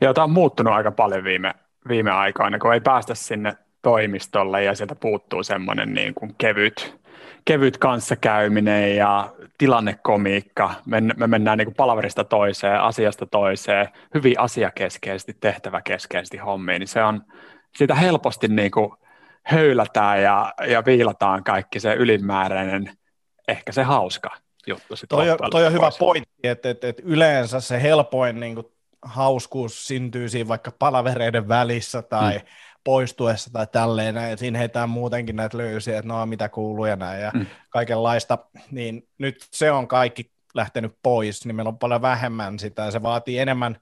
Joo, 0.00 0.14
tämä 0.14 0.24
on 0.24 0.30
muuttunut 0.30 0.74
aika 0.74 0.90
paljon 0.90 1.24
viime, 1.24 1.54
viime 1.88 2.10
aikoina, 2.10 2.58
kun 2.58 2.74
ei 2.74 2.80
päästä 2.80 3.14
sinne 3.14 3.56
toimistolle 3.82 4.64
ja 4.64 4.74
sieltä 4.74 4.94
puuttuu 4.94 5.42
semmoinen 5.42 5.94
niin 5.94 6.14
kuin 6.14 6.34
kevyt, 6.38 6.99
kevyt 7.44 7.78
kanssakäyminen 7.78 8.96
ja 8.96 9.32
tilannekomiikka. 9.58 10.74
Me, 10.86 11.00
me 11.00 11.26
mennään 11.26 11.58
niin 11.58 11.66
kuin 11.66 11.74
palaverista 11.74 12.24
toiseen, 12.24 12.80
asiasta 12.80 13.26
toiseen, 13.26 13.88
hyvin 14.14 14.40
asiakeskeisesti, 14.40 15.36
tehtäväkeskeisesti 15.40 16.36
hommiin, 16.36 16.80
niin 16.80 16.88
se 16.88 17.02
on, 17.02 17.22
siitä 17.76 17.94
helposti 17.94 18.48
niin 18.48 18.70
kuin 18.70 18.92
höylätään 19.42 20.22
ja, 20.22 20.54
ja 20.68 20.84
viilataan 20.84 21.44
kaikki 21.44 21.80
se 21.80 21.94
ylimääräinen, 21.94 22.92
ehkä 23.48 23.72
se 23.72 23.82
hauska 23.82 24.30
juttu. 24.66 24.94
Toi, 25.08 25.26
toi 25.50 25.66
on 25.66 25.72
hyvä 25.72 25.90
pointti, 25.98 26.30
että, 26.44 26.70
että, 26.70 26.88
että 26.88 27.02
yleensä 27.04 27.60
se 27.60 27.82
helpoin 27.82 28.40
niin 28.40 28.54
kuin 28.54 28.66
hauskuus 29.02 29.86
syntyy 29.86 30.28
siinä 30.28 30.48
vaikka 30.48 30.72
palavereiden 30.78 31.48
välissä 31.48 32.02
tai 32.02 32.38
mm 32.38 32.44
poistuessa 32.84 33.50
tai 33.52 33.66
tälleen, 33.66 34.16
ja 34.16 34.36
siinä 34.36 34.58
heitään 34.58 34.90
muutenkin 34.90 35.36
näitä 35.36 35.58
löysiä, 35.58 35.98
että 35.98 36.08
no 36.08 36.26
mitä 36.26 36.48
kuuluu 36.48 36.84
ja 36.84 36.96
näin, 36.96 37.22
ja 37.22 37.30
mm. 37.34 37.46
kaikenlaista, 37.70 38.38
niin 38.70 39.08
nyt 39.18 39.46
se 39.52 39.72
on 39.72 39.88
kaikki 39.88 40.32
lähtenyt 40.54 40.96
pois, 41.02 41.46
niin 41.46 41.56
meillä 41.56 41.68
on 41.68 41.78
paljon 41.78 42.02
vähemmän 42.02 42.58
sitä, 42.58 42.82
ja 42.82 42.90
se 42.90 43.02
vaatii 43.02 43.38
enemmän 43.38 43.80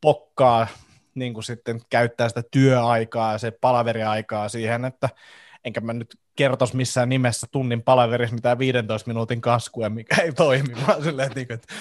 pokkaa 0.00 0.66
niin 1.14 1.34
kuin 1.34 1.44
sitten 1.44 1.80
käyttää 1.90 2.28
sitä 2.28 2.42
työaikaa 2.50 3.32
ja 3.32 3.38
se 3.38 3.50
palaveriaikaa 3.50 4.48
siihen, 4.48 4.84
että 4.84 5.08
enkä 5.64 5.80
mä 5.80 5.92
nyt 5.92 6.18
kertoisi 6.36 6.76
missään 6.76 7.08
nimessä 7.08 7.46
tunnin 7.50 7.82
palaverissa 7.82 8.34
mitään 8.34 8.58
15 8.58 9.08
minuutin 9.10 9.40
kaskua, 9.40 9.88
mikä 9.88 10.22
ei 10.22 10.32
toimi, 10.32 10.74
vaan 10.86 11.02
silleen, 11.02 11.26
että, 11.26 11.40
niin 11.40 11.52
että 11.52 11.74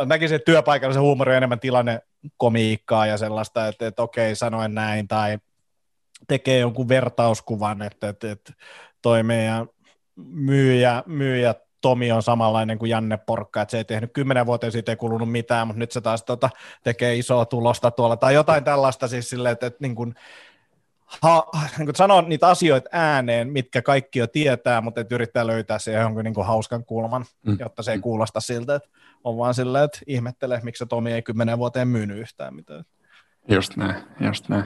mä 0.00 0.06
näkisin, 0.06 0.36
että 0.36 0.52
työpaikalla 0.52 0.94
se 0.94 1.00
huumori 1.00 1.30
on 1.30 1.36
enemmän 1.36 1.60
tilanne 1.60 2.00
komiikkaa 2.36 3.06
ja 3.06 3.18
sellaista, 3.18 3.68
että, 3.68 3.86
että 3.86 4.02
okei, 4.02 4.34
sanoen 4.34 4.74
näin, 4.74 5.08
tai 5.08 5.38
tekee 6.28 6.58
jonkun 6.58 6.88
vertauskuvan, 6.88 7.82
että, 7.82 8.08
että, 8.08 8.30
että 8.30 8.52
toi 9.02 9.22
meidän 9.22 9.66
myyjä, 10.16 11.02
myyjä 11.06 11.54
Tomi 11.80 12.12
on 12.12 12.22
samanlainen 12.22 12.78
kuin 12.78 12.90
Janne 12.90 13.16
Porkka, 13.16 13.62
että 13.62 13.70
se 13.70 13.76
ei 13.76 13.84
tehnyt 13.84 14.12
kymmenen 14.12 14.46
vuoteen 14.46 14.72
siitä 14.72 14.92
ei 14.92 14.96
kulunut 14.96 15.30
mitään, 15.30 15.66
mutta 15.66 15.78
nyt 15.78 15.92
se 15.92 16.00
taas 16.00 16.22
tota, 16.22 16.50
tekee 16.84 17.16
isoa 17.16 17.46
tulosta 17.46 17.90
tuolla, 17.90 18.16
tai 18.16 18.34
jotain 18.34 18.64
tällaista 18.64 19.08
siis 19.08 19.30
silleen, 19.30 19.52
että, 19.52 19.66
että 19.66 19.78
niin 19.80 19.94
kuin, 19.94 20.14
ha, 21.22 21.46
niin 21.78 21.86
kuin 21.86 21.96
sanoa 21.96 22.22
niitä 22.22 22.48
asioita 22.48 22.90
ääneen, 22.92 23.52
mitkä 23.52 23.82
kaikki 23.82 24.18
jo 24.18 24.26
tietää, 24.26 24.80
mutta 24.80 25.00
että 25.00 25.14
yrittää 25.14 25.46
löytää 25.46 25.78
siihen 25.78 26.00
jonkun 26.00 26.24
niin 26.24 26.34
kuin 26.34 26.46
hauskan 26.46 26.84
kulman, 26.84 27.24
mm. 27.46 27.56
jotta 27.60 27.82
se 27.82 27.92
ei 27.92 27.98
kuulosta 27.98 28.40
siltä, 28.40 28.74
että 28.74 28.88
on 29.24 29.38
vaan 29.38 29.54
silleen, 29.54 29.84
että 29.84 29.98
ihmettelee, 30.06 30.60
miksi 30.62 30.86
Tomi 30.86 31.12
ei 31.12 31.22
kymmenen 31.22 31.58
vuoteen 31.58 31.88
myynyt 31.88 32.18
yhtään 32.18 32.54
mitään. 32.54 32.84
Just 33.48 33.76
näin, 33.76 33.94
just 34.20 34.48
näin. 34.48 34.64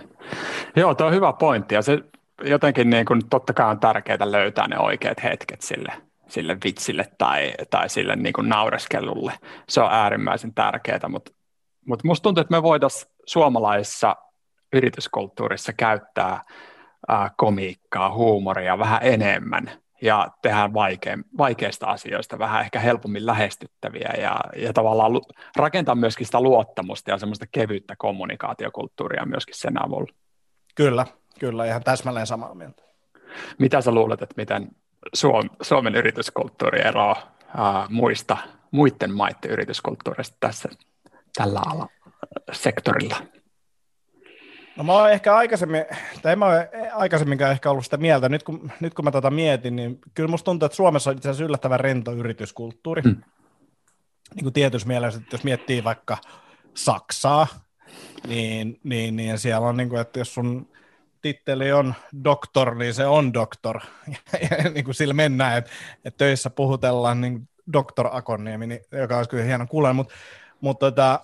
Joo, 0.77 0.95
tuo 0.95 1.07
on 1.07 1.13
hyvä 1.13 1.33
pointti, 1.33 1.75
ja 1.75 1.83
se 1.83 1.99
jotenkin 2.43 2.91
niin 2.91 3.07
kuin, 3.07 3.21
totta 3.31 3.53
kai 3.53 3.71
on 3.71 3.81
tärkeää 3.81 4.33
löytää 4.33 4.69
ne 4.69 4.79
oikeat 4.79 5.23
hetket 5.23 5.61
sille, 5.63 5.93
sille 6.29 6.57
vitsille 6.65 7.05
tai, 7.19 7.55
tai 7.71 7.89
sille 7.89 8.17
niin 8.17 8.33
kuin 8.33 8.49
naureskelulle. 8.49 9.33
Se 9.69 9.81
on 9.81 9.93
äärimmäisen 9.93 10.55
tärkeää, 10.55 11.09
mutta, 11.09 11.33
mutta 11.87 12.09
musta 12.09 12.23
tuntuu, 12.23 12.41
että 12.41 12.57
me 12.57 12.63
voitaisiin 12.63 13.13
suomalaisessa 13.27 14.17
yrityskulttuurissa 14.73 15.73
käyttää 15.73 16.43
ää, 17.09 17.31
komiikkaa, 17.37 18.15
huumoria 18.15 18.79
vähän 18.79 19.01
enemmän 19.03 19.84
ja 20.05 20.29
tehdään 20.43 20.75
vaikein, 20.75 21.25
vaikeista 21.39 21.87
asioista 21.87 22.39
vähän 22.39 22.61
ehkä 22.61 22.81
helpommin 22.81 23.27
lähestyttäviä 23.27 24.11
ja, 24.19 24.37
ja 24.57 24.73
tavallaan 24.73 25.13
rakentaa 25.57 25.95
myöskin 25.95 26.27
sitä 26.27 26.41
luottamusta 26.41 27.11
ja 27.11 27.19
semmoista 27.19 27.47
kevyttä 27.53 27.95
kommunikaatiokulttuuria 27.99 29.27
myöskin 29.27 29.59
sen 29.59 29.85
avulla. 29.87 30.13
Kyllä, 30.75 31.07
kyllä, 31.41 31.67
ihan 31.67 31.83
täsmälleen 31.83 32.27
samaa 32.27 32.55
mieltä. 32.55 32.83
Mitä 33.59 33.81
sä 33.81 33.93
luulet, 33.93 34.23
että 34.23 34.35
miten 34.37 34.69
Suom, 35.15 35.51
Suomen 35.63 35.95
yrityskulttuuri 35.95 36.81
eroaa 36.81 37.37
ää, 37.57 37.87
muista, 37.91 38.37
muiden 38.71 39.15
maiden 39.15 39.51
yrityskulttuurista 39.51 40.37
tässä 40.41 40.69
tällä 41.37 41.61
alalla, 41.67 41.89
sektorilla? 42.53 43.17
No 44.77 44.85
mä 44.85 44.93
oon 44.93 45.11
ehkä 45.11 45.37
aikaisemmin, 45.37 45.85
tai 46.23 46.33
en 46.33 46.39
mä 46.39 46.47
ole 46.47 46.71
aikaisemminkaan 46.93 47.53
ehkä 47.53 47.71
ollut 47.71 47.85
sitä 47.85 47.97
mieltä, 47.97 48.29
nyt 48.29 48.43
kun, 48.43 48.73
nyt 48.81 48.95
kun 48.95 49.05
mä 49.05 49.11
tätä 49.11 49.31
mietin, 49.31 49.77
niin 49.77 49.99
kyllä 50.15 50.29
musta 50.29 50.45
tuntuu, 50.45 50.67
että 50.67 50.77
Suomessa 50.77 51.11
on 51.11 51.17
itse 51.17 51.29
asiassa 51.29 51.45
yllättävän 51.45 51.81
rento 51.81 52.13
yrityskulttuuri. 52.13 53.03
Mm. 53.03 53.23
Niin 54.35 54.45
kuin 54.45 54.53
tietyssä 54.53 54.89
mielessä, 54.89 55.21
että 55.21 55.35
jos 55.35 55.45
miettii 55.45 55.85
vaikka 55.85 56.19
Saksaa, 56.75 57.47
niin, 58.29 58.81
niin, 58.85 59.17
niin 59.17 59.39
siellä 59.39 59.67
on, 59.67 59.77
niin 59.77 59.89
kuin, 59.89 60.01
että 60.01 60.19
jos 60.19 60.35
sun 60.35 60.69
titteli 61.23 61.73
on 61.73 61.95
doktor, 62.25 62.75
niin 62.75 62.95
se 62.95 63.07
on 63.07 63.35
doktor. 63.35 63.81
Ja, 64.51 64.71
niin 64.71 64.85
kuin 64.85 64.95
sillä 64.95 65.15
mennään, 65.15 65.59
että, 65.59 65.71
että 66.05 66.19
töissä 66.19 66.51
puhutellaan 66.51 67.21
niin 67.21 67.49
doktor 67.73 68.09
Akonniemi, 68.13 68.67
niin, 68.67 68.81
joka 68.93 69.17
olisi 69.17 69.31
kyllä 69.31 69.45
hieno 69.45 69.67
kuulla, 69.67 69.93
mutta, 69.93 70.15
mutta 70.61 70.91
tota, 70.91 71.21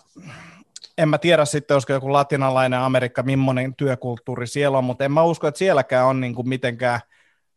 en 1.01 1.09
mä 1.09 1.19
tiedä 1.19 1.45
sitten, 1.45 1.75
olisiko 1.75 1.93
joku 1.93 2.13
latinalainen 2.13 2.79
Amerikka, 2.79 3.23
millainen 3.23 3.75
työkulttuuri 3.77 4.47
siellä 4.47 4.79
on, 4.79 4.85
mutta 4.85 5.05
en 5.05 5.13
mä 5.13 5.23
usko, 5.23 5.47
että 5.47 5.59
sielläkään 5.59 6.07
on 6.07 6.21
niin 6.21 6.35
kuin 6.35 6.49
mitenkään 6.49 7.01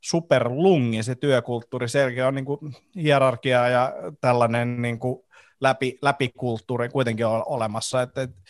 superlungi 0.01 1.03
se 1.03 1.15
työkulttuuri. 1.15 1.89
Sielläkin 1.89 2.25
on 2.25 2.35
niin 2.35 2.45
kuin 2.45 2.59
hierarkia 2.95 3.67
ja 3.67 3.93
tällainen 4.21 4.81
niin 4.81 4.99
kuin 4.99 5.25
läpi, 5.61 5.97
läpikulttuuri 6.01 6.89
kuitenkin 6.89 7.25
on 7.25 7.43
olemassa. 7.45 8.01
Että, 8.01 8.21
että 8.21 8.41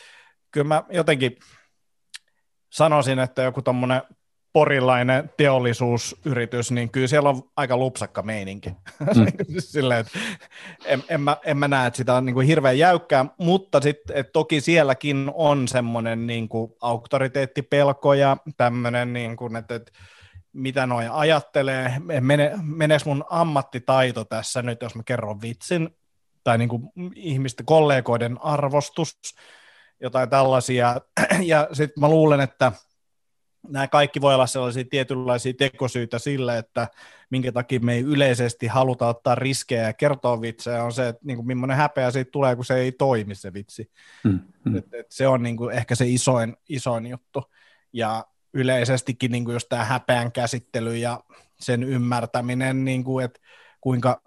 kyllä 0.52 0.68
mä 0.68 0.84
jotenkin 0.90 1.38
sanoisin, 2.70 3.20
että 3.20 3.42
joku 3.42 3.62
tuommoinen 3.62 4.02
porilainen 4.54 5.30
teollisuusyritys, 5.38 6.72
niin 6.72 6.90
kyllä 6.90 7.08
siellä 7.08 7.30
on 7.30 7.44
aika 7.56 7.78
lupsakka 7.78 8.22
meininki. 8.22 8.70
Mm. 8.70 9.26
Silleen, 9.60 10.00
että 10.00 10.20
en, 10.86 11.04
en, 11.10 11.22
mä, 11.22 11.38
en 11.46 11.58
mä 11.58 11.68
näe, 11.68 11.88
että 11.88 11.98
sitä 11.98 12.14
on 12.14 12.26
niin 12.26 12.34
kuin 12.34 12.48
hirveän 12.48 12.78
jäykkää, 12.78 13.26
mutta 13.38 13.82
sitten 13.82 14.26
toki 14.34 14.62
sielläkin 14.62 15.32
on 15.34 15.68
semmoinen 15.68 16.28
niin 16.28 16.50
kuin 16.50 16.72
auktoriteettipelko 16.82 18.14
ja 18.14 18.38
tämmöinen, 18.58 19.14
niin 19.14 19.38
kuin, 19.38 19.56
että, 19.56 19.76
että 19.76 19.92
mitä 20.54 20.88
noin 20.88 21.12
ajattelee, 21.12 21.94
mene, 22.20 22.52
menes 22.62 23.06
mun 23.06 23.26
ammattitaito 23.30 24.26
tässä 24.26 24.62
nyt, 24.62 24.82
jos 24.82 24.96
mä 24.96 25.04
kerron 25.06 25.42
vitsin, 25.42 25.90
tai 26.44 26.58
niin 26.58 26.70
kuin 26.70 26.90
ihmisten 27.16 27.66
kollegoiden 27.66 28.38
arvostus, 28.42 29.18
jotain 30.02 30.30
tällaisia, 30.30 31.02
ja 31.42 31.68
sitten 31.74 32.02
mä 32.02 32.10
luulen, 32.10 32.40
että 32.40 32.72
nämä 33.70 33.88
kaikki 33.88 34.22
voi 34.22 34.34
olla 34.34 34.48
sellaisia 34.48 34.84
tietynlaisia 34.90 35.54
tekosyitä 35.54 36.20
sille, 36.20 36.58
että 36.58 36.88
minkä 37.30 37.52
takia 37.52 37.80
me 37.80 37.94
ei 37.94 38.02
yleisesti 38.02 38.68
haluta 38.68 39.08
ottaa 39.08 39.36
riskejä 39.36 39.84
ja 39.84 39.94
kertoa 39.94 40.42
vitsejä, 40.42 40.84
on 40.84 40.92
se, 40.92 41.08
että 41.08 41.22
niin 41.26 41.38
kuin, 41.38 41.48
millainen 41.48 41.78
häpeä 41.78 42.12
siitä 42.12 42.32
tulee, 42.32 42.56
kun 42.56 42.66
se 42.66 42.76
ei 42.76 42.92
toimi 42.92 43.36
se 43.36 43.54
vitsi. 43.54 43.92
Mm, 44.24 44.40
mm. 44.66 44.76
Et, 44.76 44.94
et 44.94 45.12
se 45.12 45.28
on 45.28 45.44
niin 45.44 45.58
kuin, 45.58 45.76
ehkä 45.76 45.96
se 45.96 46.08
isoin, 46.08 46.56
isoin 46.70 47.08
juttu. 47.08 47.44
Ja 47.94 48.26
yleisestikin 48.54 49.32
niin 49.32 49.46
kuin 49.46 49.54
just 49.54 49.70
tämä 49.70 49.86
häpeän 49.86 50.32
käsittely 50.32 50.98
ja 50.98 51.24
sen 51.60 51.84
ymmärtäminen, 51.84 52.86
niin 52.86 53.04
kuin, 53.04 53.26
että 53.26 53.40
kuinka 53.82 54.22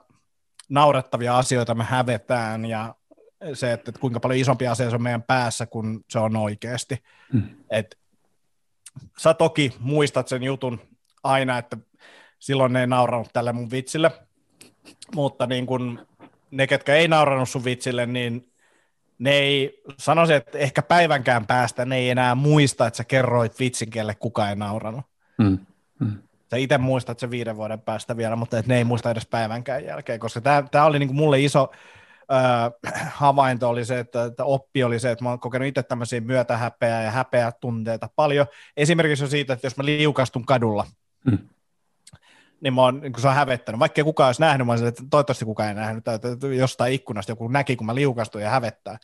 naurettavia 0.68 1.38
asioita 1.38 1.74
me 1.74 1.84
hävetään 1.84 2.64
ja 2.64 2.94
se, 3.54 3.72
että, 3.72 3.90
että 3.90 4.00
kuinka 4.00 4.20
paljon 4.20 4.40
isompi 4.40 4.66
asia 4.66 4.90
se 4.90 4.96
on 4.96 5.02
meidän 5.02 5.22
päässä 5.22 5.66
kuin 5.66 6.04
se 6.10 6.18
on 6.18 6.36
oikeasti. 6.36 7.02
Mm. 7.32 7.42
Et, 7.70 7.98
sä 9.18 9.34
toki 9.34 9.74
muistat 9.78 10.28
sen 10.28 10.42
jutun 10.42 10.80
aina, 11.24 11.58
että 11.58 11.76
silloin 12.38 12.72
ne 12.72 12.80
ei 12.80 12.86
nauranut 12.86 13.28
tälle 13.32 13.52
mun 13.52 13.70
vitsille, 13.70 14.10
mutta 15.14 15.46
niin 15.46 15.66
kun 15.66 16.06
ne, 16.50 16.66
ketkä 16.66 16.94
ei 16.94 17.08
nauranut 17.08 17.48
sun 17.48 17.64
vitsille, 17.64 18.06
niin 18.06 18.52
ne 19.18 19.30
ei, 19.30 19.82
sanoisin, 19.98 20.36
että 20.36 20.58
ehkä 20.58 20.82
päivänkään 20.82 21.46
päästä 21.46 21.84
ne 21.84 21.96
ei 21.96 22.10
enää 22.10 22.34
muista, 22.34 22.86
että 22.86 22.96
sä 22.96 23.04
kerroit 23.04 23.58
vitsin, 23.60 23.90
kelle 23.90 24.14
kukaan 24.14 24.48
ei 24.48 24.56
nauranut. 24.56 25.04
Mm. 25.38 25.58
Mm. 26.00 26.18
Sä 26.50 26.56
itse 26.56 26.78
muistat 26.78 27.18
sen 27.18 27.30
viiden 27.30 27.56
vuoden 27.56 27.80
päästä 27.80 28.16
vielä, 28.16 28.36
mutta 28.36 28.58
et 28.58 28.66
ne 28.66 28.76
ei 28.76 28.84
muista 28.84 29.10
edes 29.10 29.26
päivänkään 29.26 29.84
jälkeen, 29.84 30.20
koska 30.20 30.40
tämä 30.40 30.84
oli 30.84 30.98
niinku 30.98 31.14
mulle 31.14 31.40
iso 31.40 31.70
havainto 33.22 33.68
oli 33.68 33.84
se, 33.84 33.98
että, 33.98 34.24
että 34.24 34.44
oppi 34.44 34.84
oli 34.84 34.98
se, 34.98 35.10
että 35.10 35.24
mä 35.24 35.30
oon 35.30 35.40
kokenut 35.40 35.68
itse 35.68 35.82
tämmöisiä 35.82 36.20
myötähäpeää 36.20 37.02
ja 37.02 37.10
häpeä 37.10 37.52
tunteita 37.60 38.08
paljon. 38.16 38.46
Esimerkiksi 38.76 39.24
on 39.24 39.30
siitä, 39.30 39.52
että 39.52 39.66
jos 39.66 39.76
mä 39.76 39.84
liukastun 39.84 40.46
kadulla, 40.46 40.86
mm 41.24 41.38
niin 42.60 42.74
mä 42.74 42.82
oon, 42.82 43.00
niin 43.00 43.12
se 43.18 43.28
on 43.28 43.34
hävettänyt. 43.34 43.78
Vaikka 43.78 44.04
kukaan 44.04 44.28
olisi 44.28 44.40
nähnyt, 44.40 44.66
mä 44.66 44.72
olisin, 44.72 44.88
että 44.88 45.02
toivottavasti 45.10 45.44
kukaan 45.44 45.68
ei 45.68 45.74
nähnyt, 45.74 46.08
että 46.08 46.28
jostain 46.58 46.92
ikkunasta 46.92 47.32
joku 47.32 47.48
näki, 47.48 47.76
kun 47.76 47.86
mä 47.86 47.94
liukastuin 47.94 48.44
ja 48.44 48.50
hävettää. 48.50 48.98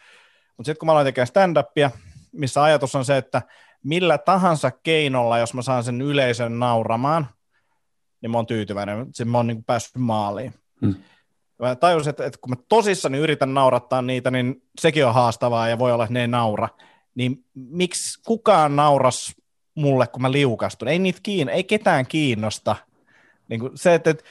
Mutta 0.56 0.68
sitten 0.68 0.78
kun 0.78 0.86
mä 0.86 0.92
aloin 0.92 1.06
tekemään 1.06 1.26
stand-upia, 1.26 1.90
missä 2.32 2.62
ajatus 2.62 2.94
on 2.94 3.04
se, 3.04 3.16
että 3.16 3.42
millä 3.84 4.18
tahansa 4.18 4.70
keinolla, 4.70 5.38
jos 5.38 5.54
mä 5.54 5.62
saan 5.62 5.84
sen 5.84 6.00
yleisön 6.00 6.58
nauramaan, 6.58 7.26
niin 8.20 8.30
mä 8.30 8.38
oon 8.38 8.46
tyytyväinen. 8.46 9.06
Sitten 9.06 9.28
mä 9.28 9.38
oon 9.38 9.46
niin 9.46 9.64
päässyt 9.64 9.96
maaliin. 9.96 10.54
Hmm. 10.80 10.94
Mä 11.62 11.76
tajusin, 11.76 12.10
että, 12.10 12.26
että 12.26 12.38
kun 12.40 12.50
mä 12.50 12.56
tosissani 12.68 13.18
yritän 13.18 13.54
naurattaa 13.54 14.02
niitä, 14.02 14.30
niin 14.30 14.62
sekin 14.80 15.06
on 15.06 15.14
haastavaa 15.14 15.68
ja 15.68 15.78
voi 15.78 15.92
olla, 15.92 16.04
että 16.04 16.12
ne 16.14 16.20
ei 16.20 16.28
naura. 16.28 16.68
Niin 17.14 17.44
miksi 17.54 18.20
kukaan 18.26 18.76
nauras 18.76 19.34
mulle, 19.74 20.06
kun 20.06 20.22
mä 20.22 20.32
liukastun? 20.32 20.88
Ei 20.88 20.98
niitä 20.98 21.20
kiin, 21.22 21.48
ei 21.48 21.64
ketään 21.64 22.06
kiinnosta 22.06 22.76
niin 23.48 23.60
kuin 23.60 23.72
se, 23.74 23.94
että, 23.94 24.10
että 24.10 24.24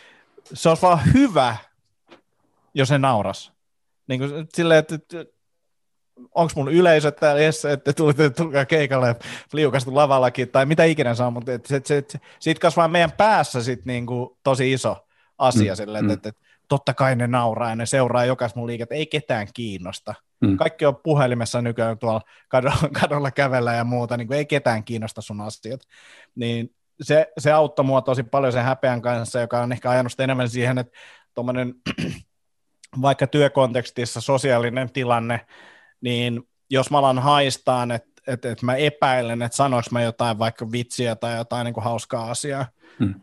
se 0.53 0.69
olisi 0.69 0.81
vaan 0.81 1.13
hyvä, 1.13 1.55
jos 2.73 2.87
se 2.87 2.97
nauras. 2.97 3.51
Niin 4.07 4.19
kuin 4.19 4.47
silleen, 4.53 4.79
että, 4.79 4.95
että 4.95 5.25
onko 6.35 6.53
mun 6.55 6.71
yleisö 6.71 7.11
täällä 7.11 7.41
Jesse, 7.41 7.71
että 7.71 7.93
tulitte 7.93 8.29
tulkaa 8.29 8.65
keikalle 8.65 9.15
liukastu 9.53 9.95
lavallakin, 9.95 10.49
tai 10.49 10.65
mitä 10.65 10.83
ikinä 10.83 11.15
saa, 11.15 11.31
mutta 11.31 11.53
että, 11.53 11.75
että, 11.75 11.97
että 11.97 12.19
siitä 12.39 12.59
kasvaa 12.59 12.87
meidän 12.87 13.11
päässä 13.11 13.63
sit 13.63 13.85
niin 13.85 14.05
kuin 14.05 14.29
tosi 14.43 14.73
iso 14.73 15.07
asia 15.37 15.73
mm, 15.73 15.77
silleen, 15.77 16.05
mm. 16.05 16.11
että, 16.11 16.29
että 16.29 16.41
totta 16.71 16.93
kai 16.93 17.15
ne 17.15 17.27
nauraa 17.27 17.69
ja 17.69 17.75
ne 17.75 17.85
seuraa 17.85 18.25
jokaista 18.25 18.59
mun 18.59 18.67
liikettä, 18.67 18.95
ei 18.95 19.05
ketään 19.05 19.47
kiinnosta. 19.53 20.13
Mm. 20.41 20.57
Kaikki 20.57 20.85
on 20.85 20.95
puhelimessa 21.03 21.61
nykyään 21.61 21.99
tuolla 21.99 22.21
kadolla, 22.47 22.89
kadolla 23.01 23.31
kävellä 23.31 23.73
ja 23.73 23.83
muuta, 23.83 24.17
niin 24.17 24.27
kuin 24.27 24.37
ei 24.37 24.45
ketään 24.45 24.83
kiinnosta 24.83 25.21
sun 25.21 25.41
asiat. 25.41 25.81
Niin 26.35 26.75
se, 27.01 27.27
se 27.37 27.51
auttoi 27.51 27.85
mua 27.85 28.01
tosi 28.01 28.23
paljon 28.23 28.53
sen 28.53 28.63
häpeän 28.63 29.01
kanssa, 29.01 29.39
joka 29.39 29.61
on 29.61 29.71
ehkä 29.71 29.89
ajanut 29.89 30.19
enemmän 30.19 30.49
siihen, 30.49 30.77
että 30.77 30.97
tuommoinen 31.33 31.73
vaikka 33.01 33.27
työkontekstissa 33.27 34.21
sosiaalinen 34.21 34.91
tilanne, 34.91 35.45
niin 36.01 36.41
jos 36.69 36.91
mä 36.91 36.97
alan 36.97 37.19
haistaan, 37.19 37.91
että 37.91 38.11
et, 38.27 38.45
et 38.45 38.61
mä 38.61 38.75
epäilen, 38.75 39.41
että 39.41 39.55
sanois 39.55 39.91
mä 39.91 40.01
jotain 40.01 40.39
vaikka 40.39 40.71
vitsiä 40.71 41.15
tai 41.15 41.37
jotain 41.37 41.65
niin 41.65 41.73
kuin 41.73 41.83
hauskaa 41.83 42.31
asiaa, 42.31 42.65
hmm. 42.99 43.13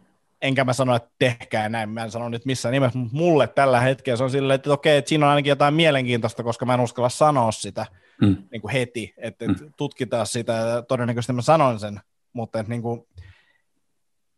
Enkä 0.43 0.65
mä 0.65 0.73
sano, 0.73 0.97
että 0.97 1.11
tehkää 1.19 1.69
näin, 1.69 1.91
mä 1.91 2.05
en 2.05 2.11
sano 2.11 2.29
nyt 2.29 2.45
missään 2.45 2.73
nimessä, 2.73 2.99
mutta 2.99 3.17
mulle 3.17 3.49
tällä 3.49 3.81
hetkellä 3.81 4.17
se 4.17 4.25
on 4.25 4.31
silleen, 4.31 4.55
että 4.55 4.73
okei, 4.73 4.97
että 4.97 5.09
siinä 5.09 5.27
on 5.27 5.31
ainakin 5.31 5.51
jotain 5.51 5.75
mielenkiintoista, 5.75 6.43
koska 6.43 6.67
mä 6.67 6.75
en 6.75 6.81
uskalla 6.81 7.09
sanoa 7.09 7.53
sitä 7.53 7.87
hmm. 8.25 8.37
niin 8.53 8.61
kuin 8.61 8.73
heti, 8.73 9.15
että, 9.17 9.45
hmm. 9.45 9.73
tutkitaan 9.77 10.27
sitä, 10.27 10.53
ja 10.53 10.83
todennäköisesti 10.83 11.33
mä 11.33 11.43
sanon 11.43 11.81
sen, 11.81 12.01
mutta 12.33 12.61
että 12.61 12.71
niin 12.71 12.83
kuin, 12.83 13.01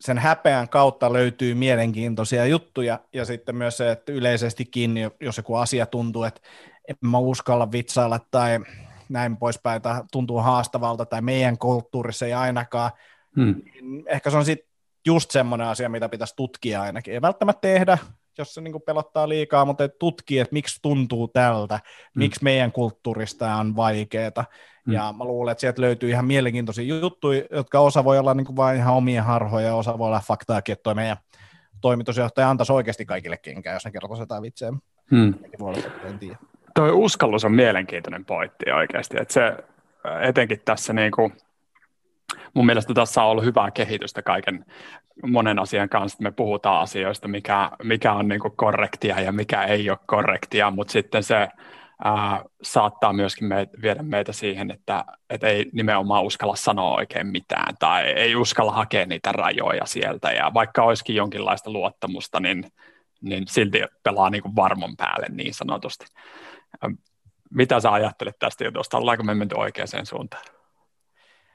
sen 0.01 0.19
häpeän 0.19 0.69
kautta 0.69 1.13
löytyy 1.13 1.55
mielenkiintoisia 1.55 2.47
juttuja, 2.47 3.01
ja 3.13 3.25
sitten 3.25 3.57
myös 3.57 3.77
se, 3.77 3.91
että 3.91 4.13
yleisestikin, 4.13 4.97
jos 5.21 5.37
joku 5.37 5.55
asia 5.55 5.87
tuntuu, 5.87 6.25
että 6.25 6.41
en 6.89 6.97
mä 7.01 7.19
uskalla 7.19 7.73
vitsailla 7.73 8.21
tai 8.31 8.59
näin 9.09 9.37
poispäin, 9.37 9.83
tai 9.83 10.03
tuntuu 10.13 10.39
haastavalta, 10.39 11.07
tai 11.07 11.23
meidän 11.23 11.59
kulttuurissa 11.59 12.27
ei 12.27 12.33
ainakaan, 12.33 12.91
hmm. 13.37 13.55
Niin 13.83 14.05
ehkä 14.07 14.31
se 14.31 14.37
on 14.37 14.45
sitten 14.45 14.70
just 15.07 15.31
semmoinen 15.31 15.67
asia, 15.67 15.89
mitä 15.89 16.09
pitäisi 16.09 16.37
tutkia 16.37 16.83
ainakin. 16.83 17.15
Ei 17.15 17.23
välttämättä 17.23 17.61
tehdä, 17.61 17.99
jos 18.39 18.55
se 18.55 18.61
niin 18.61 18.83
pelottaa 18.87 19.29
liikaa, 19.29 19.65
mutta 19.65 19.89
tutkia, 19.89 20.43
että 20.43 20.53
miksi 20.53 20.79
tuntuu 20.83 21.29
tältä, 21.29 21.75
hmm. 21.75 22.19
miksi 22.19 22.45
meidän 22.45 22.73
kulttuurista 22.73 23.55
on 23.55 23.77
vaikeaa, 23.77 24.45
Mm. 24.87 24.93
Ja 24.93 25.15
mä 25.19 25.25
luulen, 25.25 25.53
että 25.53 25.61
sieltä 25.61 25.83
löytyy 25.83 26.11
ihan 26.11 26.25
mielenkiintoisia 26.25 26.85
juttuja, 26.85 27.43
jotka 27.51 27.81
osa 27.81 28.05
voi 28.05 28.19
olla 28.19 28.35
niin 28.35 28.57
vain 28.57 28.77
ihan 28.77 28.95
omia 28.95 29.23
harhoja, 29.23 29.67
ja 29.67 29.75
osa 29.75 29.99
voi 29.99 30.07
olla 30.07 30.23
faktaakin, 30.27 30.73
että 30.73 30.83
toi 30.83 30.95
meidän 30.95 31.17
toimitusjohtaja 31.81 32.51
antaisi 32.51 32.73
oikeasti 32.73 33.07
kaikille 33.07 33.37
kenkään, 33.37 33.75
jos 33.75 33.85
ne 33.85 33.91
kertoisi 33.91 34.23
jotain 34.23 34.43
vitsejä. 34.43 34.73
Voi 35.59 35.69
olla, 35.69 35.79
en 36.05 36.19
tiedä. 36.19 36.37
Toi 36.75 36.91
uskallus 36.93 37.45
on 37.45 37.53
mielenkiintoinen 37.53 38.25
pointti 38.25 38.71
oikeasti, 38.71 39.17
että 39.21 39.35
se 39.35 39.57
etenkin 40.21 40.61
tässä 40.65 40.93
niin 40.93 41.13
kuin, 41.13 41.33
mun 42.55 42.67
mielestä 42.67 42.95
tässä 42.95 43.23
on 43.23 43.31
ollut 43.31 43.45
hyvää 43.45 43.71
kehitystä 43.71 44.23
kaiken 44.23 44.65
monen 45.27 45.59
asian 45.59 45.89
kanssa, 45.89 46.23
me 46.23 46.31
puhutaan 46.31 46.81
asioista, 46.81 47.29
mikä, 47.29 47.71
mikä 47.83 48.13
on 48.13 48.29
niin 48.29 48.41
korrektia 48.57 49.21
ja 49.21 49.33
mikä 49.33 49.65
ei 49.65 49.91
ole 49.91 49.99
korrektia, 50.07 50.71
mutta 50.71 50.93
sitten 50.93 51.23
se 51.23 51.49
ää, 52.05 52.45
saattaa 52.63 53.13
myöskin 53.13 53.49
meitä, 53.49 53.73
viedä 53.83 54.03
meitä 54.03 54.33
siihen, 54.33 54.71
että, 54.71 55.05
että 55.31 55.47
ei 55.47 55.67
nimenomaan 55.73 56.25
uskalla 56.25 56.57
sanoa 56.57 56.97
oikein 56.97 57.27
mitään 57.27 57.75
tai 57.79 58.07
ei 58.07 58.37
uskalla 58.37 58.73
hakea 58.73 59.07
niitä 59.07 59.33
rajoja 59.33 59.87
sieltä 59.87 60.33
ja 60.33 60.55
vaikka 60.55 60.83
olisikin 60.83 61.17
jonkinlaista 61.17 61.71
luottamusta, 61.71 62.41
niin, 62.41 62.65
niin 63.23 63.45
silti 63.49 63.83
pelaa 64.03 64.31
niin 64.31 64.43
kuin 64.43 64.57
varmon 64.57 64.97
päälle 64.97 65.27
niin 65.31 65.55
sanotusti. 65.55 66.05
Mitä 67.51 67.81
sä 67.81 67.93
ajattelet 67.93 68.39
tästä 68.39 68.65
jutusta? 68.65 68.99
Ollaanko 68.99 69.25
me 69.25 69.35
menty 69.35 69.55
oikeaan 69.59 70.07
suuntaan? 70.07 70.60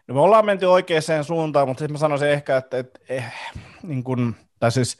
No 0.07 0.15
me 0.15 0.21
ollaan 0.21 0.45
menty 0.45 0.65
oikeaan 0.65 1.23
suuntaan, 1.23 1.67
mutta 1.67 1.79
sitten 1.79 1.93
mä 1.93 1.97
sanoisin 1.97 2.29
ehkä, 2.29 2.57
että, 2.57 2.77
että 2.77 2.99
eh, 3.09 3.33
niin 3.83 4.03
kun, 4.03 4.35
tai 4.59 4.71
siis 4.71 4.97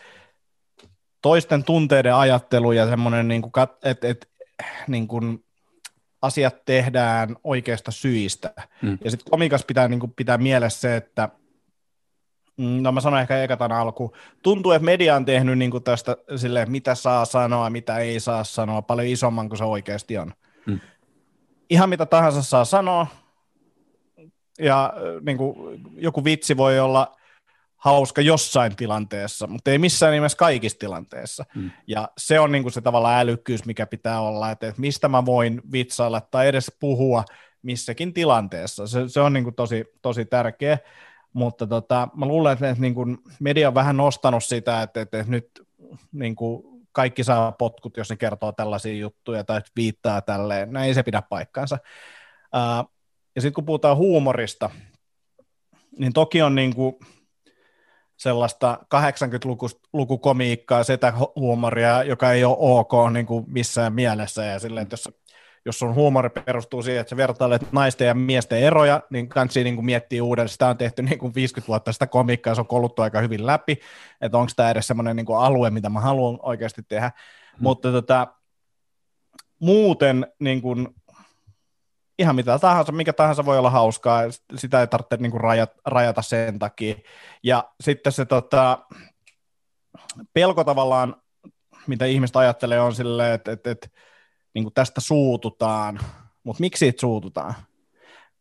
toisten 1.22 1.64
tunteiden 1.64 2.16
ajattelu 2.16 2.72
ja 2.72 2.88
semmoinen, 2.88 3.28
niin 3.28 3.42
että, 3.84 4.08
että 4.08 4.28
niin 4.88 5.08
kuin, 5.08 5.46
asiat 6.22 6.66
tehdään 6.66 7.36
oikeasta 7.44 7.92
syistä. 7.92 8.54
Mm. 8.82 8.98
Ja 9.04 9.12
sitten 9.12 9.32
komikas 9.32 9.66
pitää 9.66 9.88
niin 9.88 10.00
kuin, 10.00 10.14
pitää 10.16 10.38
mielessä 10.38 10.80
se, 10.80 10.96
että 10.96 11.30
mm, 12.58 12.82
No 12.82 12.92
mä 12.92 13.02
sanoin 13.02 13.22
ehkä 13.22 13.44
ekatan 13.44 13.72
alku. 13.72 14.16
Tuntuu, 14.44 14.72
että 14.72 14.86
media 14.86 15.16
on 15.16 15.26
tehnyt 15.26 15.58
niin 15.58 15.84
tästä 15.84 16.18
sille, 16.36 16.66
mitä 16.66 16.96
saa 16.96 17.26
sanoa, 17.26 17.70
mitä 17.70 17.98
ei 17.98 18.20
saa 18.20 18.44
sanoa, 18.44 18.82
paljon 18.82 19.08
isomman 19.08 19.50
kuin 19.50 19.58
se 19.58 19.64
oikeasti 19.64 20.18
on. 20.18 20.34
Mm. 20.66 20.80
Ihan 21.70 21.90
mitä 21.90 22.06
tahansa 22.06 22.42
saa 22.42 22.66
sanoa. 22.66 23.08
Ja 24.60 24.94
niin 25.22 25.38
kuin, 25.38 25.82
joku 25.98 26.24
vitsi 26.24 26.58
voi 26.58 26.80
olla 26.80 27.16
hauska 27.78 28.22
jossain 28.22 28.76
tilanteessa, 28.76 29.48
mutta 29.48 29.72
ei 29.72 29.78
missään 29.78 30.14
nimessä 30.14 30.38
kaikissa 30.38 30.80
tilanteissa. 30.80 31.46
Mm. 31.56 31.72
Ja 31.88 32.10
se 32.18 32.40
on 32.40 32.52
niinku 32.52 32.70
se 32.70 32.82
tavalla 32.82 33.20
älykkyys, 33.20 33.66
mikä 33.66 33.86
pitää 33.86 34.22
olla, 34.22 34.52
että, 34.52 34.68
että 34.68 34.82
mistä 34.82 35.08
mä 35.08 35.26
voin 35.26 35.62
vitsailla 35.72 36.22
tai 36.22 36.48
edes 36.48 36.72
puhua 36.80 37.24
missäkin 37.62 38.14
tilanteessa. 38.14 38.88
Se, 38.88 39.08
se 39.08 39.22
on 39.22 39.34
niinku 39.34 39.52
tosi, 39.52 39.86
tosi 40.02 40.26
tärkeä, 40.26 40.78
mutta 41.34 41.68
tota, 41.68 42.08
mä 42.16 42.26
luulen, 42.26 42.54
että, 42.54 42.70
että 42.70 42.82
niinku 42.82 43.06
media 43.40 43.68
on 43.68 43.76
vähän 43.76 43.98
nostanut 43.98 44.44
sitä, 44.44 44.82
että, 44.82 45.02
että, 45.02 45.20
että 45.20 45.32
nyt 45.32 45.50
niinku 46.12 46.76
kaikki 46.92 47.24
saa 47.24 47.52
potkut, 47.52 47.98
jos 47.98 48.10
ne 48.10 48.16
kertoo 48.16 48.52
tällaisia 48.52 48.94
juttuja 48.94 49.44
tai 49.44 49.62
viittaa 49.76 50.22
tälleen. 50.22 50.74
No 50.74 50.84
ei 50.84 50.94
se 50.94 51.04
pidä 51.04 51.22
paikkaansa. 51.30 51.78
Uh, 52.56 52.95
ja 53.36 53.42
sitten 53.42 53.54
kun 53.54 53.66
puhutaan 53.66 53.98
huumorista, 53.98 54.70
niin 56.00 56.14
toki 56.14 56.42
on 56.42 56.56
niin 56.56 56.76
kuin, 56.76 56.96
sellaista 58.18 58.80
80-lukukomiikkaa, 58.96 60.84
sitä 60.84 61.14
huumoria, 61.36 62.04
joka 62.04 62.32
ei 62.32 62.44
ole 62.44 62.58
ok 62.60 62.92
niin 63.14 63.26
kuin 63.26 63.46
missään 63.48 63.94
mielessä. 63.94 64.46
Ja 64.46 64.60
silleen, 64.60 64.84
että 64.84 64.94
jos 64.94 65.10
jos 65.66 65.80
sun 65.80 65.96
huumori 65.96 66.30
perustuu 66.30 66.84
siihen, 66.84 67.02
että 67.02 67.10
sä 67.10 67.18
vertailet 67.18 67.72
naisten 67.72 68.08
ja 68.08 68.14
miesten 68.14 68.60
eroja, 68.60 69.02
niin 69.10 69.30
kansi 69.30 69.64
niin 69.64 69.76
kuin 69.76 69.86
miettii 69.86 70.22
uudelleen. 70.22 70.50
Sitä 70.50 70.68
on 70.68 70.78
tehty 70.78 71.02
niin 71.02 71.20
kuin 71.20 71.36
50 71.36 71.68
vuotta 71.68 71.92
sitä 71.92 72.08
komiikkaa, 72.08 72.56
se 72.56 72.62
on 72.62 72.68
koluttu 72.68 73.02
aika 73.02 73.22
hyvin 73.22 73.46
läpi, 73.46 73.80
että 74.22 74.38
onko 74.38 74.52
tämä 74.56 74.70
edes 74.70 74.88
semmoinen 74.88 75.16
niin 75.16 75.26
kuin 75.26 75.40
alue, 75.40 75.70
mitä 75.70 75.90
mä 75.90 76.00
haluan 76.00 76.40
oikeasti 76.42 76.82
tehdä. 76.88 77.12
Hmm. 77.58 77.64
Mutta 77.64 77.92
tota, 77.92 78.28
muuten 79.60 80.28
niin 80.40 80.62
kuin, 80.62 80.88
ihan 82.20 82.36
mitä 82.36 82.60
tahansa, 82.60 82.92
mikä 82.92 83.14
tahansa 83.14 83.46
voi 83.46 83.58
olla 83.58 83.70
hauskaa, 83.70 84.22
sitä 84.56 84.82
ei 84.82 84.88
tarvitse 84.88 85.18
niin 85.18 85.32
kuin 85.32 85.42
rajata, 85.42 85.76
rajata 85.86 86.22
sen 86.22 86.60
takia. 86.60 86.96
Ja 87.44 87.72
sitten 87.84 88.14
se 88.14 88.26
tota, 88.26 88.80
pelko 90.34 90.64
tavallaan, 90.64 91.16
mitä 91.88 92.06
ihmiset 92.06 92.36
ajattelee, 92.36 92.80
on 92.80 92.96
silleen, 92.96 93.34
että, 93.34 93.52
että, 93.52 93.72
että 93.72 93.88
niin 94.54 94.74
tästä 94.74 95.02
suututaan, 95.02 96.00
mutta 96.44 96.62
miksi 96.62 96.80
siitä 96.80 97.02
suututaan? 97.02 97.54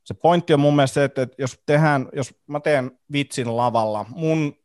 Se 0.05 0.15
pointti 0.15 0.55
on 0.55 0.61
mun 0.61 0.77
mielestä 0.77 0.95
se, 0.95 1.05
että, 1.05 1.23
että 1.23 1.43
jos, 1.43 1.63
tehdään, 1.67 2.09
jos 2.13 2.35
mä 2.47 2.61
teen 2.61 2.99
vitsin 3.13 3.57
lavalla, 3.57 4.07
mun 4.09 4.57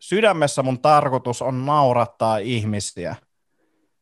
sydämessä 0.00 0.62
mun 0.62 0.80
tarkoitus 0.80 1.42
on 1.42 1.66
naurattaa 1.66 2.38
ihmisiä. 2.38 3.16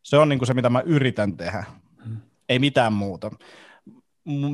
Se 0.02 0.16
on 0.18 0.28
niin 0.28 0.38
kuin 0.38 0.46
se, 0.46 0.54
mitä 0.54 0.70
mä 0.70 0.80
yritän 0.80 1.36
tehdä. 1.36 1.64
Hmm. 2.04 2.16
Ei 2.48 2.58
mitään 2.58 2.92
muuta. 2.92 3.30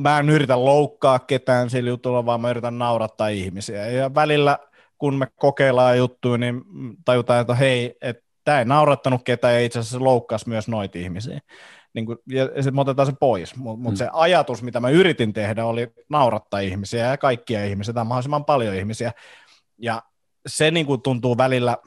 Mä 0.01 0.19
en 0.19 0.29
yritä 0.29 0.65
loukkaa 0.65 1.19
ketään 1.19 1.69
sillä 1.69 1.89
jutulla, 1.89 2.25
vaan 2.25 2.41
mä 2.41 2.49
yritän 2.49 2.77
naurattaa 2.77 3.27
ihmisiä. 3.27 3.87
Ja 3.87 4.15
välillä, 4.15 4.57
kun 4.97 5.15
me 5.15 5.27
kokeillaan 5.35 5.97
juttuja, 5.97 6.37
niin 6.37 6.61
tajutaan, 7.05 7.41
että 7.41 7.55
hei, 7.55 7.97
että 8.01 8.23
tämä 8.43 8.59
ei 8.59 8.65
naurattanut 8.65 9.21
ketään 9.23 9.53
ja 9.53 9.59
itse 9.59 9.79
asiassa 9.79 9.97
se 9.97 10.03
loukkasi 10.03 10.49
myös 10.49 10.67
noita 10.67 10.97
ihmisiä 10.97 11.39
niin 11.93 12.05
kuin, 12.05 12.17
ja 12.27 12.45
sitten 12.45 12.75
me 12.75 12.81
otetaan 12.81 13.05
se 13.05 13.13
pois, 13.19 13.55
mutta 13.55 13.83
mut 13.83 13.93
mm. 13.93 13.97
se 13.97 14.09
ajatus, 14.13 14.63
mitä 14.63 14.79
mä 14.79 14.89
yritin 14.89 15.33
tehdä, 15.33 15.65
oli 15.65 15.87
naurattaa 16.09 16.59
ihmisiä 16.59 17.05
ja 17.05 17.17
kaikkia 17.17 17.65
ihmisiä, 17.65 17.93
tai 17.93 18.05
mahdollisimman 18.05 18.45
paljon 18.45 18.75
ihmisiä, 18.75 19.11
ja 19.77 20.03
se 20.47 20.71
niin 20.71 20.85
kuin 20.85 21.01
tuntuu 21.01 21.37
välillä 21.37 21.77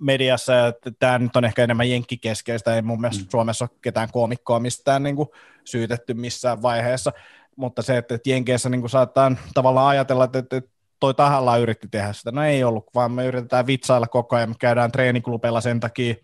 mediassa, 0.00 0.66
että 0.66 0.90
tämä 0.98 1.18
nyt 1.18 1.36
on 1.36 1.44
ehkä 1.44 1.64
enemmän 1.64 1.90
jenkkikeskeistä, 1.90 2.74
ei 2.74 2.82
mun 2.82 3.00
mielestä 3.00 3.24
mm. 3.24 3.28
Suomessa 3.30 3.64
ole 3.64 3.78
ketään 3.82 4.08
koomikkoa 4.12 4.60
mistään 4.60 5.02
niin 5.02 5.16
kuin 5.16 5.28
syytetty 5.64 6.14
missään 6.14 6.62
vaiheessa, 6.62 7.12
mutta 7.56 7.82
se, 7.82 7.96
että 7.96 8.18
Jenkeissä 8.26 8.68
niin 8.68 8.80
kuin 8.80 8.90
saattaa 8.90 9.32
tavallaan 9.54 9.88
ajatella, 9.88 10.24
että, 10.24 10.38
että 10.38 10.62
toi 11.00 11.14
tahallaan 11.14 11.60
yritti 11.60 11.88
tehdä 11.90 12.12
sitä, 12.12 12.30
no 12.30 12.44
ei 12.44 12.64
ollut, 12.64 12.86
vaan 12.94 13.12
me 13.12 13.26
yritetään 13.26 13.66
vitsailla 13.66 14.06
koko 14.06 14.36
ajan, 14.36 14.48
me 14.48 14.54
käydään 14.58 14.92
treeniklubeilla 14.92 15.60
sen 15.60 15.80
takia, 15.80 16.14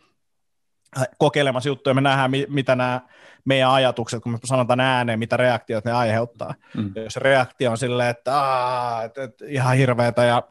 kokeilemassa 1.18 1.68
juttuja, 1.68 1.94
me 1.94 2.00
nähdään, 2.00 2.30
mitä 2.48 2.76
nämä 2.76 3.00
meidän 3.44 3.70
ajatukset, 3.70 4.22
kun 4.22 4.32
me 4.32 4.38
sanotaan 4.44 4.80
ääneen, 4.80 5.18
mitä 5.18 5.36
reaktiot 5.36 5.84
ne 5.84 5.92
aiheuttaa. 5.92 6.54
Mm. 6.76 6.92
Jos 6.96 7.16
reaktio 7.16 7.70
on 7.70 7.78
silleen, 7.78 8.10
että, 8.10 8.32
että, 9.04 9.22
että 9.22 9.44
ihan 9.48 9.76
hirveätä 9.76 10.24
ja 10.24 10.42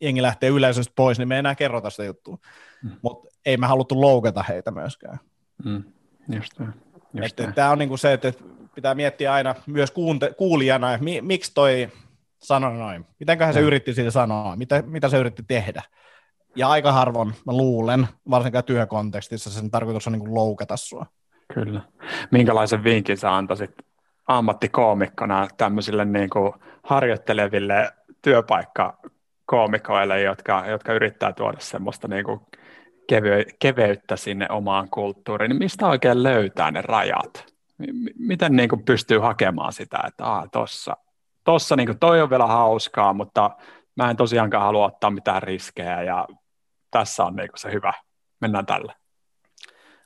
jengi 0.00 0.22
lähtee 0.22 0.50
yleisöstä 0.50 0.92
pois, 0.96 1.18
niin 1.18 1.28
me 1.28 1.34
ei 1.34 1.38
enää 1.38 1.54
kerrota 1.54 1.90
sitä 1.90 2.04
juttua. 2.04 2.38
Mm. 2.82 2.90
Mutta 3.02 3.28
ei 3.46 3.56
me 3.56 3.66
haluttu 3.66 4.00
loukata 4.00 4.42
heitä 4.42 4.70
myöskään. 4.70 5.18
Mm. 5.64 5.84
Just 6.28 6.52
Just 7.14 7.36
Tämä 7.54 7.70
on 7.70 7.78
niinku 7.78 7.96
se, 7.96 8.12
että 8.12 8.32
pitää 8.74 8.94
miettiä 8.94 9.32
aina 9.32 9.54
myös 9.66 9.90
kuunte- 9.90 10.34
kuulijana, 10.38 10.94
että 10.94 11.04
mi- 11.04 11.20
miksi 11.20 11.54
toi 11.54 11.88
sanoi 12.38 12.76
noin. 12.76 13.06
Mitenköhän 13.20 13.54
se 13.54 13.60
mm. 13.60 13.66
yritti 13.66 13.94
siitä 13.94 14.10
sanoa, 14.10 14.56
mitä, 14.56 14.82
mitä 14.86 15.08
se 15.08 15.18
yritti 15.18 15.42
tehdä 15.48 15.82
ja 16.56 16.68
aika 16.68 16.92
harvoin 16.92 17.34
mä 17.46 17.52
luulen, 17.52 18.08
varsinkaan 18.30 18.64
työkontekstissa, 18.64 19.50
sen 19.50 19.70
tarkoitus 19.70 20.06
on 20.06 20.12
niin 20.12 20.34
loukata 20.34 20.76
sua. 20.76 21.06
Kyllä. 21.54 21.80
Minkälaisen 22.30 22.84
vinkin 22.84 23.16
sä 23.16 23.36
antaisit 23.36 23.70
ammattikoomikkona 24.26 25.48
tämmöisille 25.56 26.04
niin 26.04 26.30
kuin 26.30 26.52
harjoitteleville 26.82 27.92
työpaikkakoomikoille, 29.50 30.20
jotka, 30.20 30.64
jotka 30.66 30.92
yrittää 30.92 31.32
tuoda 31.32 31.60
semmoista 31.60 32.08
niin 32.08 32.24
kuin 32.24 32.40
kevy- 33.06 33.56
keveyttä 33.58 34.16
sinne 34.16 34.46
omaan 34.50 34.88
kulttuuriin, 34.90 35.48
niin 35.48 35.58
mistä 35.58 35.86
oikein 35.86 36.22
löytää 36.22 36.70
ne 36.70 36.82
rajat? 36.82 37.44
Miten 38.18 38.56
niin 38.56 38.68
kuin 38.68 38.84
pystyy 38.84 39.18
hakemaan 39.18 39.72
sitä, 39.72 39.98
että 40.06 40.24
Aa, 40.24 40.48
tossa, 40.52 40.96
tossa 41.44 41.76
niin 41.76 41.86
kuin 41.86 41.98
toi 41.98 42.22
on 42.22 42.30
vielä 42.30 42.46
hauskaa, 42.46 43.12
mutta 43.12 43.50
mä 43.96 44.10
en 44.10 44.16
tosiaankaan 44.16 44.64
halua 44.64 44.86
ottaa 44.86 45.10
mitään 45.10 45.42
riskejä 45.42 46.02
ja 46.02 46.26
tässä 46.90 47.24
on 47.24 47.36
niin 47.36 47.48
se 47.56 47.72
hyvä, 47.72 47.92
mennään 48.40 48.66
tällä. 48.66 48.94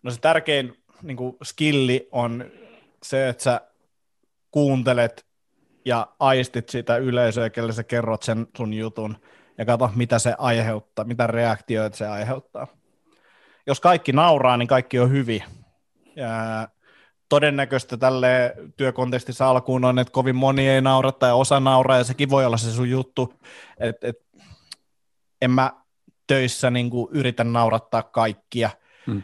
No 0.02 0.11
se 0.11 0.20
tärkein 0.20 0.74
niin 1.02 1.16
kuin 1.16 1.37
skilli 1.42 2.09
on 2.12 2.44
se, 3.02 3.28
että 3.28 3.42
sä 3.42 3.61
kuuntelet 4.50 5.26
ja 5.85 6.07
aistit 6.18 6.68
sitä 6.68 6.97
yleisöä, 6.97 7.51
kelle 7.51 7.73
sä 7.73 7.85
kerrot 7.85 8.23
sen 8.23 8.47
sun 8.57 8.75
jutun, 8.75 9.16
ja 9.59 9.64
katso, 9.64 9.90
mitä 9.94 10.18
se 10.18 10.35
aiheuttaa, 10.38 11.05
mitä 11.05 11.27
reaktioita 11.27 11.97
se 11.97 12.07
aiheuttaa. 12.07 12.66
Jos 13.66 13.81
kaikki 13.81 14.12
nauraa, 14.12 14.57
niin 14.57 14.68
kaikki 14.68 14.99
on 14.99 15.11
hyvin. 15.11 15.42
Ja 16.16 16.68
todennäköistä 17.29 17.97
tälle 17.97 18.55
työkontekstissa 18.77 19.49
alkuun 19.49 19.85
on, 19.85 19.99
että 19.99 20.12
kovin 20.12 20.37
moni 20.37 20.68
ei 20.68 20.81
naura 20.81 21.12
tai 21.12 21.33
osa 21.33 21.61
nauraa, 21.61 21.99
ja 21.99 22.05
sekin 22.05 22.31
voi 22.31 22.47
olla 22.47 22.57
se 22.57 22.70
sun 22.70 22.90
juttu. 22.90 23.35
Et, 23.79 24.05
et, 24.05 24.16
en 25.42 25.51
mä 25.51 25.73
töissä 26.27 26.70
niin 26.70 26.90
kuin 26.90 27.09
yritän 27.12 27.53
naurattaa 27.53 28.03
kaikkia, 28.03 28.70
hmm. 29.07 29.23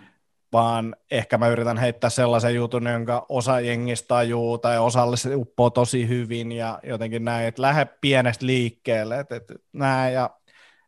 Vaan 0.53 0.97
ehkä 1.11 1.39
mä 1.39 1.49
yritän 1.49 1.79
heittää 1.79 2.11
sellaisen 2.11 2.55
jutun, 2.55 2.87
jonka 2.87 3.27
osa 3.29 3.61
jengistä 3.61 4.09
tajuu 4.09 4.59
tai 4.59 4.79
osalle 4.79 5.17
se 5.17 5.35
uppoo 5.35 5.71
tosi 5.71 6.09
hyvin 6.09 6.53
ja 6.53 6.79
jotenkin 6.83 7.25
näin, 7.25 7.47
että 7.47 7.63
lähde 7.63 7.87
pienestä 8.01 8.47
liikkeelle, 8.47 9.19
että, 9.19 9.37
että 9.37 9.55
näin 9.73 10.15
ja 10.15 10.31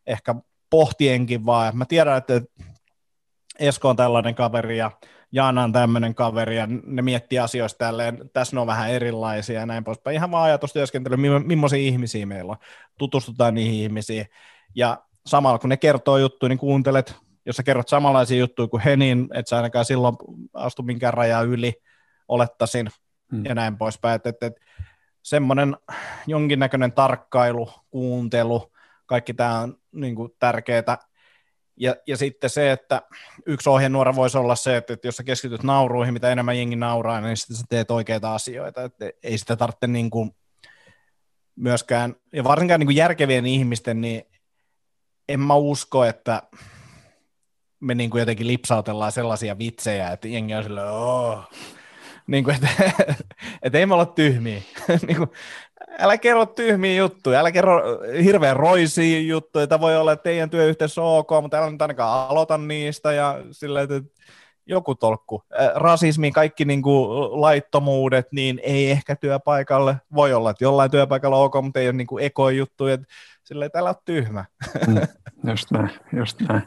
ehkä 0.07 0.35
pohtienkin 0.69 1.45
vaan. 1.45 1.77
Mä 1.77 1.85
tiedän, 1.85 2.17
että 2.17 2.41
Esko 3.59 3.89
on 3.89 3.95
tällainen 3.95 4.35
kaveri 4.35 4.77
ja 4.77 4.91
Jaana 5.31 5.63
on 5.63 5.71
tämmöinen 5.71 6.15
kaveri 6.15 6.57
ja 6.57 6.67
ne 6.85 7.01
miettii 7.01 7.39
asioista 7.39 7.77
tälleen, 7.77 8.29
tässä 8.33 8.55
ne 8.55 8.59
on 8.59 8.67
vähän 8.67 8.89
erilaisia 8.89 9.59
ja 9.59 9.65
näin 9.65 9.83
poispäin. 9.83 10.15
Ihan 10.15 10.31
vaan 10.31 10.43
ajatustyöskentely, 10.43 11.15
millaisia 11.45 11.79
ihmisiä 11.79 12.25
meillä 12.25 12.51
on, 12.51 12.57
tutustutaan 12.97 13.53
niihin 13.53 13.83
ihmisiin 13.83 14.25
ja 14.75 14.97
samalla 15.25 15.59
kun 15.59 15.69
ne 15.69 15.77
kertoo 15.77 16.17
juttuja, 16.17 16.49
niin 16.49 16.57
kuuntelet, 16.57 17.15
jos 17.45 17.55
sä 17.55 17.63
kerrot 17.63 17.89
samanlaisia 17.89 18.39
juttuja 18.39 18.67
kuin 18.67 18.83
he, 18.83 18.95
niin 18.95 19.27
et 19.33 19.47
sä 19.47 19.55
ainakaan 19.55 19.85
silloin 19.85 20.15
astu 20.53 20.83
minkään 20.83 21.13
rajaa 21.13 21.41
yli, 21.41 21.73
olettaisin, 22.27 22.89
hmm. 23.31 23.45
ja 23.45 23.55
näin 23.55 23.77
poispäin. 23.77 24.15
Et, 24.15 24.27
et, 24.27 24.43
et, 24.43 24.53
semmoinen 25.21 25.77
jonkinnäköinen 26.27 26.91
tarkkailu, 26.91 27.69
kuuntelu, 27.89 28.71
kaikki 29.05 29.33
tämä 29.33 29.59
on 29.59 29.77
niin 29.91 30.15
kuin, 30.15 30.31
tärkeää. 30.39 30.97
Ja, 31.77 31.95
ja 32.07 32.17
sitten 32.17 32.49
se, 32.49 32.71
että 32.71 33.01
yksi 33.45 33.69
ohjenuora 33.69 34.15
voisi 34.15 34.37
olla 34.37 34.55
se, 34.55 34.77
että, 34.77 34.93
että 34.93 35.07
jos 35.07 35.17
sä 35.17 35.23
keskityt 35.23 35.63
nauruihin, 35.63 36.13
mitä 36.13 36.31
enemmän 36.31 36.57
jengi 36.57 36.75
nauraa, 36.75 37.21
niin 37.21 37.37
sitten 37.37 37.57
sä 37.57 37.63
teet 37.69 37.91
oikeita 37.91 38.35
asioita. 38.35 38.83
Että 38.83 39.09
ei 39.23 39.37
sitä 39.37 39.55
tarvitse 39.55 39.87
niin 39.87 40.09
kuin 40.09 40.31
myöskään, 41.55 42.15
ja 42.33 42.43
varsinkaan 42.43 42.79
niin 42.79 42.87
kuin 42.87 42.95
järkevien 42.95 43.45
ihmisten, 43.45 44.01
niin 44.01 44.23
en 45.29 45.39
mä 45.39 45.55
usko, 45.55 46.05
että 46.05 46.41
me 47.83 47.95
niin 47.95 48.09
kuin 48.09 48.19
jotenkin 48.19 48.47
lipsautellaan 48.47 49.11
sellaisia 49.11 49.57
vitsejä, 49.57 50.11
että 50.11 50.27
jengi 50.27 50.55
on 50.55 50.63
silleen, 50.63 50.87
oh. 50.87 51.39
niin 52.27 52.43
kuin, 52.43 52.55
että, 52.55 52.69
että 53.63 53.77
ei 53.79 53.85
me 53.85 53.93
olla 53.93 54.05
tyhmiä. 54.05 54.61
niin 55.07 55.17
kuin, 55.17 55.29
älä 55.99 56.17
kerro 56.17 56.45
tyhmiä 56.45 56.95
juttuja, 56.95 57.39
älä 57.39 57.51
kerro 57.51 57.81
hirveän 58.23 58.55
roisia 58.55 59.19
juttuja, 59.19 59.63
että 59.63 59.79
voi 59.79 59.97
olla, 59.97 60.11
että 60.11 60.23
teidän 60.23 60.49
työyhteisö 60.49 61.01
on 61.01 61.17
ok, 61.17 61.29
mutta 61.41 61.57
älä 61.57 61.71
nyt 61.71 61.81
ainakaan 61.81 62.29
aloita 62.29 62.57
niistä 62.57 63.13
ja 63.13 63.39
silleen, 63.51 63.83
että 63.91 64.23
joku 64.65 64.95
tolkku. 64.95 65.43
Rasismi, 65.75 66.31
kaikki 66.31 66.65
niin 66.65 66.81
kuin 66.81 67.09
laittomuudet, 67.41 68.27
niin 68.31 68.59
ei 68.63 68.91
ehkä 68.91 69.15
työpaikalle. 69.15 69.95
Voi 70.15 70.33
olla, 70.33 70.49
että 70.49 70.63
jollain 70.63 70.91
työpaikalla 70.91 71.37
on 71.37 71.45
ok, 71.45 71.53
mutta 71.61 71.79
ei 71.79 71.87
ole 71.87 71.93
niin 71.93 72.07
kuin 72.07 72.25
ekojuttuja. 72.25 72.97
Silleen, 73.43 73.65
että 73.65 73.79
älä 73.79 73.89
ole 73.89 73.95
tyhmä. 74.05 74.45
Mm, 74.87 75.01
just 75.49 75.71
näin, 75.71 75.89
just 76.13 76.41
näin. 76.41 76.63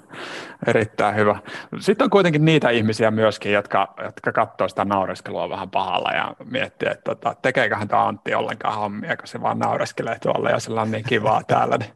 Erittäin 0.67 1.15
hyvä. 1.15 1.41
Sitten 1.81 2.05
on 2.05 2.11
kuitenkin 2.11 2.45
niitä 2.45 2.71
ihmisiä 2.71 3.11
myöskin, 3.11 3.53
jotka, 3.53 3.95
jotka 4.05 4.33
katsoo 4.33 4.69
sitä 4.69 4.85
naureskelua 4.85 5.49
vähän 5.49 5.71
pahalla 5.71 6.11
ja 6.11 6.35
miettii, 6.45 6.89
että 6.89 7.15
tota, 7.15 7.37
tekeeköhän 7.43 7.89
tämä 7.89 8.07
Antti 8.07 8.35
ollenkaan 8.35 8.79
hommia, 8.79 9.17
kun 9.17 9.29
se 9.29 9.43
vaan 9.43 9.59
naureskelee 9.59 10.19
tuolla 10.19 10.51
ja 10.51 10.61
sillä 10.61 10.83
on 10.83 10.91
niin 10.91 11.05
kivaa 11.05 11.43
täällä. 11.47 11.77
Niin, 11.77 11.93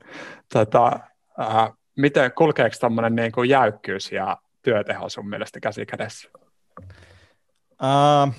tota, 0.53 1.01
äh, 1.41 1.73
miten 1.97 2.33
kulkeeko 2.33 2.77
tämmöinen 2.81 3.15
niin 3.15 3.33
kuin 3.33 3.49
jäykkyys 3.49 4.13
ja 4.13 4.37
työteho 4.63 5.09
sun 5.09 5.29
mielestä 5.29 5.61
käsi 5.61 5.87
kädessä? 5.87 6.29
Uh, 7.83 8.35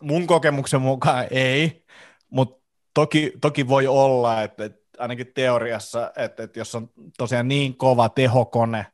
mun 0.00 0.26
kokemuksen 0.26 0.80
mukaan 0.80 1.26
ei, 1.30 1.84
mutta 2.30 2.62
toki, 2.94 3.32
toki 3.40 3.68
voi 3.68 3.86
olla, 3.86 4.42
että, 4.42 4.64
että 4.64 4.82
ainakin 4.98 5.32
teoriassa, 5.34 6.12
että, 6.16 6.42
että 6.42 6.58
jos 6.58 6.74
on 6.74 6.90
tosiaan 7.18 7.48
niin 7.48 7.76
kova 7.76 8.08
tehokone, 8.08 8.86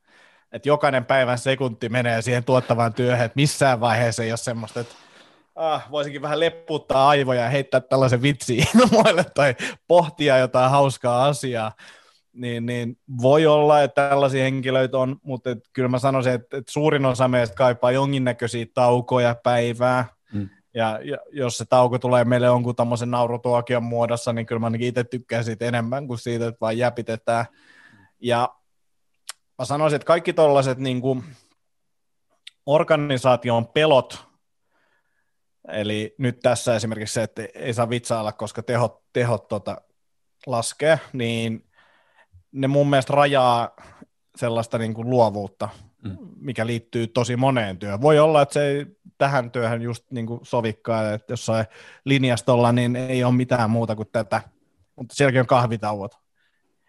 että 0.52 0.68
jokainen 0.68 1.04
päivän 1.04 1.38
sekunti 1.38 1.88
menee 1.88 2.22
siihen 2.22 2.44
tuottavaan 2.44 2.94
työhön, 2.94 3.24
että 3.24 3.36
missään 3.36 3.80
vaiheessa 3.80 4.22
ei 4.22 4.30
ole 4.30 4.36
semmoista, 4.36 4.80
että 4.80 4.94
ah, 5.54 5.90
voisinkin 5.90 6.22
vähän 6.22 6.40
lepputtaa 6.40 7.08
aivoja 7.08 7.42
ja 7.42 7.50
heittää 7.50 7.80
tällaisen 7.80 8.22
vitsi 8.22 8.56
ilmoille 8.74 9.24
tai 9.34 9.54
pohtia 9.88 10.38
jotain 10.38 10.70
hauskaa 10.70 11.26
asiaa, 11.26 11.72
niin, 12.32 12.66
niin 12.66 12.98
voi 13.22 13.46
olla, 13.46 13.82
että 13.82 14.08
tällaisia 14.08 14.44
henkilöitä 14.44 14.98
on, 14.98 15.16
mutta 15.22 15.50
et, 15.50 15.58
kyllä 15.72 15.88
mä 15.88 15.98
sanoisin, 15.98 16.32
että, 16.32 16.56
että 16.56 16.72
suurin 16.72 17.06
osa 17.06 17.28
meistä 17.28 17.56
kaipaa 17.56 17.92
jonkinnäköisiä 17.92 18.66
taukoja 18.74 19.36
päivää, 19.42 20.06
mm. 20.32 20.48
ja, 20.74 21.00
ja 21.04 21.18
jos 21.32 21.58
se 21.58 21.64
tauko 21.64 21.98
tulee 21.98 22.24
meille 22.24 22.46
jonkun 22.46 22.76
tämmöisen 22.76 23.10
naurutuokion 23.10 23.82
muodossa, 23.82 24.32
niin 24.32 24.46
kyllä 24.46 24.60
mä 24.60 24.66
ainakin 24.66 24.88
itse 24.88 25.04
tykkään 25.04 25.44
siitä 25.44 25.64
enemmän 25.64 26.06
kuin 26.06 26.18
siitä, 26.18 26.46
että 26.46 26.60
vaan 26.60 26.78
jäpitetään. 26.78 27.44
Ja 28.20 28.48
mä 29.58 29.64
sanoisin, 29.64 29.96
että 29.96 30.06
kaikki 30.06 30.32
tollaiset 30.32 30.78
niin 30.78 31.00
kuin 31.00 31.24
organisaation 32.66 33.66
pelot, 33.66 34.28
eli 35.68 36.14
nyt 36.18 36.40
tässä 36.40 36.76
esimerkiksi 36.76 37.14
se, 37.14 37.22
että 37.22 37.42
ei 37.54 37.74
saa 37.74 37.90
vitsailla, 37.90 38.32
koska 38.32 38.62
tehot, 38.62 39.02
tehot 39.12 39.48
tota, 39.48 39.80
laskee, 40.46 41.00
niin 41.12 41.67
ne 42.58 42.68
mun 42.68 42.90
mielestä 42.90 43.12
rajaa 43.12 43.70
sellaista 44.36 44.78
niin 44.78 44.94
kuin 44.94 45.10
luovuutta, 45.10 45.68
mm. 46.02 46.16
mikä 46.36 46.66
liittyy 46.66 47.06
tosi 47.06 47.36
moneen 47.36 47.78
työhön. 47.78 48.00
Voi 48.00 48.18
olla, 48.18 48.42
että 48.42 48.52
se 48.52 48.66
ei 48.66 48.86
tähän 49.18 49.50
työhön 49.50 49.82
just 49.82 50.04
niin 50.10 50.26
kuin 50.26 50.40
sovikkaa, 50.42 51.12
että 51.12 51.32
jossain 51.32 51.66
linjastolla 52.04 52.72
niin 52.72 52.96
ei 52.96 53.24
ole 53.24 53.34
mitään 53.34 53.70
muuta 53.70 53.96
kuin 53.96 54.08
tätä, 54.12 54.40
mutta 54.96 55.14
sielläkin 55.14 55.40
on 55.40 55.46
kahvitauot, 55.46 56.18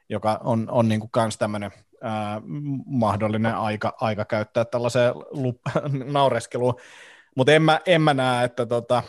joka 0.09 0.39
on, 0.43 0.67
on 0.71 0.89
niin 0.89 0.99
kuin 0.99 1.11
kans 1.11 1.37
tämmöinen 1.37 1.71
ää, 2.01 2.41
mahdollinen 2.85 3.55
aika, 3.55 3.93
aika 4.01 4.25
käyttää 4.25 4.65
tällaiseen 4.65 5.13
lup- 5.13 5.89
naureskeluun. 6.13 6.75
Mutta 7.35 7.51
en 7.51 7.61
mä, 7.61 7.79
en 7.85 8.01
mä 8.01 8.13
näe, 8.13 8.45
että 8.45 8.65
tota, 8.65 9.03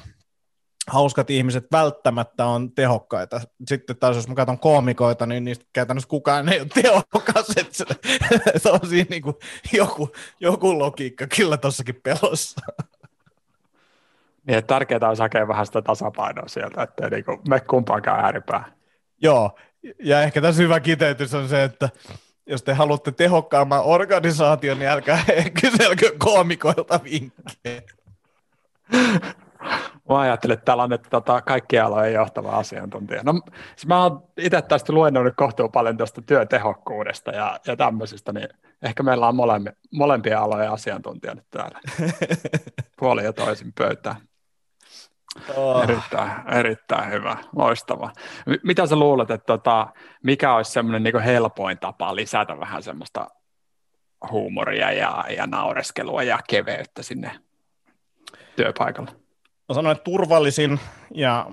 hauskat 0.89 1.31
ihmiset 1.31 1.67
välttämättä 1.73 2.47
on 2.47 2.73
tehokkaita. 2.73 3.41
Sitten 3.69 3.97
taas 3.97 4.17
jos 4.17 4.29
mä 4.29 4.35
katson 4.35 4.59
koomikoita, 4.59 5.27
niin 5.27 5.45
niistä 5.45 5.65
käytännössä 5.73 6.09
kukaan 6.09 6.49
ei 6.49 6.61
ole 6.61 6.69
tehokas. 6.83 7.51
Että 7.57 7.73
se, 7.73 7.85
se 8.57 8.71
on 8.71 8.89
siinä 8.89 9.07
niin 9.11 9.23
kuin 9.23 9.37
joku, 9.73 10.13
joku 10.41 10.79
logiikka 10.79 11.27
kyllä 11.37 11.57
tuossakin 11.57 12.01
pelossa. 12.03 12.61
Niin, 14.47 14.67
tärkeää 14.67 15.09
on 15.11 15.17
hakea 15.19 15.49
vähän 15.49 15.67
sitä 15.67 15.83
tasapainoa 15.83 16.49
sieltä, 16.49 16.83
ettei 16.83 17.11
niin 17.11 17.25
kuin 17.25 17.39
me 17.49 17.61
kumpaankaan 17.61 18.25
ääripää. 18.25 18.73
Joo, 19.23 19.59
ja 19.99 20.23
ehkä 20.23 20.41
tässä 20.41 20.63
hyvä 20.63 20.81
kiteytys 20.81 21.35
on 21.35 21.49
se, 21.49 21.65
että 21.65 21.89
jos 22.47 22.63
te 22.63 22.73
haluatte 22.73 23.13
tehokkaamman 23.13 23.85
organisaation, 23.85 24.79
niin 24.79 24.89
älkää 24.89 25.25
kyselkö 25.61 26.13
koomikoilta 26.19 27.01
vinkkejä. 27.05 27.83
Mä 30.11 30.21
ajattelin, 30.21 30.55
että 30.55 30.65
täällä 30.65 30.83
on 30.83 30.91
nyt 30.91 31.07
tota, 31.11 31.43
kaikkia 31.43 31.87
alojen 31.87 32.15
johtava 32.15 32.51
asiantuntija. 32.51 33.23
No, 33.23 33.41
siis 33.77 33.87
mä 33.87 34.03
oon 34.03 34.23
itse 34.37 34.63
tästä 34.63 34.93
luennoinut 34.93 35.35
kohtuu 35.37 35.69
paljon 35.69 35.97
tuosta 35.97 36.23
työtehokkuudesta 36.23 37.31
ja, 37.31 37.61
ja 37.67 37.77
tämmöisistä, 37.77 38.33
niin 38.33 38.49
ehkä 38.83 39.03
meillä 39.03 39.29
on 39.29 39.37
molempi, 39.37 39.71
molempia 39.91 40.41
alojen 40.41 40.71
asiantuntija 40.71 41.35
nyt 41.35 41.47
täällä. 41.51 41.81
Puoli 42.99 43.25
ja 43.25 43.33
toisin 43.33 43.73
pöytään. 43.73 44.17
Oh. 45.57 45.83
Erittäin, 45.83 46.31
erittäin 46.53 47.11
hyvä, 47.11 47.37
loistava. 47.57 48.13
Mitä 48.63 48.87
sä 48.87 48.97
luulet, 48.97 49.31
että 49.31 49.47
tota, 49.47 49.87
mikä 50.23 50.55
olisi 50.55 50.73
semmoinen 50.73 51.03
niin 51.03 51.21
helpoin 51.23 51.79
tapa 51.79 52.17
lisätä 52.17 52.59
vähän 52.59 52.83
semmoista 52.83 53.29
huumoria 54.31 54.93
ja, 54.93 55.25
ja 55.37 55.47
naureskelua 55.47 56.23
ja 56.23 56.39
keveyttä 56.49 57.03
sinne 57.03 57.41
työpaikalle? 58.57 59.20
Mä 59.71 59.75
sanoin, 59.75 59.97
että 59.97 60.05
turvallisin 60.05 60.81
ja 61.15 61.47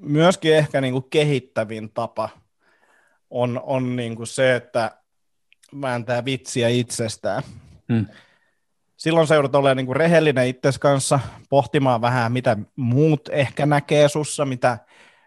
myöskin 0.00 0.54
ehkä 0.56 0.80
niin 0.80 0.92
kuin 0.92 1.04
kehittävin 1.10 1.90
tapa 1.94 2.28
on, 3.30 3.60
on 3.64 3.96
niin 3.96 4.16
kuin 4.16 4.26
se, 4.26 4.56
että 4.56 4.90
vääntää 5.80 6.24
vitsiä 6.24 6.68
itsestään. 6.68 7.42
Hmm 7.92 8.06
silloin 9.02 9.26
sä 9.26 9.34
joudut 9.34 9.54
olemaan 9.54 9.76
niin 9.76 9.86
kuin 9.86 9.96
rehellinen 9.96 10.46
itsesi 10.46 10.80
kanssa, 10.80 11.20
pohtimaan 11.48 12.00
vähän, 12.00 12.32
mitä 12.32 12.56
muut 12.76 13.28
ehkä 13.28 13.66
näkee 13.66 14.08
sussa, 14.08 14.44
mitä, 14.44 14.78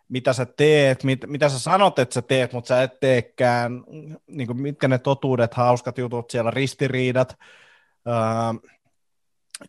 mitä 0.09 0.33
sä 0.33 0.45
teet, 0.45 1.03
mit, 1.03 1.19
mitä 1.27 1.49
sä 1.49 1.59
sanot, 1.59 1.99
että 1.99 2.13
sä 2.13 2.21
teet, 2.21 2.53
mutta 2.53 2.67
sä 2.67 2.83
et 2.83 2.99
teekään, 2.99 3.83
niin 4.27 4.47
kuin 4.47 4.61
mitkä 4.61 4.87
ne 4.87 4.97
totuudet, 4.97 5.53
hauskat 5.53 5.97
jutut 5.97 6.29
siellä, 6.29 6.51
ristiriidat, 6.51 7.37
öö, 8.07 8.69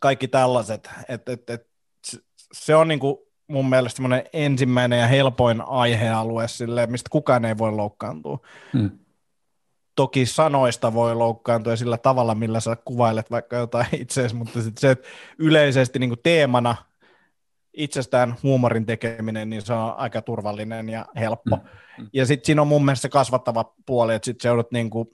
kaikki 0.01 0.29
tällaiset. 0.29 0.91
Et, 1.09 1.29
et, 1.29 1.51
et, 1.51 1.67
se 2.53 2.75
on 2.75 2.89
niin 2.89 3.01
kuin 3.01 3.17
mun 3.49 3.69
mielestä 3.69 4.03
ensimmäinen 4.33 4.99
ja 5.01 5.07
helpoin 5.07 5.61
aihealue, 5.61 6.49
sille, 6.49 6.87
mistä 6.87 7.11
kukaan 7.11 7.45
ei 7.45 7.59
voi 7.59 7.73
loukkaantua. 7.73 8.39
Hmm 8.73 8.91
toki 9.97 10.27
sanoista 10.27 10.95
voi 10.95 11.15
loukkaantua 11.15 11.77
sillä 11.77 11.99
tavalla, 11.99 12.35
millä 12.35 12.61
sä 12.61 12.77
kuvailet 12.85 13.31
vaikka 13.31 13.57
jotain 13.57 13.87
itseäsi, 14.03 14.35
mutta 14.35 14.63
sit 14.63 14.79
se, 14.79 14.91
että 14.91 15.09
yleisesti 15.39 15.99
niin 15.99 16.17
teemana 16.23 16.77
itsestään 17.77 18.37
huumorin 18.43 18.87
tekeminen, 18.87 19.51
niin 19.51 19.63
se 19.63 19.73
on 19.73 19.95
aika 19.97 20.23
turvallinen 20.23 20.89
ja 20.89 21.07
helppo. 21.17 21.57
Mm. 21.57 22.09
Ja 22.13 22.27
sitten 22.27 22.47
siinä 22.47 22.63
on 22.63 22.69
mun 22.69 22.85
mielestä 22.85 23.03
se 23.03 23.09
kasvattava 23.09 23.75
puoli, 23.87 24.15
että 24.15 24.25
sitten 24.27 24.43
se 24.43 24.49
joudut 24.49 24.73
niin 24.73 24.91
kuin 24.91 25.09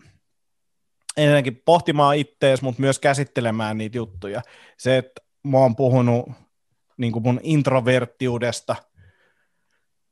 ennenkin 1.17 1.63
pohtimaan 1.65 2.17
ittees, 2.17 2.63
mutta 2.63 2.81
myös 2.81 2.99
käsittelemään 2.99 3.79
niitä 3.79 3.97
juttuja. 3.97 4.43
Se, 4.79 4.97
että 4.97 5.23
mä 5.45 5.59
oon 5.59 5.77
puhunut 5.77 6.31
niin 6.97 7.13
kuin 7.13 7.23
mun 7.23 7.41
introverttiudesta 7.43 8.77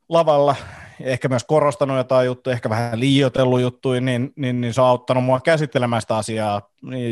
lavalla 0.08 0.56
ehkä 1.00 1.28
myös 1.28 1.44
korostanut 1.44 1.96
jotain 1.96 2.26
juttuja, 2.26 2.54
ehkä 2.54 2.70
vähän 2.70 3.00
liioitellut 3.00 3.60
juttuja, 3.60 4.00
niin, 4.00 4.32
niin, 4.36 4.60
niin 4.60 4.74
se 4.74 4.80
on 4.80 4.86
auttanut 4.86 5.24
mua 5.24 5.40
käsittelemään 5.40 6.02
sitä 6.02 6.16
asiaa, 6.16 6.62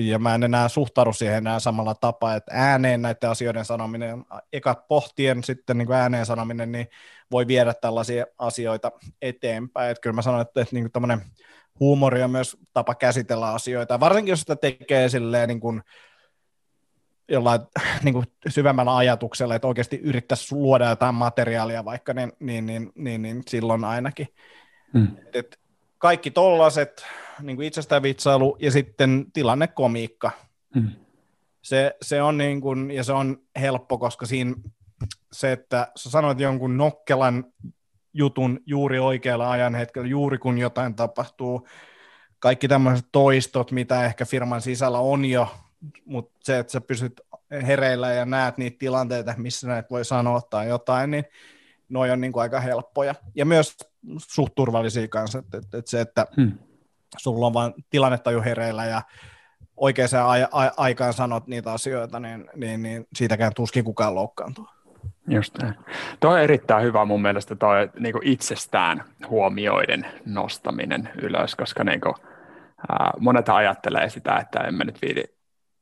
ja 0.05 0.19
mä 0.19 0.35
en 0.35 0.43
enää 0.43 0.69
suhtaudu 0.69 1.13
siihen 1.13 1.37
enää 1.37 1.61
samalla 1.61 1.95
tapaa, 1.95 2.35
että 2.35 2.51
ääneen 2.55 3.03
näiden 3.03 3.31
asioiden 3.31 3.65
sanominen, 3.65 4.25
eka 4.53 4.75
pohtien 4.89 5.45
sitten 5.45 5.79
niin 5.79 5.87
kuin 5.87 5.97
ääneen 5.97 6.27
sanominen, 6.27 6.73
niin 6.73 6.87
voi 7.31 7.47
viedä 7.47 7.75
tällaisia 7.75 8.27
asioita 8.39 8.93
eteenpäin, 9.23 9.91
että 9.91 10.01
kyllä 10.01 10.15
mä 10.15 10.23
sanon, 10.23 10.41
että, 10.41 10.61
että 10.61 10.75
niin 10.75 10.91
kuin 10.93 11.21
huumori 11.81 12.23
on 12.23 12.31
myös 12.31 12.57
tapa 12.73 12.95
käsitellä 12.95 13.53
asioita, 13.53 14.01
varsinkin 14.01 14.33
jos 14.33 14.41
sitä 14.41 14.57
tekee 14.57 15.09
silleen 15.09 15.49
niin 15.49 15.61
kuin, 15.61 15.83
jollain 17.29 17.61
niin 18.05 18.15
kuin 18.15 18.27
syvemmällä 18.49 18.97
ajatuksella, 18.97 19.55
että 19.55 19.69
oikeasti 19.69 19.97
yrittäisi 19.97 20.55
luoda 20.55 20.89
jotain 20.89 21.15
materiaalia 21.15 21.85
vaikka, 21.85 22.15
niin, 22.15 22.33
niin, 22.41 22.67
niin, 22.67 22.93
niin, 22.95 23.23
niin 23.23 23.43
silloin 23.47 23.85
ainakin. 23.85 24.29
Hmm. 24.93 25.09
Et 25.33 25.61
kaikki 25.99 26.31
tollaset, 26.31 27.07
niin 27.43 27.57
kuin 27.57 27.71
vitsailu 28.03 28.57
ja 28.61 28.71
sitten 28.71 29.27
tilannekomiikka. 29.33 30.31
Hmm. 30.75 30.91
Se, 31.63 31.97
se 32.03 32.23
on 32.23 32.39
niin 32.39 32.61
kuin, 32.61 32.91
ja 32.91 33.05
se 33.05 33.13
on 33.13 33.37
helppo, 33.61 33.99
koska 33.99 34.27
siinä 34.27 34.55
se, 35.33 35.53
että 35.53 35.89
sä 35.97 36.11
sanoit 36.11 36.41
jonkun 36.41 36.77
nokkelan 36.77 37.45
jutun 38.15 38.61
juuri 38.67 38.99
oikealla 38.99 39.51
ajan 39.51 39.75
hetkellä, 39.75 40.09
juuri 40.09 40.39
kun 40.39 40.59
jotain 40.59 40.95
tapahtuu, 40.95 41.69
kaikki 42.39 42.69
tämmöiset 42.69 43.07
toistot, 43.13 43.73
mitä 43.73 44.05
ehkä 44.05 44.25
firman 44.25 44.61
sisällä 44.61 44.99
on 44.99 45.25
jo 45.25 45.49
mutta 46.05 46.39
se, 46.43 46.59
että 46.59 46.73
sä 46.73 46.81
pysyt 46.81 47.21
hereillä 47.67 48.13
ja 48.13 48.25
näet 48.25 48.59
niitä 48.59 48.79
tilanteita, 48.79 49.35
missä 49.37 49.69
näitä 49.69 49.91
voi 49.91 50.05
sanoa 50.05 50.41
tai 50.41 50.69
jotain, 50.69 51.11
niin 51.11 51.25
noi 51.89 52.11
on 52.11 52.21
niin 52.21 52.33
kuin 52.33 52.43
aika 52.43 52.61
helppoja. 52.61 53.15
Ja 53.35 53.45
myös 53.45 53.77
suht 54.19 54.55
turvallisia 54.55 55.09
kanssa, 55.09 55.39
että, 55.39 55.59
että, 55.59 55.79
että 55.79 55.91
se, 55.91 56.01
että 56.01 56.27
hmm. 56.37 56.53
sulla 57.17 57.47
on 57.47 57.55
vain 57.55 57.73
tilannetaju 57.91 58.43
hereillä 58.43 58.85
ja 58.85 59.03
oikeaan 59.77 60.09
a- 60.25 60.49
a- 60.65 60.73
aikaan 60.77 61.13
sanot 61.13 61.47
niitä 61.47 61.73
asioita, 61.73 62.21
niin, 62.21 62.51
niin, 62.57 62.83
niin 62.83 63.07
siitäkään 63.15 63.53
tuskin 63.57 63.85
kukaan 63.85 64.15
loukkaantuu. 64.15 64.69
Just 65.29 65.59
näin. 65.63 65.75
Tuo 66.21 66.31
on 66.31 66.41
erittäin 66.41 66.83
hyvä 66.85 67.05
mun 67.05 67.23
mielestä 67.23 67.57
toi 67.57 67.91
niin 67.99 68.15
itsestään 68.23 69.05
huomioiden 69.29 70.07
nostaminen 70.27 71.11
ylös, 71.23 71.55
koska 71.55 71.85
niin 71.85 72.01
kuin, 72.01 72.15
ää, 72.89 73.11
monet 73.19 73.49
ajattelee 73.49 74.11
sitä, 74.11 74.37
että 74.37 74.61
emme 74.61 74.85
nyt 74.85 75.03
viidi 75.03 75.25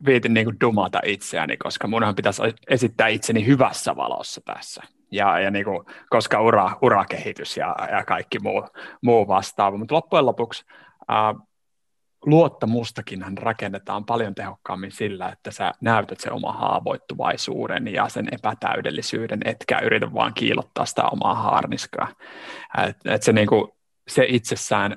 viitin 0.04 0.34
niin 0.34 0.46
kuin 0.46 0.60
dumata 0.60 1.00
itseäni, 1.04 1.56
koska 1.56 1.88
munhan 1.88 2.14
pitäisi 2.14 2.42
esittää 2.68 3.08
itseni 3.08 3.46
hyvässä 3.46 3.96
valossa 3.96 4.40
tässä. 4.44 4.82
Ja, 5.10 5.40
ja 5.40 5.50
niin 5.50 5.64
kuin, 5.64 5.86
koska 6.10 6.42
ura, 6.42 6.76
urakehitys 6.82 7.56
ja, 7.56 7.76
ja 7.90 8.04
kaikki 8.04 8.38
muu, 8.38 8.68
muu 9.02 9.28
vastaava. 9.28 9.78
Mutta 9.78 9.94
loppujen 9.94 10.26
lopuksi 10.26 10.64
ää, 11.08 11.34
luottamustakinhan 12.26 13.38
rakennetaan 13.38 14.04
paljon 14.04 14.34
tehokkaammin 14.34 14.92
sillä, 14.92 15.28
että 15.28 15.50
sä 15.50 15.72
näytät 15.80 16.20
se 16.20 16.30
oma 16.30 16.52
haavoittuvaisuuden 16.52 17.92
ja 17.92 18.08
sen 18.08 18.28
epätäydellisyyden, 18.32 19.40
etkä 19.44 19.78
yritä 19.78 20.12
vaan 20.14 20.34
kiilottaa 20.34 20.86
sitä 20.86 21.04
omaa 21.04 21.34
haarniskaa. 21.34 22.08
Et, 22.88 22.96
et 23.04 23.22
se, 23.22 23.32
niin 23.32 23.48
kuin, 23.48 23.72
se 24.08 24.24
itsessään 24.28 24.96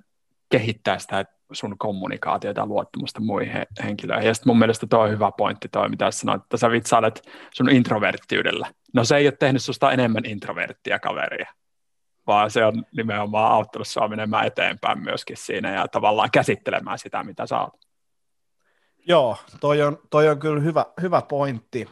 kehittää 0.51 0.99
sitä 0.99 1.25
sun 1.51 1.77
kommunikaatiota 1.77 2.61
ja 2.61 2.65
luottamusta 2.65 3.21
muihin 3.21 3.65
henkilöihin. 3.83 4.27
Ja 4.27 4.33
sitten 4.33 4.49
mun 4.49 4.59
mielestä 4.59 4.87
tuo 4.87 4.99
on 4.99 5.09
hyvä 5.09 5.31
pointti 5.37 5.69
toi, 5.69 5.89
mitä 5.89 6.11
sanoit, 6.11 6.41
että 6.41 6.57
sä 6.57 6.71
vitsailet 6.71 7.21
sun 7.53 7.69
introverttiydellä. 7.69 8.71
No 8.93 9.03
se 9.03 9.17
ei 9.17 9.27
ole 9.27 9.33
tehnyt 9.39 9.63
susta 9.63 9.91
enemmän 9.91 10.25
introverttia 10.25 10.99
kaveria, 10.99 11.53
vaan 12.27 12.51
se 12.51 12.65
on 12.65 12.85
nimenomaan 12.95 13.51
auttanut 13.51 13.87
sua 13.87 14.07
menemään 14.07 14.47
eteenpäin 14.47 15.03
myöskin 15.03 15.37
siinä 15.37 15.73
ja 15.73 15.87
tavallaan 15.87 16.31
käsittelemään 16.31 16.99
sitä, 16.99 17.23
mitä 17.23 17.47
sä 17.47 17.59
oot. 17.59 17.73
Joo, 19.07 19.37
toi 19.59 19.81
on, 19.81 19.97
toi 20.09 20.29
on 20.29 20.39
kyllä 20.39 20.61
hyvä, 20.61 20.85
hyvä 21.01 21.21
pointti, 21.21 21.89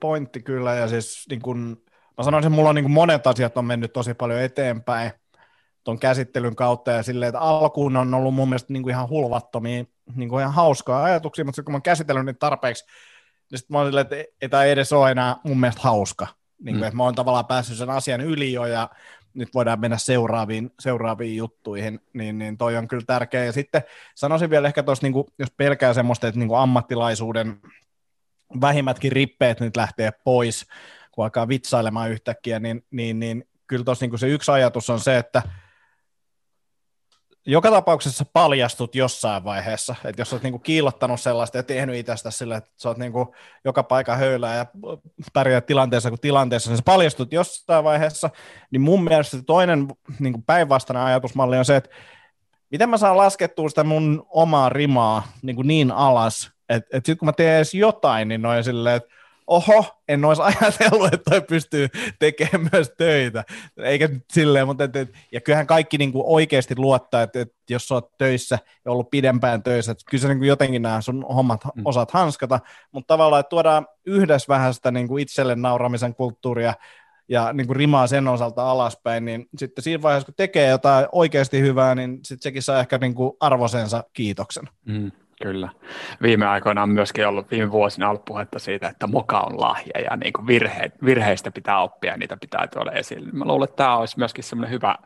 pointti 0.00 0.42
kyllä, 0.42 0.74
ja 0.74 0.88
siis 0.88 1.26
niin 1.30 1.42
kun, 1.42 1.82
mä 2.18 2.24
sanoisin, 2.24 2.46
että 2.46 2.56
mulla 2.56 2.68
on 2.68 2.74
niin 2.74 2.90
monet 2.90 3.26
asiat 3.26 3.56
on 3.56 3.64
mennyt 3.64 3.92
tosi 3.92 4.14
paljon 4.14 4.40
eteenpäin 4.40 5.12
tuon 5.84 5.98
käsittelyn 5.98 6.56
kautta, 6.56 6.90
ja 6.90 7.02
silleen, 7.02 7.28
että 7.28 7.40
alkuun 7.40 7.96
on 7.96 8.14
ollut 8.14 8.34
mun 8.34 8.48
mielestä 8.48 8.72
niin 8.72 8.82
kuin 8.82 8.90
ihan 8.90 9.08
hulvattomia, 9.08 9.84
niin 10.14 10.28
kuin 10.28 10.40
ihan 10.40 10.54
hauskaa 10.54 11.04
ajatuksia, 11.04 11.44
mutta 11.44 11.62
kun 11.62 11.72
mä 11.72 11.76
oon 11.76 11.82
käsitellyt 11.82 12.26
niitä 12.26 12.38
tarpeeksi, 12.38 12.84
niin 13.50 13.58
sitten 13.58 13.74
mä 13.74 13.78
oon 13.78 13.88
silleen, 13.88 14.06
että 14.10 14.32
ei 14.42 14.48
tämä 14.48 14.64
edes 14.64 14.92
ole 14.92 15.10
enää 15.10 15.36
mun 15.44 15.60
mielestä 15.60 15.82
hauska. 15.82 16.26
Niin 16.58 16.74
kuin, 16.74 16.82
mm. 16.82 16.86
että 16.86 16.96
mä 16.96 17.04
oon 17.04 17.14
tavallaan 17.14 17.46
päässyt 17.46 17.78
sen 17.78 17.90
asian 17.90 18.20
yli 18.20 18.52
jo, 18.52 18.66
ja 18.66 18.88
nyt 19.34 19.48
voidaan 19.54 19.80
mennä 19.80 19.98
seuraaviin, 19.98 20.70
seuraaviin 20.80 21.36
juttuihin, 21.36 22.00
niin, 22.12 22.38
niin 22.38 22.58
toi 22.58 22.76
on 22.76 22.88
kyllä 22.88 23.04
tärkeä. 23.06 23.44
Ja 23.44 23.52
sitten 23.52 23.82
sanoisin 24.14 24.50
vielä 24.50 24.68
ehkä 24.68 24.82
tuossa, 24.82 25.06
niin 25.06 25.24
jos 25.38 25.50
pelkää 25.56 25.94
semmoista, 25.94 26.28
että 26.28 26.38
niin 26.38 26.48
kuin 26.48 26.60
ammattilaisuuden 26.60 27.60
vähimmätkin 28.60 29.12
rippeet 29.12 29.60
nyt 29.60 29.76
lähtee 29.76 30.10
pois, 30.24 30.66
kun 31.12 31.24
alkaa 31.24 31.48
vitsailemaan 31.48 32.10
yhtäkkiä, 32.10 32.60
niin, 32.60 32.84
niin, 32.90 33.20
niin 33.20 33.44
kyllä 33.66 33.84
tuossa 33.84 34.06
niin 34.06 34.18
se 34.18 34.28
yksi 34.28 34.50
ajatus 34.50 34.90
on 34.90 35.00
se, 35.00 35.18
että 35.18 35.42
joka 37.46 37.70
tapauksessa 37.70 38.24
paljastut 38.32 38.94
jossain 38.94 39.44
vaiheessa, 39.44 39.94
että 40.04 40.20
jos 40.20 40.32
olet 40.32 40.42
niinku 40.42 40.58
kiillottanut 40.58 41.20
sellaista 41.20 41.56
ja 41.56 41.62
tehnyt 41.62 41.96
itsestä 41.96 42.30
sille, 42.30 42.56
että 42.56 42.88
oot 42.88 42.98
niinku 42.98 43.34
joka 43.64 43.82
paikka 43.82 44.16
höylää 44.16 44.56
ja 44.56 44.66
pärjää 45.32 45.60
tilanteessa 45.60 46.08
kuin 46.08 46.20
tilanteessa, 46.20 46.70
niin 46.70 46.76
sä 46.76 46.82
paljastut 46.84 47.32
jossain 47.32 47.84
vaiheessa, 47.84 48.30
niin 48.70 48.80
mun 48.80 49.04
mielestä 49.04 49.36
toinen 49.46 49.88
niinku 50.18 50.42
päinvastainen 50.46 51.02
ajatusmalli 51.02 51.58
on 51.58 51.64
se, 51.64 51.76
että 51.76 51.90
miten 52.70 52.88
mä 52.88 52.96
saan 52.96 53.16
laskettua 53.16 53.68
sitä 53.68 53.84
mun 53.84 54.26
omaa 54.28 54.68
rimaa 54.68 55.22
niin, 55.42 55.56
niin 55.64 55.90
alas, 55.90 56.50
että, 56.68 56.96
että 56.96 56.96
sitten 56.96 57.18
kun 57.18 57.26
mä 57.26 57.32
teen 57.32 57.56
edes 57.56 57.74
jotain, 57.74 58.28
niin 58.28 58.42
noin 58.42 58.64
silleen, 58.64 58.96
että 58.96 59.14
oho, 59.50 59.84
en 60.08 60.24
olisi 60.24 60.42
ajatellut, 60.62 61.14
että 61.14 61.30
toi 61.30 61.40
pystyy 61.40 61.88
tekemään 62.18 62.68
myös 62.72 62.92
töitä. 62.98 63.44
Eikä 63.76 64.08
silleen, 64.32 64.66
mutta 64.66 64.84
et, 64.84 64.96
et, 64.96 65.12
ja 65.32 65.40
kyllähän 65.40 65.66
kaikki 65.66 65.98
niin 65.98 66.12
kuin 66.12 66.24
oikeasti 66.26 66.74
luottaa, 66.78 67.22
että, 67.22 67.40
että 67.40 67.54
jos 67.70 67.88
sä 67.88 67.94
oot 67.94 68.18
töissä 68.18 68.58
ja 68.84 68.92
ollut 68.92 69.10
pidempään 69.10 69.62
töissä, 69.62 69.92
että 69.92 70.04
kyllä 70.10 70.22
sä 70.22 70.28
niin 70.28 70.38
kuin 70.38 70.48
jotenkin 70.48 70.82
nämä 70.82 71.00
sun 71.00 71.26
hommat 71.34 71.64
mm. 71.64 71.82
osaat 71.84 72.10
hanskata, 72.10 72.60
mutta 72.92 73.14
tavallaan, 73.14 73.40
että 73.40 73.50
tuodaan 73.50 73.86
yhdessä 74.06 74.48
vähän 74.48 74.74
sitä 74.74 74.90
niin 74.90 75.08
kuin 75.08 75.22
itselle 75.22 75.54
nauramisen 75.54 76.14
kulttuuria 76.14 76.74
ja 77.28 77.52
niin 77.52 77.66
kuin 77.66 77.76
rimaa 77.76 78.06
sen 78.06 78.28
osalta 78.28 78.70
alaspäin, 78.70 79.24
niin 79.24 79.46
sitten 79.56 79.84
siinä 79.84 80.02
vaiheessa, 80.02 80.26
kun 80.26 80.34
tekee 80.36 80.68
jotain 80.68 81.06
oikeasti 81.12 81.60
hyvää, 81.60 81.94
niin 81.94 82.20
sitten 82.24 82.42
sekin 82.42 82.62
saa 82.62 82.80
ehkä 82.80 82.98
niin 82.98 83.14
kuin 83.14 83.32
arvosensa 83.40 84.04
kiitoksen. 84.12 84.64
Mm. 84.84 85.10
Kyllä. 85.42 85.68
Viime 86.22 86.46
aikoina 86.46 86.82
on 86.82 86.88
myöskin 86.90 87.26
ollut, 87.26 87.50
viime 87.50 87.70
vuosina 87.70 88.08
ollut 88.08 88.24
puhetta 88.24 88.58
siitä, 88.58 88.88
että 88.88 89.06
moka 89.06 89.40
on 89.40 89.60
lahja 89.60 90.00
ja 90.10 90.16
niin 90.16 90.32
kuin 90.32 90.46
virhe, 90.46 90.92
virheistä 91.04 91.50
pitää 91.50 91.80
oppia 91.82 92.10
ja 92.10 92.16
niitä 92.16 92.36
pitää 92.40 92.66
tuoda 92.66 92.92
esille. 92.92 93.28
Mä 93.32 93.44
luulen, 93.44 93.64
että 93.64 93.76
tämä 93.76 93.96
olisi 93.96 94.18
myöskin 94.18 94.44
semmoinen 94.44 94.72
hyvä, 94.72 94.96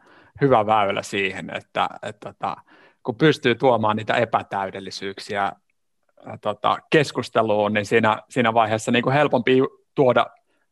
hyvä 0.40 0.66
väylä 0.66 1.02
siihen, 1.02 1.50
että, 1.50 1.84
että, 1.84 1.88
että 2.02 2.32
tota, 2.32 2.56
kun 3.02 3.14
pystyy 3.16 3.54
tuomaan 3.54 3.96
niitä 3.96 4.14
epätäydellisyyksiä 4.14 5.52
tota, 6.40 6.78
keskusteluun, 6.90 7.72
niin 7.72 7.86
siinä, 7.86 8.18
siinä 8.28 8.54
vaiheessa 8.54 8.92
niin 8.92 9.02
kuin 9.02 9.14
helpompi 9.14 9.60
tuoda 9.94 10.26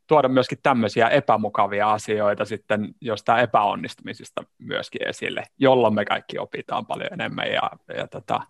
tuoda 0.07 0.28
myöskin 0.28 0.59
tämmöisiä 0.62 1.09
epämukavia 1.09 1.92
asioita 1.92 2.44
sitten 2.44 2.94
jostain 3.00 3.44
epäonnistumisista 3.44 4.44
myöskin 4.59 5.09
esille, 5.09 5.44
jolloin 5.59 5.94
me 5.94 6.05
kaikki 6.05 6.38
opitaan 6.38 6.86
paljon 6.86 7.12
enemmän 7.12 7.53
ja, 7.53 7.70
ja 7.96 8.07
tota, 8.07 8.40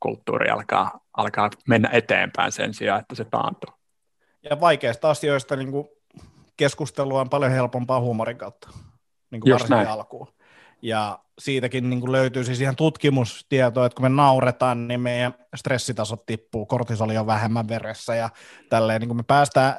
kulttuuri 0.00 0.50
alkaa, 0.50 1.00
alkaa 1.16 1.50
mennä 1.68 1.88
eteenpäin 1.92 2.52
sen 2.52 2.74
sijaan, 2.74 3.00
että 3.00 3.14
se 3.14 3.24
taantuu. 3.24 3.70
Ja 4.50 4.60
vaikeista 4.60 5.10
asioista 5.10 5.56
niin 5.56 5.70
kuin 5.70 5.88
keskustelua 6.56 7.20
on 7.20 7.30
paljon 7.30 7.52
helpompaa 7.52 8.00
huumorin 8.00 8.38
kautta, 8.38 8.70
niin 9.30 9.40
kuin 9.40 9.60
näin. 9.68 9.88
alkuun. 9.88 10.28
Ja 10.82 11.18
siitäkin 11.38 11.90
niin 11.90 12.00
kuin 12.00 12.12
löytyy 12.12 12.44
siis 12.44 12.60
ihan 12.60 12.76
tutkimustietoa, 12.76 13.86
että 13.86 13.96
kun 13.96 14.04
me 14.04 14.08
nauretaan, 14.08 14.88
niin 14.88 15.00
meidän 15.00 15.34
stressitasot 15.56 16.26
tippuu, 16.26 16.66
kortisoli 16.66 17.18
on 17.18 17.26
vähemmän 17.26 17.68
veressä 17.68 18.14
ja 18.14 18.30
tälleen 18.70 19.00
niin 19.00 19.08
kuin 19.08 19.16
me 19.16 19.22
päästään 19.22 19.76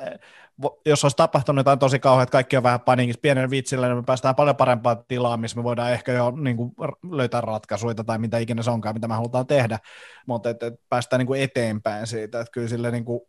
jos 0.86 1.04
olisi 1.06 1.18
tapahtunut 1.18 1.60
jotain 1.60 1.80
tosi 1.80 2.00
kauheaa, 2.00 2.24
että 2.24 2.32
kaikki 2.32 2.58
on 2.58 2.64
vähän 2.64 2.80
paniikissa 2.80 3.20
pienen 3.22 3.50
vitsillä, 3.50 3.88
niin 3.88 3.98
me 3.98 4.04
päästään 4.04 4.36
paljon 4.36 4.56
parempaan 4.56 5.04
tilaan, 5.08 5.40
missä 5.40 5.58
me 5.58 5.64
voidaan 5.64 5.92
ehkä 5.92 6.12
jo 6.12 6.32
niin 6.32 6.58
kuin, 6.58 6.72
löytää 7.12 7.42
ratkaisuja 7.42 7.96
tai 7.96 8.18
mitä 8.18 8.38
ikinä 8.38 8.64
se 8.64 8.72
onkaan, 8.72 8.96
mitä 8.96 9.08
me 9.08 9.14
halutaan 9.14 9.48
tehdä, 9.48 9.80
mutta 10.28 10.50
että, 10.50 10.68
että 10.68 10.82
päästään 10.90 11.20
niin 11.20 11.28
kuin 11.28 11.42
eteenpäin 11.42 12.08
siitä, 12.08 12.40
että 12.40 12.52
kyllä 12.52 12.68
sille 12.68 12.92
niin 12.92 13.06
kuin, 13.06 13.22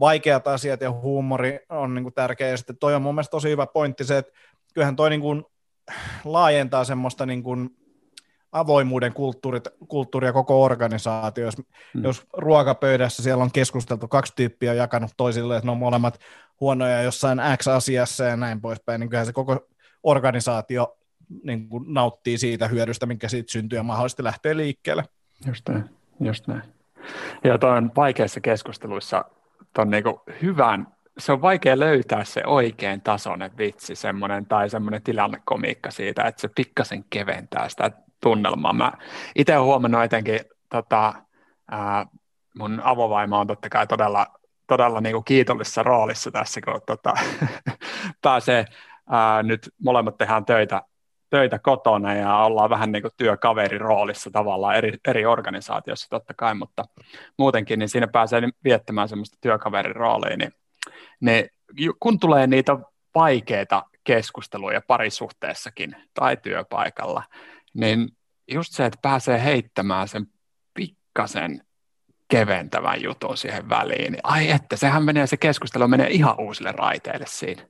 vaikeat 0.00 0.48
asiat 0.48 0.80
ja 0.80 0.90
huumori 0.90 1.58
on 1.68 1.94
niin 1.94 2.02
kuin 2.02 2.14
tärkeä, 2.14 2.48
ja 2.48 2.56
sitten 2.56 2.76
toi 2.76 2.94
on 2.94 3.02
mun 3.02 3.14
mielestä 3.14 3.30
tosi 3.30 3.48
hyvä 3.48 3.66
pointti 3.66 4.04
se, 4.04 4.18
että 4.18 4.32
kyllähän 4.74 4.96
toi 4.96 5.10
niin 5.10 5.20
kuin, 5.20 5.44
laajentaa 6.24 6.84
semmoista 6.84 7.26
niin 7.26 7.42
kuin, 7.42 7.70
avoimuuden 8.52 9.12
kulttuurit, 9.12 9.68
kulttuuria 9.88 10.32
koko 10.32 10.62
organisaatio. 10.62 11.44
Jos, 11.44 11.54
hmm. 11.94 12.04
jos 12.04 12.26
ruokapöydässä 12.32 13.22
siellä 13.22 13.44
on 13.44 13.52
keskusteltu, 13.52 14.08
kaksi 14.08 14.32
tyyppiä 14.36 14.74
jakanut 14.74 15.10
toisille, 15.16 15.56
että 15.56 15.66
ne 15.66 15.72
on 15.72 15.78
molemmat 15.78 16.18
huonoja 16.60 17.02
jossain 17.02 17.40
X-asiassa 17.56 18.24
ja 18.24 18.36
näin 18.36 18.60
poispäin, 18.60 19.00
niin 19.00 19.08
kyllähän 19.08 19.26
se 19.26 19.32
koko 19.32 19.68
organisaatio 20.02 20.96
niin 21.44 21.68
kuin 21.68 21.84
nauttii 21.94 22.38
siitä 22.38 22.68
hyödystä, 22.68 23.06
minkä 23.06 23.28
siitä 23.28 23.52
syntyy 23.52 23.78
ja 23.78 23.82
mahdollisesti 23.82 24.24
lähtee 24.24 24.56
liikkeelle. 24.56 25.04
Just 25.46 25.68
näin, 25.68 25.84
just 26.20 26.46
näin. 26.46 26.62
Ja 27.44 27.58
tuo 27.58 27.70
on 27.70 27.90
vaikeissa 27.96 28.40
keskusteluissa 28.40 29.24
ton 29.74 29.90
niin 29.90 30.04
hyvän, 30.42 30.86
se 31.18 31.32
on 31.32 31.42
vaikea 31.42 31.78
löytää 31.78 32.24
se 32.24 32.42
oikein 32.46 33.00
tasoinen 33.00 33.50
vitsi 33.58 33.94
semmoinen, 33.94 34.46
tai 34.46 34.70
semmoinen 34.70 35.02
tilannekomiikka 35.02 35.90
siitä, 35.90 36.22
että 36.22 36.40
se 36.40 36.48
pikkasen 36.48 37.04
keventää 37.10 37.68
sitä 37.68 37.90
tunnelmaa. 38.22 38.72
Mä 38.72 38.92
itse 39.36 39.56
olen 39.56 39.66
huomannut 39.66 40.02
etenkin, 40.02 40.40
tota, 40.68 41.14
ää, 41.70 42.06
mun 42.58 42.80
avovaimo 42.84 43.38
on 43.38 43.46
totta 43.46 43.68
kai 43.68 43.86
todella, 43.86 44.26
todella 44.66 45.00
niin 45.00 45.12
kuin 45.12 45.24
kiitollisessa 45.24 45.82
roolissa 45.82 46.30
tässä, 46.30 46.60
kun 46.60 46.80
tota, 46.86 47.14
pääsee 48.22 48.64
ää, 49.10 49.42
nyt 49.42 49.70
molemmat 49.84 50.18
tehdään 50.18 50.44
töitä, 50.44 50.82
töitä 51.30 51.58
kotona 51.58 52.14
ja 52.14 52.36
ollaan 52.36 52.70
vähän 52.70 52.92
niin 52.92 53.02
kuin 53.02 53.12
työkaveriroolissa 53.16 54.30
tavallaan 54.30 54.76
eri, 54.76 54.92
eri 55.08 55.26
organisaatiossa 55.26 56.10
totta 56.10 56.34
kai, 56.34 56.54
mutta 56.54 56.84
muutenkin 57.38 57.78
niin 57.78 57.88
siinä 57.88 58.06
pääsee 58.06 58.42
viettämään 58.64 59.08
semmoista 59.08 59.38
työkaveriroolia, 59.40 60.36
niin, 60.36 60.52
niin 61.20 61.48
kun 62.00 62.18
tulee 62.18 62.46
niitä 62.46 62.76
vaikeita 63.14 63.82
keskusteluja 64.04 64.80
parisuhteessakin 64.86 65.96
tai 66.14 66.36
työpaikalla, 66.36 67.22
niin 67.74 68.08
just 68.50 68.72
se, 68.72 68.86
että 68.86 68.98
pääsee 69.02 69.44
heittämään 69.44 70.08
sen 70.08 70.26
pikkasen 70.74 71.64
keventävän 72.28 73.02
jutun 73.02 73.36
siihen 73.36 73.68
väliin, 73.68 74.12
niin 74.12 74.20
ai 74.22 74.50
että, 74.50 74.76
sehän 74.76 75.04
menee, 75.04 75.26
se 75.26 75.36
keskustelu 75.36 75.88
menee 75.88 76.08
ihan 76.10 76.40
uusille 76.40 76.72
raiteille 76.72 77.26
siinä. 77.28 77.66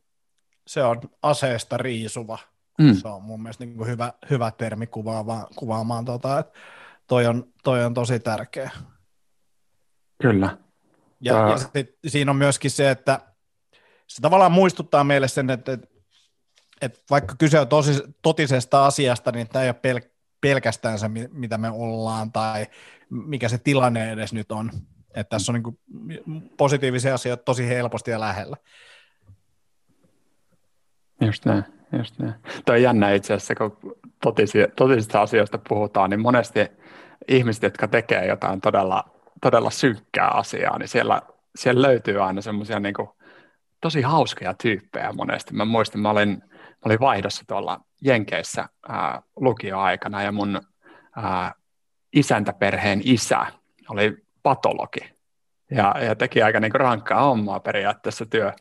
Se 0.67 0.83
on 0.83 1.01
aseesta 1.23 1.77
riisuva. 1.77 2.39
Mm. 2.79 2.95
Se 2.95 3.09
on 3.09 3.23
mun 3.23 3.43
mielestä 3.43 3.65
niin 3.65 3.77
kuin 3.77 3.89
hyvä, 3.89 4.13
hyvä 4.31 4.51
termi 4.51 4.87
kuvaamaan, 4.87 5.47
kuvaamaan 5.57 6.05
tota, 6.05 6.39
että 6.39 6.59
toi 7.07 7.27
on, 7.27 7.53
toi 7.65 7.85
on 7.85 7.95
tosi 7.95 8.21
tärkeä. 8.21 8.71
Kyllä. 10.23 10.59
Ja, 11.21 11.33
Tää... 11.33 11.51
ja 11.51 11.59
sit, 11.59 11.99
siinä 12.07 12.31
on 12.31 12.37
myöskin 12.37 12.71
se, 12.71 12.91
että 12.91 13.21
se 14.07 14.23
tavallaan 14.23 14.53
muistuttaa 14.53 15.05
meille 15.05 15.29
sen, 15.29 15.51
että, 15.51 15.73
että, 15.73 15.89
että 16.83 17.01
vaikka 17.11 17.35
kyse 17.39 17.61
on 17.61 17.69
tosi, 17.69 18.03
totisesta 18.23 18.87
asiasta, 18.87 19.33
niin 19.33 19.49
tämä 19.49 19.63
ei 19.63 19.69
ole 19.69 19.77
pel- 20.01 20.11
pelkästään 20.41 20.99
se, 20.99 21.09
mitä 21.33 21.59
me 21.59 21.71
ollaan 21.71 22.33
tai 22.33 22.67
mikä 23.11 23.49
se 23.49 23.59
tilanne 23.59 24.13
edes 24.13 24.33
nyt 24.33 24.53
on. 24.53 24.71
Että 25.15 25.31
tässä 25.31 25.53
on 25.53 25.63
niin 26.07 26.43
positiivisia 26.57 27.15
asioita 27.15 27.43
tosi 27.43 27.69
helposti 27.69 28.11
ja 28.11 28.21
lähellä. 28.21 28.57
Just 31.21 31.45
näin, 31.45 31.65
just 31.99 32.19
näin. 32.19 32.35
Tuo 32.65 32.75
on 32.75 32.83
jännä 32.83 33.13
itse 33.13 33.35
asiassa, 33.35 33.55
kun 33.55 33.97
totisista 34.77 35.23
asioista 35.23 35.59
puhutaan, 35.69 36.11
niin 36.11 36.21
monesti 36.21 36.61
ihmiset, 37.29 37.63
jotka 37.63 37.89
tekee 37.89 38.27
jotain 38.27 38.61
todella, 38.61 39.05
todella 39.43 39.71
synkkää 39.71 40.29
asiaa, 40.29 40.79
niin 40.79 40.89
siellä, 40.89 41.23
siellä 41.57 41.83
löytyy 41.83 42.25
aina 42.25 42.41
semmoisia 42.41 42.81
niin 42.81 42.95
tosi 43.81 44.03
hauskoja 44.03 44.55
tyyppejä 44.55 45.13
monesti. 45.13 45.55
Mä 45.55 45.65
muistan, 45.65 46.01
mä 46.01 46.11
olin, 46.11 46.43
mä 46.85 46.89
olin 46.89 47.01
vaihdossa 47.01 47.45
tuolla 47.49 47.81
Jenkeissä 48.05 48.69
ää, 48.89 49.23
lukioaikana 49.37 50.23
ja 50.23 50.33
mun 50.33 50.61
ää, 51.17 51.55
isäntäperheen 52.13 53.01
isä 53.05 53.47
oli 53.89 54.17
patologi 54.43 55.13
ja, 55.71 55.95
ja 56.01 56.17
teki 56.17 56.43
aika 56.43 56.61
niin 56.61 56.75
rankkaa 56.75 57.23
hommaa 57.23 57.61
periaatteessa 57.61 58.27
työ, 58.27 58.53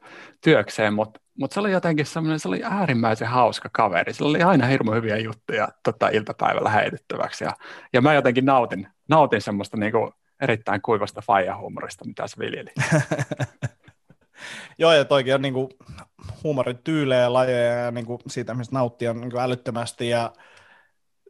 työkseen, 0.43 0.93
mutta 0.93 1.19
mut 1.39 1.51
se 1.51 1.59
oli 1.59 1.72
jotenkin 1.72 2.05
semmoinen, 2.05 2.39
se 2.39 2.47
oli 2.47 2.63
äärimmäisen 2.63 3.28
hauska 3.28 3.69
kaveri. 3.72 4.13
Sillä 4.13 4.30
oli 4.30 4.41
aina 4.41 4.65
hirmu 4.65 4.91
hyviä 4.91 5.17
juttuja 5.17 5.67
tota, 5.84 6.09
iltapäivällä 6.09 6.69
heitettäväksi 6.69 7.43
ja, 7.43 7.51
ja 7.93 8.01
mä 8.01 8.13
jotenkin 8.13 8.45
nautin, 8.45 8.88
nautin 9.09 9.41
semmoista 9.41 9.78
niin 9.78 9.93
erittäin 10.41 10.82
kuivasta 10.82 11.22
faijahuumorista, 11.22 12.05
mitä 12.05 12.28
se 12.28 12.39
viljeli. 12.39 12.69
Joo, 14.78 14.94
ja 14.94 15.06
toikin 15.06 15.36
on 15.36 15.42
niin 15.42 15.54
kuin, 15.54 15.70
huumorin 16.44 16.78
tyylejä 16.78 17.22
ja 17.22 17.34
lajeja 17.34 17.74
ja 17.74 17.92
niin 17.92 18.06
kuin, 18.06 18.20
siitä, 18.28 18.54
mistä 18.54 18.76
nauttii 18.76 19.08
on 19.08 19.22
niin 19.22 19.32
kuin 19.32 19.42
älyttömästi 19.42 20.10
ja 20.10 20.34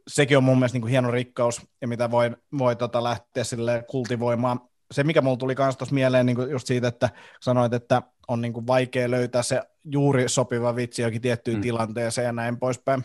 sekin 0.08 0.36
on 0.36 0.44
mun 0.44 0.58
mielestä 0.58 0.76
niin 0.76 0.82
kuin 0.82 0.90
hieno 0.90 1.10
rikkaus 1.10 1.60
ja 1.80 1.88
mitä 1.88 2.10
voi, 2.10 2.30
voi 2.58 2.76
tota, 2.76 3.04
lähteä 3.04 3.44
sille 3.44 3.84
kultivoimaan. 3.90 4.60
Se, 4.92 5.04
mikä 5.04 5.22
mulla 5.22 5.36
tuli 5.36 5.54
myös 5.58 5.76
tuossa 5.76 5.94
mieleen 5.94 6.26
niin 6.26 6.36
kuin 6.36 6.50
just 6.50 6.66
siitä, 6.66 6.88
että 6.88 7.10
sanoit, 7.40 7.72
että 7.72 8.02
on 8.28 8.40
niin 8.40 8.52
kuin 8.52 8.66
vaikea 8.66 9.10
löytää 9.10 9.42
se 9.42 9.62
juuri 9.84 10.28
sopiva 10.28 10.76
vitsi 10.76 11.02
jokin 11.02 11.22
tiettyyn 11.22 11.56
mm. 11.56 11.62
tilanteeseen 11.62 12.26
ja 12.26 12.32
näin 12.32 12.58
poispäin. 12.58 13.04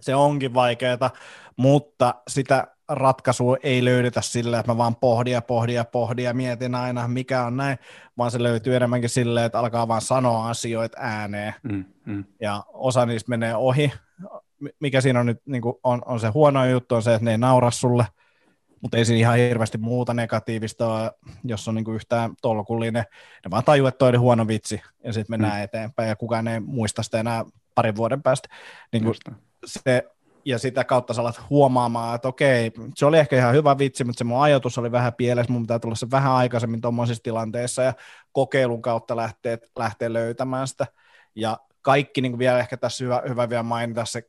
Se 0.00 0.14
onkin 0.14 0.54
vaikeaa, 0.54 1.10
mutta 1.56 2.14
sitä 2.28 2.73
ratkaisua 2.88 3.56
ei 3.62 3.84
löydetä 3.84 4.22
sillä, 4.22 4.58
että 4.58 4.72
mä 4.72 4.78
vaan 4.78 4.96
pohdin 4.96 5.32
ja 5.32 5.42
pohdin 5.42 5.74
ja 5.74 5.84
pohdin 5.84 6.24
ja 6.24 6.34
mietin 6.34 6.74
aina, 6.74 7.08
mikä 7.08 7.44
on 7.44 7.56
näin, 7.56 7.78
vaan 8.18 8.30
se 8.30 8.42
löytyy 8.42 8.76
enemmänkin 8.76 9.10
silleen, 9.10 9.46
että 9.46 9.58
alkaa 9.58 9.88
vaan 9.88 10.00
sanoa 10.00 10.48
asioita 10.48 10.98
ääneen. 11.00 11.54
Mm, 11.62 11.84
mm. 12.06 12.24
Ja 12.40 12.64
osa 12.72 13.06
niistä 13.06 13.30
menee 13.30 13.54
ohi. 13.54 13.92
Mikä 14.80 15.00
siinä 15.00 15.20
on 15.20 15.26
nyt 15.26 15.42
niin 15.46 15.62
kuin 15.62 15.74
on, 15.82 16.02
on 16.06 16.20
se 16.20 16.28
huono 16.28 16.66
juttu, 16.66 16.94
on 16.94 17.02
se, 17.02 17.14
että 17.14 17.24
ne 17.24 17.30
ei 17.30 17.38
naura 17.38 17.70
sulle, 17.70 18.06
mutta 18.80 18.96
ei 18.96 19.04
siinä 19.04 19.18
ihan 19.18 19.36
hirveästi 19.36 19.78
muuta 19.78 20.14
negatiivista 20.14 20.94
ole, 20.94 21.12
jos 21.44 21.68
on 21.68 21.74
niin 21.74 21.84
kuin 21.84 21.94
yhtään 21.94 22.34
tolkullinen. 22.42 23.04
Ne 23.44 23.50
vaan 23.50 23.64
tajuu, 23.64 23.86
että 23.86 23.98
toi 23.98 24.08
oli 24.08 24.16
huono 24.16 24.48
vitsi, 24.48 24.82
ja 25.04 25.12
sitten 25.12 25.32
mennään 25.32 25.58
mm. 25.58 25.64
eteenpäin, 25.64 26.08
ja 26.08 26.16
kukaan 26.16 26.48
ei 26.48 26.60
muista 26.60 27.02
sitä 27.02 27.20
enää 27.20 27.44
parin 27.74 27.96
vuoden 27.96 28.22
päästä. 28.22 28.48
Niin 28.92 29.04
kuin 29.04 29.14
se 29.64 30.04
ja 30.44 30.58
sitä 30.58 30.84
kautta 30.84 31.14
sä 31.14 31.20
alat 31.20 31.40
huomaamaan, 31.50 32.14
että 32.14 32.28
okei, 32.28 32.72
se 32.94 33.06
oli 33.06 33.18
ehkä 33.18 33.36
ihan 33.36 33.54
hyvä 33.54 33.78
vitsi, 33.78 34.04
mutta 34.04 34.18
se 34.18 34.24
mun 34.24 34.42
ajatus 34.42 34.78
oli 34.78 34.92
vähän 34.92 35.14
pielessä, 35.14 35.52
mun 35.52 35.62
pitää 35.62 35.78
tulla 35.78 35.94
se 35.94 36.10
vähän 36.10 36.32
aikaisemmin 36.32 36.80
tuommoisissa 36.80 37.22
tilanteissa 37.22 37.82
ja 37.82 37.92
kokeilun 38.32 38.82
kautta 38.82 39.16
lähtee, 39.16 39.58
lähtee 39.78 40.12
löytämään 40.12 40.68
sitä. 40.68 40.86
Ja 41.34 41.58
kaikki 41.82 42.20
niin 42.20 42.38
vielä 42.38 42.58
ehkä 42.58 42.76
tässä 42.76 43.04
hyvä, 43.04 43.22
hyvä 43.28 43.48
vielä 43.48 43.62
mainita 43.62 44.04
se 44.04 44.22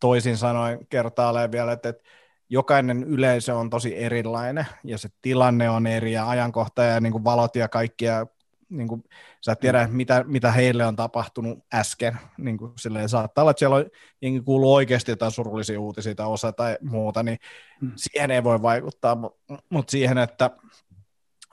toisin 0.00 0.36
sanoen 0.36 0.86
kertaalleen 0.88 1.52
vielä, 1.52 1.72
että, 1.72 1.88
että 1.88 2.02
jokainen 2.48 3.04
yleisö 3.04 3.56
on 3.56 3.70
tosi 3.70 3.96
erilainen 3.96 4.66
ja 4.84 4.98
se 4.98 5.08
tilanne 5.22 5.70
on 5.70 5.86
eri 5.86 6.12
ja 6.12 6.28
ajankohta 6.28 6.82
ja 6.82 7.00
niin 7.00 7.12
kuin 7.12 7.24
valot 7.24 7.56
ja 7.56 7.68
kaikki 7.68 8.04
ja 8.04 8.26
niin 8.68 8.88
kuin, 8.88 9.04
sä 9.40 9.52
et 9.52 9.60
tiedä, 9.60 9.88
mitä, 9.90 10.24
mitä 10.26 10.52
heille 10.52 10.86
on 10.86 10.96
tapahtunut 10.96 11.58
äsken. 11.74 12.18
Niin 12.38 12.58
kuin, 12.58 12.72
silleen, 12.76 13.08
saattaa 13.08 13.42
olla, 13.42 13.50
että 13.50 13.58
siellä 13.58 13.76
on, 13.76 13.84
jengi 14.22 14.40
kuuluu 14.40 14.74
oikeasti 14.74 15.12
jotain 15.12 15.32
surullisia 15.32 15.80
uutisia 15.80 16.14
tai 16.14 16.26
osa 16.26 16.52
tai 16.52 16.78
muuta, 16.80 17.22
niin 17.22 17.38
mm. 17.80 17.92
siihen 17.96 18.30
ei 18.30 18.44
voi 18.44 18.62
vaikuttaa, 18.62 19.14
mutta 19.14 19.62
mut 19.68 19.88
siihen, 19.88 20.18
että 20.18 20.50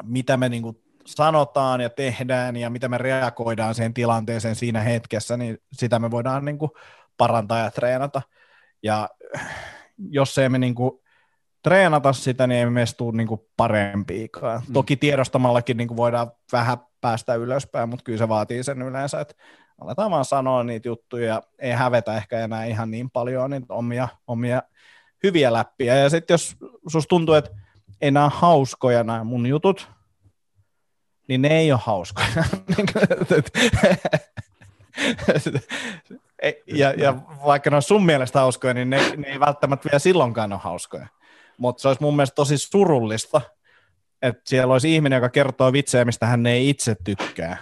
mitä 0.04 0.38
me 0.38 0.50
niin 0.50 0.64
kuin, 0.64 0.78
sanotaan 1.06 1.82
ja 1.82 1.90
tehdään 1.90 2.56
ja 2.56 2.70
mitä 2.70 2.90
me 2.90 2.98
reagoidaan 2.98 3.76
siihen 3.76 3.94
tilanteeseen 3.94 4.56
siinä 4.56 4.80
hetkessä, 4.82 5.38
niin 5.38 5.58
sitä 5.74 6.00
me 6.00 6.12
voidaan 6.12 6.46
niin 6.46 6.58
kuin, 6.58 6.72
parantaa 7.18 7.60
ja 7.60 7.72
treenata. 7.72 8.22
Ja 8.84 9.10
jos 10.10 10.38
ei 10.38 10.50
me 10.50 10.60
niin 10.60 10.76
kuin, 10.76 11.01
treenata 11.64 12.14
sitä, 12.14 12.48
niin 12.48 12.60
ei 12.60 12.70
meistä 12.70 12.98
tule 12.98 13.18
niin 13.18 13.28
parempiikaan. 13.58 14.62
Mm. 14.68 14.74
Toki 14.74 14.96
tiedostamallakin 14.96 15.78
niin 15.78 15.88
kuin 15.88 15.98
voidaan 15.98 16.32
vähän 16.52 16.78
päästä 17.02 17.36
ylöspäin, 17.36 17.90
mutta 17.90 18.04
kyllä 18.04 18.18
se 18.18 18.30
vaatii 18.30 18.64
sen 18.64 18.82
yleensä, 18.82 19.20
että 19.20 19.36
aletaan 19.82 20.12
vaan 20.12 20.26
sanoa 20.26 20.64
niitä 20.64 20.88
juttuja 20.88 21.28
ja 21.28 21.44
ei 21.60 21.72
hävetä 21.72 22.18
ehkä 22.18 22.40
enää 22.40 22.66
ihan 22.66 22.92
niin 22.92 23.12
paljon 23.12 23.50
niitä 23.52 23.74
omia, 23.74 24.08
omia 24.28 24.62
hyviä 25.24 25.54
läppiä. 25.54 25.96
Ja 25.96 26.10
sitten 26.10 26.34
jos 26.34 26.56
sus 26.88 27.08
tuntuu, 27.08 27.36
että 27.36 27.52
ei 28.02 28.12
nämä 28.12 28.30
hauskoja 28.30 29.04
nämä 29.04 29.24
mun 29.24 29.46
jutut, 29.46 29.90
niin 31.28 31.42
ne 31.42 31.60
ei 31.60 31.72
ole 31.72 31.80
hauskoja. 31.84 32.28
ja, 36.68 36.94
ja 36.98 37.16
vaikka 37.46 37.70
ne 37.70 37.76
on 37.76 37.82
sun 37.82 38.06
mielestä 38.06 38.40
hauskoja, 38.40 38.74
niin 38.74 38.90
ne, 38.90 39.16
ne 39.18 39.28
ei 39.28 39.40
välttämättä 39.40 39.90
vielä 39.90 40.00
silloinkaan 40.00 40.54
ole 40.54 40.62
hauskoja. 40.64 41.08
Mutta 41.62 41.82
se 41.82 41.88
olisi 41.88 42.02
mun 42.02 42.16
mielestä 42.16 42.36
tosi 42.36 42.58
surullista, 42.58 43.42
että 44.22 44.42
siellä 44.46 44.74
olisi 44.74 44.96
ihminen, 44.96 45.18
joka 45.18 45.30
kertoo 45.30 45.74
vitsejä, 45.74 46.06
mistä 46.06 46.26
hän 46.26 46.46
ei 46.46 46.70
itse 46.70 46.96
tykkää. 47.04 47.58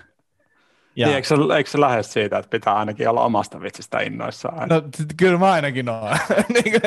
Ja... 0.95 1.07
Niin, 1.07 1.15
eikö, 1.15 1.27
se, 1.27 1.35
eikö 1.57 1.69
se 1.69 1.79
lähde 1.79 2.03
siitä, 2.03 2.37
että 2.37 2.49
pitää 2.49 2.75
ainakin 2.75 3.09
olla 3.09 3.21
omasta 3.21 3.61
vitsistä 3.61 3.99
innoissaan? 3.99 4.69
No 4.69 4.81
kyllä 5.17 5.37
mä 5.37 5.51
ainakin 5.51 5.89
oon. 5.89 6.17
Niin 6.53 6.81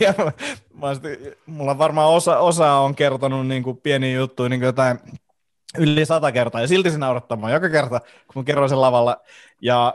ja 0.00 0.14
mä, 0.18 0.32
mä, 0.74 0.88
mulla 1.46 1.78
varmaan 1.78 2.08
osa, 2.08 2.38
osa 2.38 2.72
on 2.72 2.94
kertonut 2.94 3.46
niin 3.46 3.62
kuin 3.62 3.76
pieniä 3.76 4.16
juttuja, 4.16 4.48
niin 4.48 4.60
kuin 4.60 4.66
jotain 4.66 4.98
yli 5.78 6.06
sata 6.06 6.32
kertaa, 6.32 6.60
ja 6.60 6.68
silti 6.68 6.90
se 6.90 6.98
naurattaa 6.98 7.50
joka 7.50 7.68
kerta, 7.68 8.00
kun 8.32 8.44
kerron 8.44 8.68
sen 8.68 8.80
lavalla. 8.80 9.16
Ja 9.60 9.94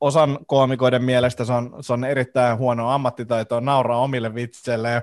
osan 0.00 0.38
koomikoiden 0.46 1.04
mielestä 1.04 1.44
se 1.44 1.52
on, 1.52 1.76
se 1.80 1.92
on 1.92 2.04
erittäin 2.04 2.58
huono 2.58 2.90
ammattitaito 2.90 3.60
nauraa 3.60 3.98
omille 3.98 4.34
vitseille, 4.34 5.02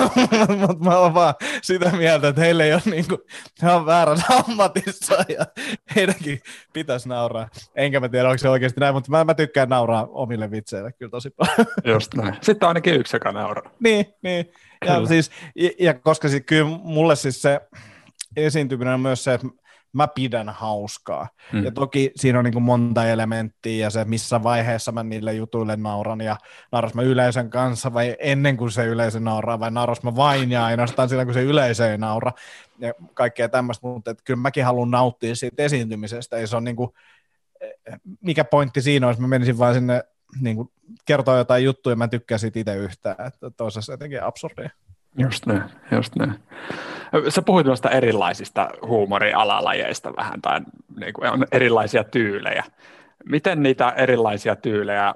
mutta 0.60 0.84
mä 0.84 0.98
oon 0.98 1.14
vaan 1.14 1.34
sitä 1.62 1.90
mieltä, 1.90 2.28
että 2.28 2.40
heille 2.40 2.64
ei 2.64 2.72
ole 2.72 2.82
niin 2.84 3.08
kuin, 3.08 3.20
he 3.62 3.70
on 3.70 3.86
väärässä 3.86 4.26
ammatissa 4.48 5.14
ja 5.28 5.46
heidänkin 5.96 6.40
pitäisi 6.72 7.08
nauraa. 7.08 7.48
Enkä 7.74 8.00
mä 8.00 8.08
tiedä, 8.08 8.28
onko 8.28 8.38
se 8.38 8.48
oikeasti 8.48 8.80
näin, 8.80 8.94
mutta 8.94 9.10
mä, 9.10 9.24
mä 9.24 9.34
tykkään 9.34 9.68
nauraa 9.68 10.06
omille 10.10 10.50
vitseille 10.50 10.92
kyllä 10.92 11.10
tosi 11.10 11.30
paljon. 11.30 11.66
Just 11.94 12.14
näin. 12.14 12.34
Sitten 12.40 12.66
on 12.66 12.68
ainakin 12.68 12.94
yksi, 12.94 13.16
joka 13.16 13.32
nauraa. 13.32 13.70
Niin, 13.80 14.06
niin. 14.22 14.52
Ja, 14.86 15.06
siis, 15.06 15.30
ja, 15.54 15.70
ja 15.80 15.94
koska 15.94 16.28
siis, 16.28 16.42
kyllä 16.46 16.64
mulle 16.64 17.16
siis 17.16 17.42
se 17.42 17.60
esiintyminen 18.36 18.94
on 18.94 19.00
myös 19.00 19.24
se, 19.24 19.34
että 19.34 19.48
mä 19.94 20.08
pidän 20.08 20.48
hauskaa. 20.48 21.28
Mm. 21.52 21.64
Ja 21.64 21.70
toki 21.70 22.10
siinä 22.16 22.38
on 22.38 22.44
niin 22.44 22.52
kuin 22.52 22.62
monta 22.62 23.06
elementtiä 23.06 23.86
ja 23.86 23.90
se, 23.90 24.04
missä 24.04 24.42
vaiheessa 24.42 24.92
mä 24.92 25.02
niille 25.02 25.32
jutuille 25.34 25.76
nauran 25.76 26.20
ja 26.20 26.36
nauras 26.72 26.94
mä 26.94 27.02
yleisön 27.02 27.50
kanssa 27.50 27.94
vai 27.94 28.16
ennen 28.18 28.56
kuin 28.56 28.70
se 28.70 28.86
yleisö 28.86 29.20
nauraa 29.20 29.60
vai 29.60 29.70
nauras 29.70 30.02
mä 30.02 30.16
vain 30.16 30.52
ja 30.52 30.64
ainoastaan 30.64 31.08
silloin, 31.08 31.26
kun 31.26 31.34
se 31.34 31.42
yleisö 31.42 31.90
ei 31.90 31.98
naura 31.98 32.32
ja 32.78 32.92
kaikkea 33.14 33.48
tämmöistä, 33.48 33.86
mutta 33.86 34.10
että 34.10 34.24
kyllä 34.24 34.40
mäkin 34.40 34.64
haluan 34.64 34.90
nauttia 34.90 35.34
siitä 35.34 35.62
esiintymisestä 35.62 36.38
ja 36.38 36.46
se 36.46 36.56
on 36.56 36.64
niin 36.64 36.76
kuin, 36.76 36.90
mikä 38.20 38.44
pointti 38.44 38.82
siinä 38.82 39.06
olisi, 39.06 39.20
mä 39.20 39.28
menisin 39.28 39.58
vaan 39.58 39.74
sinne 39.74 40.04
niin 40.40 40.56
kuin 40.56 40.68
kertoa 41.04 41.38
jotain 41.38 41.64
juttuja 41.64 41.92
ja 41.92 41.96
mä 41.96 42.08
tykkään 42.08 42.38
siitä 42.38 42.60
itse 42.60 42.76
yhtään, 42.76 43.26
että 43.26 43.50
toisessa 43.50 43.92
jotenkin 43.92 44.22
absurdia. 44.22 44.70
Just 45.18 45.46
näin, 45.46 45.62
just 45.90 46.16
näin. 46.16 46.34
Sä 47.28 47.42
puhuit 47.42 47.66
noista 47.66 47.90
erilaisista 47.90 48.70
huumorialalajeista 48.86 50.16
vähän, 50.16 50.42
tai 50.42 50.60
niin 51.00 51.12
kuin 51.12 51.30
on 51.30 51.46
erilaisia 51.52 52.04
tyylejä. 52.04 52.64
Miten 53.24 53.62
niitä 53.62 53.90
erilaisia 53.90 54.56
tyylejä 54.56 55.14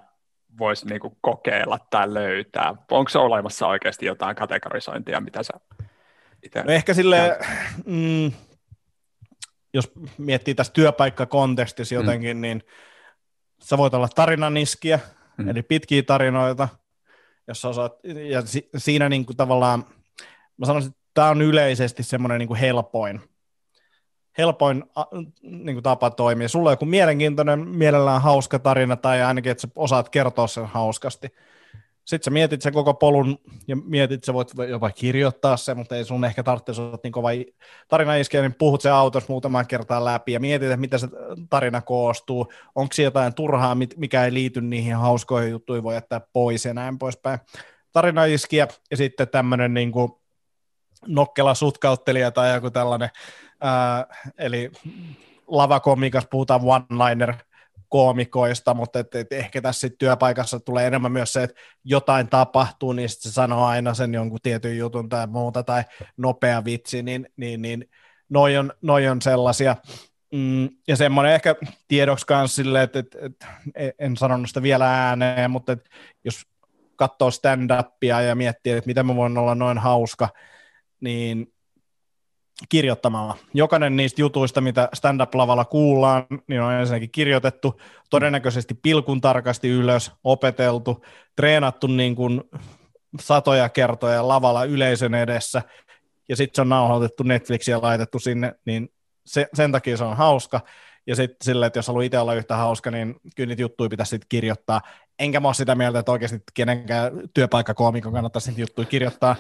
voisi 0.58 0.86
niin 0.86 1.00
kuin 1.00 1.16
kokeilla 1.20 1.78
tai 1.90 2.14
löytää? 2.14 2.74
Onko 2.90 3.08
se 3.08 3.18
olemassa 3.18 3.66
oikeasti 3.66 4.06
jotain 4.06 4.36
kategorisointia, 4.36 5.20
mitä 5.20 5.42
sä 5.42 5.52
itse... 6.42 6.62
No 6.62 6.72
ehkä 6.72 6.94
sille, 6.94 7.38
mm, 7.86 8.32
jos 9.74 9.92
miettii 10.18 10.54
tässä 10.54 10.72
työpaikkakontekstissa 10.72 11.94
mm. 11.94 12.00
jotenkin, 12.00 12.36
mm. 12.36 12.40
niin 12.40 12.62
sä 13.60 13.78
voit 13.78 13.94
olla 13.94 14.08
tarinaniskiä, 14.14 14.98
mm. 15.36 15.48
eli 15.48 15.62
pitkiä 15.62 16.02
tarinoita, 16.02 16.68
jos 17.48 17.64
osaat, 17.64 17.92
ja 18.30 18.42
si, 18.42 18.68
siinä 18.76 19.08
niin 19.08 19.26
kuin 19.26 19.36
tavallaan, 19.36 19.84
mä 20.56 20.66
sanoisin, 20.66 20.90
että 20.90 21.02
tämä 21.14 21.28
on 21.28 21.42
yleisesti 21.42 22.02
semmoinen 22.02 22.38
niin 22.38 22.48
kuin 22.48 22.60
helpoin, 22.60 23.20
helpoin 24.38 24.84
niin 25.42 25.74
kuin 25.76 25.82
tapa 25.82 26.10
toimia. 26.10 26.48
Sulla 26.48 26.68
on 26.70 26.72
joku 26.72 26.84
mielenkiintoinen, 26.84 27.68
mielellään 27.68 28.22
hauska 28.22 28.58
tarina, 28.58 28.96
tai 28.96 29.22
ainakin, 29.22 29.52
että 29.52 29.62
sä 29.62 29.68
osaat 29.76 30.08
kertoa 30.08 30.46
sen 30.46 30.66
hauskasti. 30.66 31.28
Sitten 32.08 32.24
sä 32.24 32.30
mietit 32.30 32.62
sen 32.62 32.72
koko 32.72 32.94
polun 32.94 33.38
ja 33.66 33.76
mietit, 33.76 34.24
sä 34.24 34.34
voit 34.34 34.52
jopa 34.68 34.90
kirjoittaa 34.90 35.56
sen, 35.56 35.76
mutta 35.76 35.96
ei 35.96 36.04
sun 36.04 36.24
ehkä 36.24 36.42
tarvitse 36.42 36.82
olla 36.82 36.98
niin 37.02 37.12
kova 37.12 37.28
tarina 37.88 38.14
iskeä, 38.14 38.40
niin 38.40 38.54
puhut 38.54 38.80
se 38.80 38.90
autossa 38.90 39.32
muutaman 39.32 39.66
kertaa 39.66 40.04
läpi 40.04 40.32
ja 40.32 40.40
mietit, 40.40 40.68
että 40.68 40.76
mitä 40.76 40.98
se 40.98 41.08
tarina 41.50 41.80
koostuu, 41.80 42.52
onko 42.74 42.92
siinä 42.92 43.06
jotain 43.06 43.34
turhaa, 43.34 43.76
mikä 43.96 44.24
ei 44.24 44.34
liity 44.34 44.60
niihin 44.60 44.96
hauskoihin 44.96 45.50
juttuihin, 45.50 45.82
voi 45.82 45.94
jättää 45.94 46.20
pois 46.32 46.64
ja 46.64 46.74
näin 46.74 46.98
poispäin. 46.98 47.38
Tarina 47.92 48.24
iskiä 48.24 48.68
ja 48.90 48.96
sitten 48.96 49.28
tämmöinen 49.28 49.74
niin 49.74 49.92
nokkela 51.06 51.54
sutkauttelija 51.54 52.30
tai 52.30 52.54
joku 52.54 52.70
tällainen, 52.70 53.10
ää, 53.60 54.06
eli 54.38 54.70
lavakomikas 55.46 56.26
puhutaan 56.30 56.60
one-liner 56.60 57.47
koomikoista, 57.88 58.74
mutta 58.74 58.98
et, 58.98 59.14
et 59.14 59.32
ehkä 59.32 59.62
tässä 59.62 59.80
sit 59.80 59.98
työpaikassa 59.98 60.60
tulee 60.60 60.86
enemmän 60.86 61.12
myös 61.12 61.32
se, 61.32 61.42
että 61.42 61.60
jotain 61.84 62.28
tapahtuu, 62.28 62.92
niin 62.92 63.08
sitten 63.08 63.32
se 63.32 63.34
sanoo 63.34 63.64
aina 63.64 63.94
sen 63.94 64.14
jonkun 64.14 64.38
tietyn 64.42 64.78
jutun 64.78 65.08
tai 65.08 65.26
muuta, 65.26 65.62
tai 65.62 65.82
nopea 66.16 66.64
vitsi, 66.64 67.02
niin, 67.02 67.28
niin, 67.36 67.62
niin 67.62 67.90
noi, 68.28 68.56
on, 68.56 68.72
noi 68.82 69.08
on 69.08 69.22
sellaisia. 69.22 69.76
Mm, 70.32 70.68
ja 70.88 70.96
semmoinen 70.96 71.32
ehkä 71.34 71.54
tiedoksi 71.88 72.26
kanssa 72.26 72.56
silleen, 72.56 72.84
että, 72.84 72.98
että, 72.98 73.20
että 73.22 73.46
en 73.98 74.16
sanonut 74.16 74.48
sitä 74.48 74.62
vielä 74.62 75.06
ääneen, 75.06 75.50
mutta 75.50 75.72
että 75.72 75.90
jos 76.24 76.46
katsoo 76.96 77.30
stand-upia 77.30 78.22
ja 78.22 78.34
miettii, 78.34 78.72
että 78.72 78.88
miten 78.88 79.06
mä 79.06 79.16
voin 79.16 79.38
olla 79.38 79.54
noin 79.54 79.78
hauska, 79.78 80.28
niin 81.00 81.52
kirjoittamalla. 82.68 83.36
Jokainen 83.54 83.96
niistä 83.96 84.20
jutuista, 84.20 84.60
mitä 84.60 84.88
stand-up-lavalla 84.94 85.64
kuullaan, 85.64 86.26
niin 86.46 86.60
on 86.60 86.72
ensinnäkin 86.72 87.10
kirjoitettu, 87.10 87.80
todennäköisesti 88.10 88.74
pilkun 88.74 89.20
tarkasti 89.20 89.68
ylös, 89.68 90.12
opeteltu, 90.24 91.04
treenattu 91.36 91.86
niin 91.86 92.16
kuin 92.16 92.42
satoja 93.20 93.68
kertoja 93.68 94.28
lavalla 94.28 94.64
yleisön 94.64 95.14
edessä, 95.14 95.62
ja 96.28 96.36
sitten 96.36 96.54
se 96.54 96.60
on 96.60 96.68
nauhoitettu 96.68 97.22
Netflixiä 97.22 97.74
ja 97.74 97.82
laitettu 97.82 98.18
sinne, 98.18 98.54
niin 98.64 98.88
se, 99.26 99.46
sen 99.54 99.72
takia 99.72 99.96
se 99.96 100.04
on 100.04 100.16
hauska. 100.16 100.60
Ja 101.06 101.16
sitten 101.16 101.44
silleen, 101.44 101.66
että 101.66 101.78
jos 101.78 101.86
haluaa 101.86 102.04
itse 102.04 102.18
olla 102.18 102.34
yhtä 102.34 102.56
hauska, 102.56 102.90
niin 102.90 103.16
kyllä 103.36 103.48
niitä 103.48 103.62
juttuja 103.62 103.90
pitäisi 103.90 104.10
sitten 104.10 104.26
kirjoittaa. 104.28 104.80
Enkä 105.18 105.40
mä 105.40 105.48
ole 105.48 105.54
sitä 105.54 105.74
mieltä, 105.74 105.98
että 105.98 106.12
oikeasti 106.12 106.38
kenenkään 106.54 107.12
työpaikkakoomikon 107.34 108.12
kannattaisi 108.12 108.50
niitä 108.50 108.60
juttuja 108.60 108.86
kirjoittaa, 108.86 109.36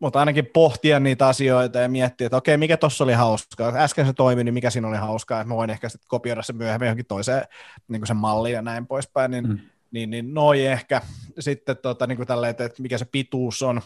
mutta 0.00 0.18
ainakin 0.18 0.46
pohtia 0.46 1.00
niitä 1.00 1.26
asioita 1.28 1.78
ja 1.78 1.88
miettiä, 1.88 2.26
että 2.26 2.36
okei, 2.36 2.56
mikä 2.56 2.76
tuossa 2.76 3.04
oli 3.04 3.12
hauskaa. 3.12 3.72
Äsken 3.76 4.06
se 4.06 4.12
toimi, 4.12 4.44
niin 4.44 4.54
mikä 4.54 4.70
siinä 4.70 4.88
oli 4.88 4.96
hauskaa, 4.96 5.40
että 5.40 5.48
mä 5.48 5.56
voin 5.56 5.70
ehkä 5.70 5.88
sitten 5.88 6.08
kopioida 6.08 6.42
se 6.42 6.52
myöhemmin 6.52 6.86
johonkin 6.86 7.06
toiseen 7.06 7.44
niin 7.88 8.06
sen 8.06 8.16
malliin 8.16 8.54
ja 8.54 8.62
näin 8.62 8.86
poispäin, 8.86 9.30
niin, 9.30 9.48
mm. 9.48 9.58
niin, 9.90 10.10
niin 10.10 10.34
noi 10.34 10.66
ehkä 10.66 11.02
sitten 11.38 11.76
tota, 11.76 12.06
niin 12.06 12.16
kuin 12.16 12.26
tälleen, 12.26 12.50
että, 12.50 12.64
että 12.64 12.82
mikä 12.82 12.98
se 12.98 13.04
pituus 13.04 13.62
on. 13.62 13.82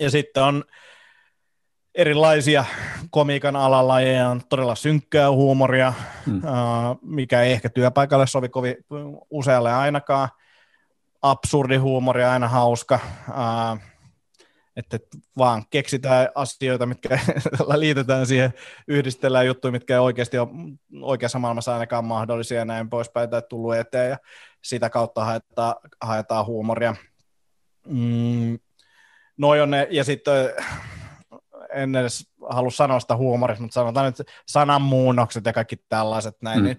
Ja 0.00 0.10
sitten 0.10 0.42
on 0.42 0.64
erilaisia 1.94 2.64
komiikan 3.10 3.56
alalajeja, 3.56 4.28
on 4.28 4.42
todella 4.48 4.74
synkkää 4.74 5.30
huumoria, 5.30 5.92
mm. 6.26 6.42
mikä 7.02 7.42
ei 7.42 7.52
ehkä 7.52 7.68
työpaikalle 7.68 8.26
sovi 8.26 8.48
kovin 8.48 8.76
usealle 9.30 9.72
ainakaan. 9.72 10.28
Absurdi 11.22 11.76
huumori 11.76 12.24
aina 12.24 12.48
hauska. 12.48 12.98
Uh, 13.28 13.89
että 14.80 14.98
vaan 15.38 15.64
keksitään 15.70 16.28
asioita, 16.34 16.86
mitkä 16.86 17.18
liitetään 17.76 18.26
siihen, 18.26 18.54
yhdistellään 18.88 19.46
juttuja, 19.46 19.72
mitkä 19.72 19.94
ei 19.94 20.00
oikeasti 20.00 20.38
ole 20.38 20.48
oikeassa 21.02 21.38
maailmassa 21.38 21.72
ainakaan 21.72 22.04
mahdollisia 22.04 22.58
ja 22.58 22.64
näin 22.64 22.90
poispäin, 22.90 23.30
tai 23.30 23.42
tullut 23.48 23.74
eteen, 23.74 24.10
ja 24.10 24.16
sitä 24.62 24.90
kautta 24.90 25.24
haetaan, 25.24 25.74
haetaan 26.00 26.46
huumoria. 26.46 26.96
Mm, 27.86 28.58
noi 29.36 29.60
on 29.60 29.70
ne, 29.70 29.88
ja 29.90 30.04
sitten 30.04 30.50
en 31.74 31.96
edes 31.96 32.30
halua 32.50 32.70
sanoa 32.70 33.00
sitä 33.00 33.16
huumorista, 33.16 33.62
mutta 33.62 33.74
sanotaan 33.74 34.06
nyt 34.06 34.28
sananmuunnokset 34.46 35.44
ja 35.44 35.52
kaikki 35.52 35.76
tällaiset 35.88 36.36
näin, 36.42 36.58
mm. 36.58 36.64
niin 36.64 36.78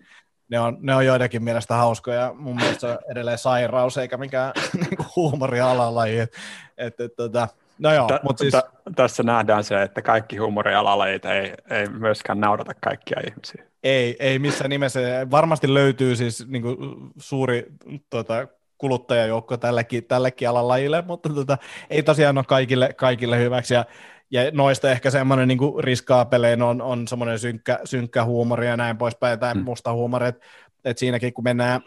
ne 0.51 0.59
on, 0.59 0.77
ne 0.81 0.95
on 0.95 1.05
joidenkin 1.05 1.43
mielestä 1.43 1.75
hauskoja. 1.75 2.33
Mun 2.37 2.55
mielestä 2.55 2.79
se 2.79 2.87
on 2.87 2.97
edelleen 3.11 3.37
sairaus, 3.37 3.97
eikä 3.97 4.17
mikään 4.17 4.53
niin 4.81 5.07
huumorialalaji. 5.15 6.19
Et, 6.19 6.33
et, 6.77 6.99
et, 6.99 7.15
tota, 7.15 7.47
No 7.81 7.93
joo, 7.93 8.07
t- 8.07 8.23
mutta 8.23 8.41
siis... 8.41 8.53
t- 8.53 8.95
tässä 8.95 9.23
nähdään 9.23 9.63
se, 9.63 9.81
että 9.81 10.01
kaikki 10.01 10.37
huumorialalajit 10.37 11.25
ei, 11.25 11.53
ei 11.69 11.89
myöskään 11.89 12.39
naurata 12.39 12.71
kaikkia 12.73 13.21
ihmisiä. 13.27 13.65
Ei, 13.83 14.15
ei 14.19 14.39
missään 14.39 14.69
nimessä. 14.69 14.99
Varmasti 15.31 15.73
löytyy 15.73 16.15
siis 16.15 16.47
niin 16.47 16.61
kuin, 16.61 16.77
suuri 17.17 17.65
tota, 18.09 18.47
kuluttajajoukko 18.77 19.57
tällekin, 19.57 20.05
tällekin 20.05 20.49
alalajille, 20.49 21.03
mutta 21.07 21.29
tota, 21.29 21.57
ei 21.89 22.03
tosiaan 22.03 22.37
ole 22.37 22.45
kaikille, 22.47 22.93
kaikille 22.93 23.39
hyväksi. 23.39 23.73
Ja, 23.73 23.85
ja 24.31 24.51
noista 24.51 24.91
ehkä 24.91 25.11
semmoinen 25.11 25.47
niin 25.47 25.59
riskaapelein 25.79 26.61
on, 26.61 26.81
on 26.81 27.07
semmoinen 27.07 27.39
synkkä, 27.39 27.79
synkkä 27.85 28.25
huumori 28.25 28.67
ja 28.67 28.77
näin 28.77 28.97
poispäin, 28.97 29.39
tai 29.39 29.53
mm. 29.53 29.63
musta 29.63 29.93
huumori, 29.93 30.27
että 30.27 30.45
et 30.85 30.97
siinäkin 30.97 31.33
kun 31.33 31.43
mennään 31.43 31.81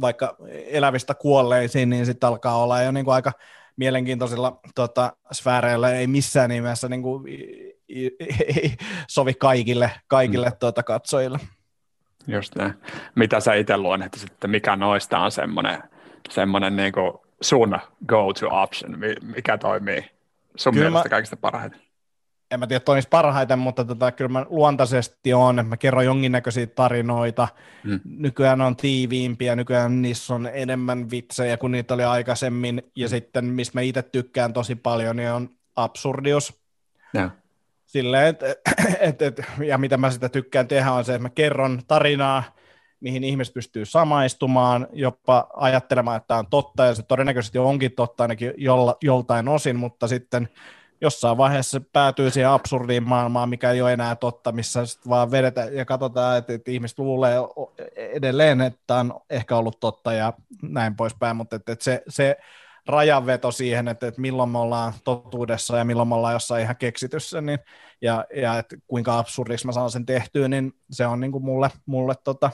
vaikka 0.00 0.36
elävistä 0.66 1.14
kuolleisiin, 1.14 1.90
niin 1.90 2.06
sitten 2.06 2.28
alkaa 2.28 2.62
olla 2.62 2.82
jo 2.82 2.92
niin 2.92 3.04
kuin 3.04 3.14
aika 3.14 3.32
mielenkiintoisilla 3.76 4.60
tota, 4.74 5.16
sfääreillä 5.32 5.90
ei 5.90 6.06
missään 6.06 6.50
nimessä 6.50 6.88
niin 6.88 7.02
kuin, 7.02 7.24
ei 7.88 8.76
sovi 9.08 9.34
kaikille, 9.34 9.90
kaikille 10.06 10.48
mm. 10.48 10.56
tuota, 10.60 10.82
katsojille. 10.82 11.38
Just 12.26 12.56
näin. 12.56 12.74
Mitä 13.14 13.40
sä 13.40 13.54
itse 13.54 13.76
luonnehtisit, 13.76 14.30
että 14.30 14.48
mikä 14.48 14.76
noista 14.76 15.18
on 15.18 15.30
semmoinen, 15.30 15.82
semmoinen 16.30 16.76
niin 16.76 16.92
kuin 16.92 17.12
sun 17.40 17.78
go-to 18.06 18.48
option, 18.50 18.98
mikä 19.22 19.58
toimii 19.58 20.10
sun 20.56 20.74
Kyllä 20.74 20.90
mielestä 20.90 21.08
mä... 21.08 21.10
kaikista 21.10 21.36
parhaiten? 21.36 21.80
En 22.52 22.60
mä 22.60 22.66
tiedä 22.66 22.80
toimisi 22.80 23.08
parhaiten, 23.08 23.58
mutta 23.58 23.84
tota, 23.84 24.12
kyllä 24.12 24.28
mä 24.28 24.46
luontaisesti 24.48 25.34
on, 25.34 25.58
että 25.58 25.68
mä 25.68 25.76
kerron 25.76 26.04
jonkinnäköisiä 26.04 26.66
tarinoita. 26.66 27.48
Hmm. 27.84 28.00
Nykyään 28.04 28.60
on 28.60 28.76
tiiviimpiä, 28.76 29.56
nykyään 29.56 30.02
niissä 30.02 30.34
on 30.34 30.50
enemmän 30.52 31.10
vitsejä 31.10 31.56
kuin 31.56 31.70
niitä 31.70 31.94
oli 31.94 32.04
aikaisemmin, 32.04 32.82
ja 32.96 33.06
hmm. 33.06 33.10
sitten 33.10 33.44
mistä 33.44 33.78
mä 33.78 33.82
itse 33.82 34.02
tykkään 34.02 34.52
tosi 34.52 34.74
paljon, 34.74 35.16
niin 35.16 35.30
on 35.30 35.50
absurdius. 35.76 36.62
Yeah. 37.14 37.30
Silleen, 37.86 38.26
et, 38.26 38.42
et, 39.00 39.22
et, 39.22 39.42
ja 39.66 39.78
mitä 39.78 39.96
mä 39.96 40.10
sitä 40.10 40.28
tykkään 40.28 40.68
tehdä 40.68 40.92
on 40.92 41.04
se, 41.04 41.14
että 41.14 41.22
mä 41.22 41.30
kerron 41.30 41.82
tarinaa, 41.88 42.42
mihin 43.00 43.24
ihmiset 43.24 43.54
pystyy 43.54 43.84
samaistumaan, 43.84 44.86
jopa 44.92 45.46
ajattelemaan, 45.56 46.16
että 46.16 46.28
tämä 46.28 46.38
on 46.38 46.46
totta, 46.50 46.84
ja 46.84 46.94
se 46.94 47.02
todennäköisesti 47.02 47.58
onkin 47.58 47.92
totta 47.92 48.24
ainakin 48.24 48.54
jolla, 48.56 48.96
joltain 49.02 49.48
osin, 49.48 49.76
mutta 49.76 50.08
sitten 50.08 50.48
jossain 51.02 51.36
vaiheessa 51.36 51.78
se 51.78 51.86
päätyy 51.92 52.30
siihen 52.30 52.50
absurdiin 52.50 53.08
maailmaan, 53.08 53.48
mikä 53.48 53.70
ei 53.70 53.82
ole 53.82 53.92
enää 53.92 54.16
totta, 54.16 54.52
missä 54.52 54.86
sitten 54.86 55.10
vaan 55.10 55.30
vedetään 55.30 55.74
ja 55.74 55.84
katsotaan, 55.84 56.38
että, 56.38 56.52
että 56.52 56.70
ihmiset 56.70 56.98
luulee 56.98 57.36
edelleen, 57.96 58.60
että 58.60 58.94
on 58.94 59.20
ehkä 59.30 59.56
ollut 59.56 59.80
totta 59.80 60.12
ja 60.12 60.32
näin 60.62 60.96
poispäin, 60.96 61.36
mutta 61.36 61.56
että, 61.56 61.72
että 61.72 61.84
se, 61.84 62.02
se 62.08 62.36
rajanveto 62.86 63.50
siihen, 63.50 63.88
että, 63.88 64.06
että 64.06 64.20
milloin 64.20 64.50
me 64.50 64.58
ollaan 64.58 64.92
totuudessa 65.04 65.78
ja 65.78 65.84
milloin 65.84 66.08
me 66.08 66.14
ollaan 66.14 66.32
jossain 66.32 66.62
ihan 66.62 66.76
keksityssä, 66.76 67.40
niin, 67.40 67.58
ja, 68.00 68.24
ja 68.36 68.58
että 68.58 68.76
kuinka 68.86 69.18
absurdiksi 69.18 69.66
mä 69.66 69.72
saan 69.72 69.90
sen 69.90 70.06
tehtyä, 70.06 70.48
niin 70.48 70.72
se 70.90 71.06
on 71.06 71.20
niin 71.20 71.32
kuin 71.32 71.44
mulle, 71.44 71.70
mulle 71.86 72.14
tota, 72.24 72.50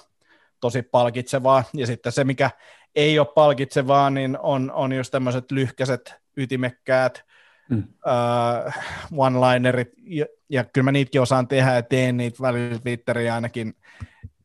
tosi 0.61 0.82
palkitsevaa. 0.82 1.64
Ja 1.74 1.86
sitten 1.86 2.12
se, 2.12 2.24
mikä 2.24 2.51
ei 2.94 3.18
ole 3.18 3.28
palkitsevaa, 3.34 4.11
niin 4.11 4.38
on, 4.38 4.72
on 4.72 4.92
just 4.92 5.11
tämmöiset 5.11 5.51
lyhkäiset, 5.51 6.14
ytimekkäät, 6.36 7.24
mm. 7.69 7.85
uh, 8.07 8.73
one-linerit, 9.12 9.93
ja, 10.03 10.27
ja 10.49 10.64
kyllä 10.64 10.85
mä 10.85 10.93
niitäkin 10.93 11.21
osaan 11.21 11.49
tehdä 11.49 11.75
ja 11.75 11.83
teen 11.83 12.16
niitä 12.16 12.43
välillä 12.43 12.79
Twitteriä 12.79 13.35
ainakin. 13.35 13.75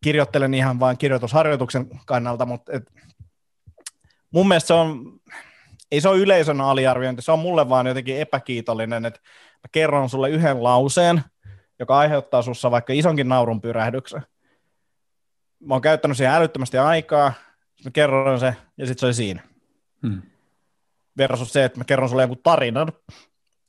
Kirjoittelen 0.03 0.53
ihan 0.53 0.79
vain 0.79 0.97
kirjoitusharjoituksen 0.97 1.87
kannalta, 2.05 2.45
mutta 2.45 2.73
et, 2.73 2.91
mun 4.31 4.47
mielestä 4.47 4.67
se 4.67 4.73
on, 4.73 5.19
ei 5.91 6.01
se 6.01 6.09
ole 6.09 6.17
yleisön 6.17 6.61
aliarviointi, 6.61 7.21
se 7.21 7.31
on 7.31 7.39
mulle 7.39 7.69
vaan 7.69 7.87
jotenkin 7.87 8.17
epäkiitollinen, 8.17 9.05
että 9.05 9.19
mä 9.55 9.69
kerron 9.71 10.09
sulle 10.09 10.29
yhden 10.29 10.63
lauseen, 10.63 11.21
joka 11.79 11.97
aiheuttaa 11.97 12.41
sussa 12.41 12.71
vaikka 12.71 12.93
isonkin 12.93 13.29
naurun 13.29 13.61
pyrähdyksen. 13.61 14.21
Mä 15.59 15.73
oon 15.73 15.81
käyttänyt 15.81 16.17
siihen 16.17 16.33
älyttömästi 16.33 16.77
aikaa, 16.77 17.33
mä 17.85 17.91
kerron 17.91 18.39
se, 18.39 18.55
ja 18.77 18.85
sitten 18.85 18.99
se 18.99 19.05
oli 19.05 19.13
siinä. 19.13 19.41
Hmm 20.01 20.21
versus 21.17 21.53
se, 21.53 21.63
että 21.63 21.79
mä 21.79 21.83
kerron 21.85 22.09
sulle 22.09 22.23
jonkun 22.23 22.43
tarinan, 22.43 22.93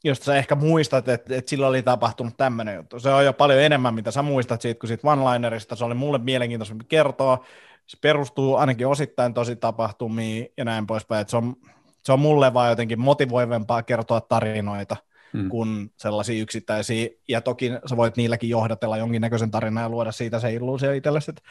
josta 0.05 0.25
sä 0.25 0.37
ehkä 0.37 0.55
muistat, 0.55 1.09
että, 1.09 1.37
että 1.37 1.51
sillä 1.51 1.69
oli 1.69 1.83
tapahtunut 1.83 2.37
tämmöinen 2.37 2.75
juttu. 2.77 3.01
Se 3.01 3.11
on 3.11 3.25
jo 3.25 3.33
paljon 3.33 3.61
enemmän, 3.61 3.95
mitä 3.95 4.11
sä 4.11 4.23
muistat 4.23 4.61
siitä, 4.61 4.81
kuin 4.81 4.89
siitä 4.89 5.09
one-linerista. 5.09 5.77
Se 5.77 5.85
oli 5.85 5.95
mulle 5.95 6.19
mielenkiintoisempi 6.19 6.85
kertoa. 6.89 7.45
Se 7.87 7.99
perustuu 8.01 8.57
ainakin 8.57 8.87
osittain 8.87 9.35
tosi 9.35 9.57
tapahtumiin 9.57 10.49
ja 10.57 10.65
näin 10.65 10.87
poispäin. 10.87 11.21
Että 11.21 11.31
se, 11.31 11.37
on, 11.37 11.57
se 12.05 12.13
on 12.13 12.21
mulle 12.21 12.55
vaan 12.55 12.71
jotenkin 12.71 13.01
motivoivempaa 13.01 13.83
kertoa 13.83 14.21
tarinoita 14.21 14.97
hmm. 15.33 15.49
kuin 15.49 15.91
sellaisia 15.97 16.43
yksittäisiä. 16.43 17.09
Ja 17.29 17.41
toki 17.41 17.71
sä 17.87 17.97
voit 17.97 18.17
niilläkin 18.17 18.51
johdatella 18.51 18.97
jonkinnäköisen 18.97 19.51
tarinan 19.51 19.83
ja 19.83 19.89
luoda 19.89 20.13
siitä 20.13 20.39
se 20.41 20.53
illuusio 20.53 20.93
itsellesi, 20.93 21.31
että 21.31 21.43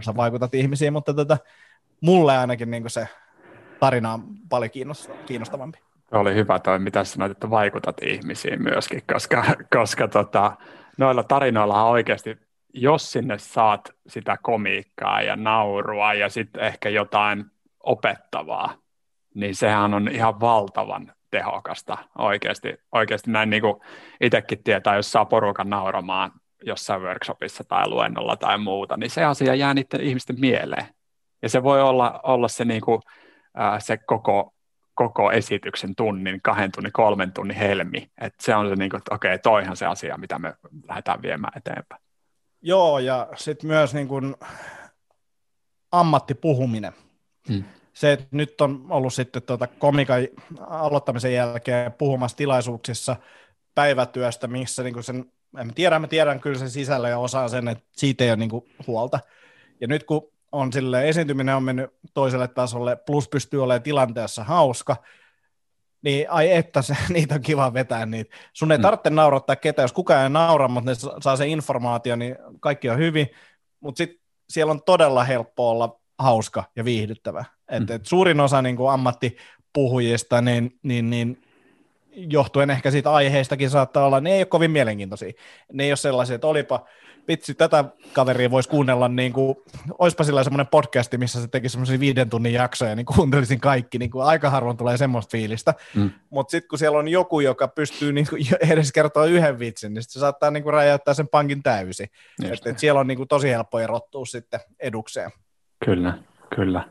sä 0.00 0.16
vaikutat 0.16 0.54
ihmisiin, 0.54 0.92
mutta 0.92 1.14
tota, 1.14 1.38
mulle 2.00 2.38
ainakin 2.38 2.70
niin 2.70 2.90
se 2.90 3.08
tarina 3.80 4.12
on 4.12 4.22
paljon 4.48 4.70
kiinnostavampi. 5.26 5.78
Oli 6.12 6.34
hyvä 6.34 6.58
toi, 6.58 6.78
mitä 6.78 7.04
sanoit, 7.04 7.32
että 7.32 7.50
vaikutat 7.50 8.02
ihmisiin 8.02 8.62
myöskin, 8.62 9.02
koska, 9.12 9.44
koska 9.76 10.08
tota, 10.08 10.56
noilla 10.98 11.22
tarinoilla 11.22 11.84
oikeasti, 11.84 12.38
jos 12.74 13.12
sinne 13.12 13.38
saat 13.38 13.90
sitä 14.06 14.38
komiikkaa 14.42 15.22
ja 15.22 15.36
naurua 15.36 16.14
ja 16.14 16.28
sitten 16.28 16.62
ehkä 16.62 16.88
jotain 16.88 17.44
opettavaa, 17.80 18.74
niin 19.34 19.54
sehän 19.54 19.94
on 19.94 20.08
ihan 20.08 20.40
valtavan 20.40 21.12
tehokasta 21.30 21.98
oikeasti. 22.18 22.74
Oikeasti 22.92 23.30
näin 23.30 23.50
niin 23.50 23.62
kuin 23.62 23.80
itsekin 24.20 24.62
tietää, 24.64 24.96
jos 24.96 25.12
saa 25.12 25.24
porukan 25.24 25.70
nauramaan 25.70 26.30
jossain 26.62 27.02
workshopissa 27.02 27.64
tai 27.64 27.88
luennolla 27.88 28.36
tai 28.36 28.58
muuta, 28.58 28.96
niin 28.96 29.10
se 29.10 29.24
asia 29.24 29.54
jää 29.54 29.74
niiden 29.74 30.00
ihmisten 30.00 30.40
mieleen. 30.40 30.86
Ja 31.42 31.48
se 31.48 31.62
voi 31.62 31.82
olla, 31.82 32.20
olla 32.22 32.48
se, 32.48 32.64
niin 32.64 32.80
kuin, 32.80 33.02
ää, 33.54 33.80
se 33.80 33.96
koko, 33.96 34.54
koko 34.94 35.32
esityksen 35.32 35.94
tunnin, 35.94 36.40
kahden 36.42 36.72
tunnin, 36.72 36.92
kolmen 36.92 37.32
tunnin 37.32 37.56
helmi. 37.56 38.10
Et 38.20 38.34
se 38.40 38.54
on 38.54 38.68
se, 38.68 38.74
niin 38.74 38.90
kuin, 38.90 38.98
että 38.98 39.14
okei, 39.14 39.38
toihan 39.38 39.76
se 39.76 39.86
asia, 39.86 40.18
mitä 40.18 40.38
me 40.38 40.54
lähdetään 40.88 41.22
viemään 41.22 41.52
eteenpäin. 41.56 42.02
Joo, 42.62 42.98
ja 42.98 43.28
sitten 43.36 43.68
myös 43.68 43.94
niin 43.94 44.08
kuin 44.08 44.34
ammattipuhuminen. 45.92 46.92
Hmm. 47.48 47.64
Se, 47.92 48.12
että 48.12 48.26
nyt 48.30 48.60
on 48.60 48.86
ollut 48.90 49.14
sitten 49.14 49.42
tuota 49.42 49.66
komikan 49.66 50.20
aloittamisen 50.60 51.34
jälkeen 51.34 51.92
puhumassa 51.92 52.36
tilaisuuksissa 52.36 53.16
päivätyöstä, 53.74 54.46
missä 54.46 54.82
niin 54.82 54.94
kuin 54.94 55.04
sen, 55.04 55.32
en 55.58 55.74
tiedä, 55.74 55.98
mä 55.98 56.06
tiedän 56.06 56.40
kyllä 56.40 56.58
sen 56.58 56.70
sisällä 56.70 57.08
ja 57.08 57.18
osaan 57.18 57.50
sen, 57.50 57.68
että 57.68 57.84
siitä 57.96 58.24
ei 58.24 58.30
ole 58.30 58.36
niin 58.36 58.50
kuin 58.50 58.64
huolta. 58.86 59.20
Ja 59.80 59.86
nyt 59.86 60.04
kun 60.04 60.32
on 60.52 60.72
sille 60.72 61.08
esiintyminen 61.08 61.56
on 61.56 61.62
mennyt 61.62 61.90
toiselle 62.14 62.48
tasolle, 62.48 62.96
plus 62.96 63.28
pystyy 63.28 63.62
olemaan 63.62 63.82
tilanteessa 63.82 64.44
hauska, 64.44 64.96
niin 66.02 66.30
ai 66.30 66.52
että 66.52 66.82
se, 66.82 66.96
niitä 67.14 67.34
on 67.34 67.40
kiva 67.40 67.74
vetää 67.74 68.06
niitä. 68.06 68.36
Sun 68.52 68.72
ei 68.72 68.78
mm. 68.78 68.82
tarvitse 68.82 69.10
naurattaa 69.10 69.56
ketään, 69.56 69.84
jos 69.84 69.92
kukaan 69.92 70.22
ei 70.22 70.30
naura, 70.30 70.68
mutta 70.68 70.90
ne 70.90 70.94
saa 71.20 71.36
se 71.36 71.46
informaatio, 71.46 72.16
niin 72.16 72.36
kaikki 72.60 72.90
on 72.90 72.98
hyvin, 72.98 73.26
mutta 73.80 73.98
sitten 73.98 74.20
siellä 74.48 74.70
on 74.70 74.82
todella 74.82 75.24
helppo 75.24 75.70
olla 75.70 76.00
hauska 76.18 76.64
ja 76.76 76.84
viihdyttävä. 76.84 77.44
Et, 77.68 77.88
mm. 77.88 77.94
et 77.94 78.06
suurin 78.06 78.40
osa 78.40 78.62
niin 78.62 78.76
kuin 78.76 78.90
ammattipuhujista, 78.90 80.42
niin, 80.42 80.78
niin, 80.82 81.10
niin 81.10 81.42
johtuen 82.12 82.70
ehkä 82.70 82.90
siitä 82.90 83.12
aiheestakin 83.12 83.70
saattaa 83.70 84.06
olla, 84.06 84.20
ne 84.20 84.32
ei 84.32 84.38
ole 84.38 84.46
kovin 84.46 84.70
mielenkiintoisia. 84.70 85.32
Ne 85.72 85.84
ei 85.84 85.90
ole 85.90 85.96
sellaisia, 85.96 86.34
että 86.34 86.46
olipa 86.46 86.86
vitsi, 87.28 87.54
tätä 87.54 87.84
kaveria 88.12 88.50
voisi 88.50 88.68
kuunnella, 88.68 89.08
niin 89.08 89.32
kuin, 89.32 89.56
olisipa 89.98 90.24
sillä 90.24 90.44
semmoinen 90.44 90.66
podcasti, 90.66 91.18
missä 91.18 91.40
se 91.40 91.48
teki 91.48 91.68
semmoisia 91.68 92.00
viiden 92.00 92.30
tunnin 92.30 92.52
jaksoja, 92.52 92.94
niin 92.94 93.06
kuuntelisin 93.06 93.60
kaikki, 93.60 93.98
niin 93.98 94.10
kuin 94.10 94.24
aika 94.24 94.50
harvoin 94.50 94.76
tulee 94.76 94.96
semmoista 94.96 95.30
fiilistä, 95.30 95.74
mm. 95.94 96.10
mutta 96.30 96.50
sitten 96.50 96.68
kun 96.68 96.78
siellä 96.78 96.98
on 96.98 97.08
joku, 97.08 97.40
joka 97.40 97.68
pystyy 97.68 98.12
niin 98.12 98.26
kuin, 98.30 98.42
edes 98.70 98.92
kertoa 98.92 99.24
yhden 99.24 99.58
vitsin, 99.58 99.94
niin 99.94 100.02
se 100.02 100.20
saattaa 100.20 100.50
niin 100.50 100.62
kuin, 100.62 100.74
räjäyttää 100.74 101.14
sen 101.14 101.28
pankin 101.28 101.62
täysin, 101.62 102.08
että 102.44 102.70
et 102.70 102.78
siellä 102.78 103.00
on 103.00 103.06
niin 103.06 103.18
kuin, 103.18 103.28
tosi 103.28 103.50
helppo 103.50 103.80
erottua 103.80 104.26
sitten 104.26 104.60
edukseen. 104.80 105.30
Kyllä, 105.84 106.18
kyllä. 106.56 106.88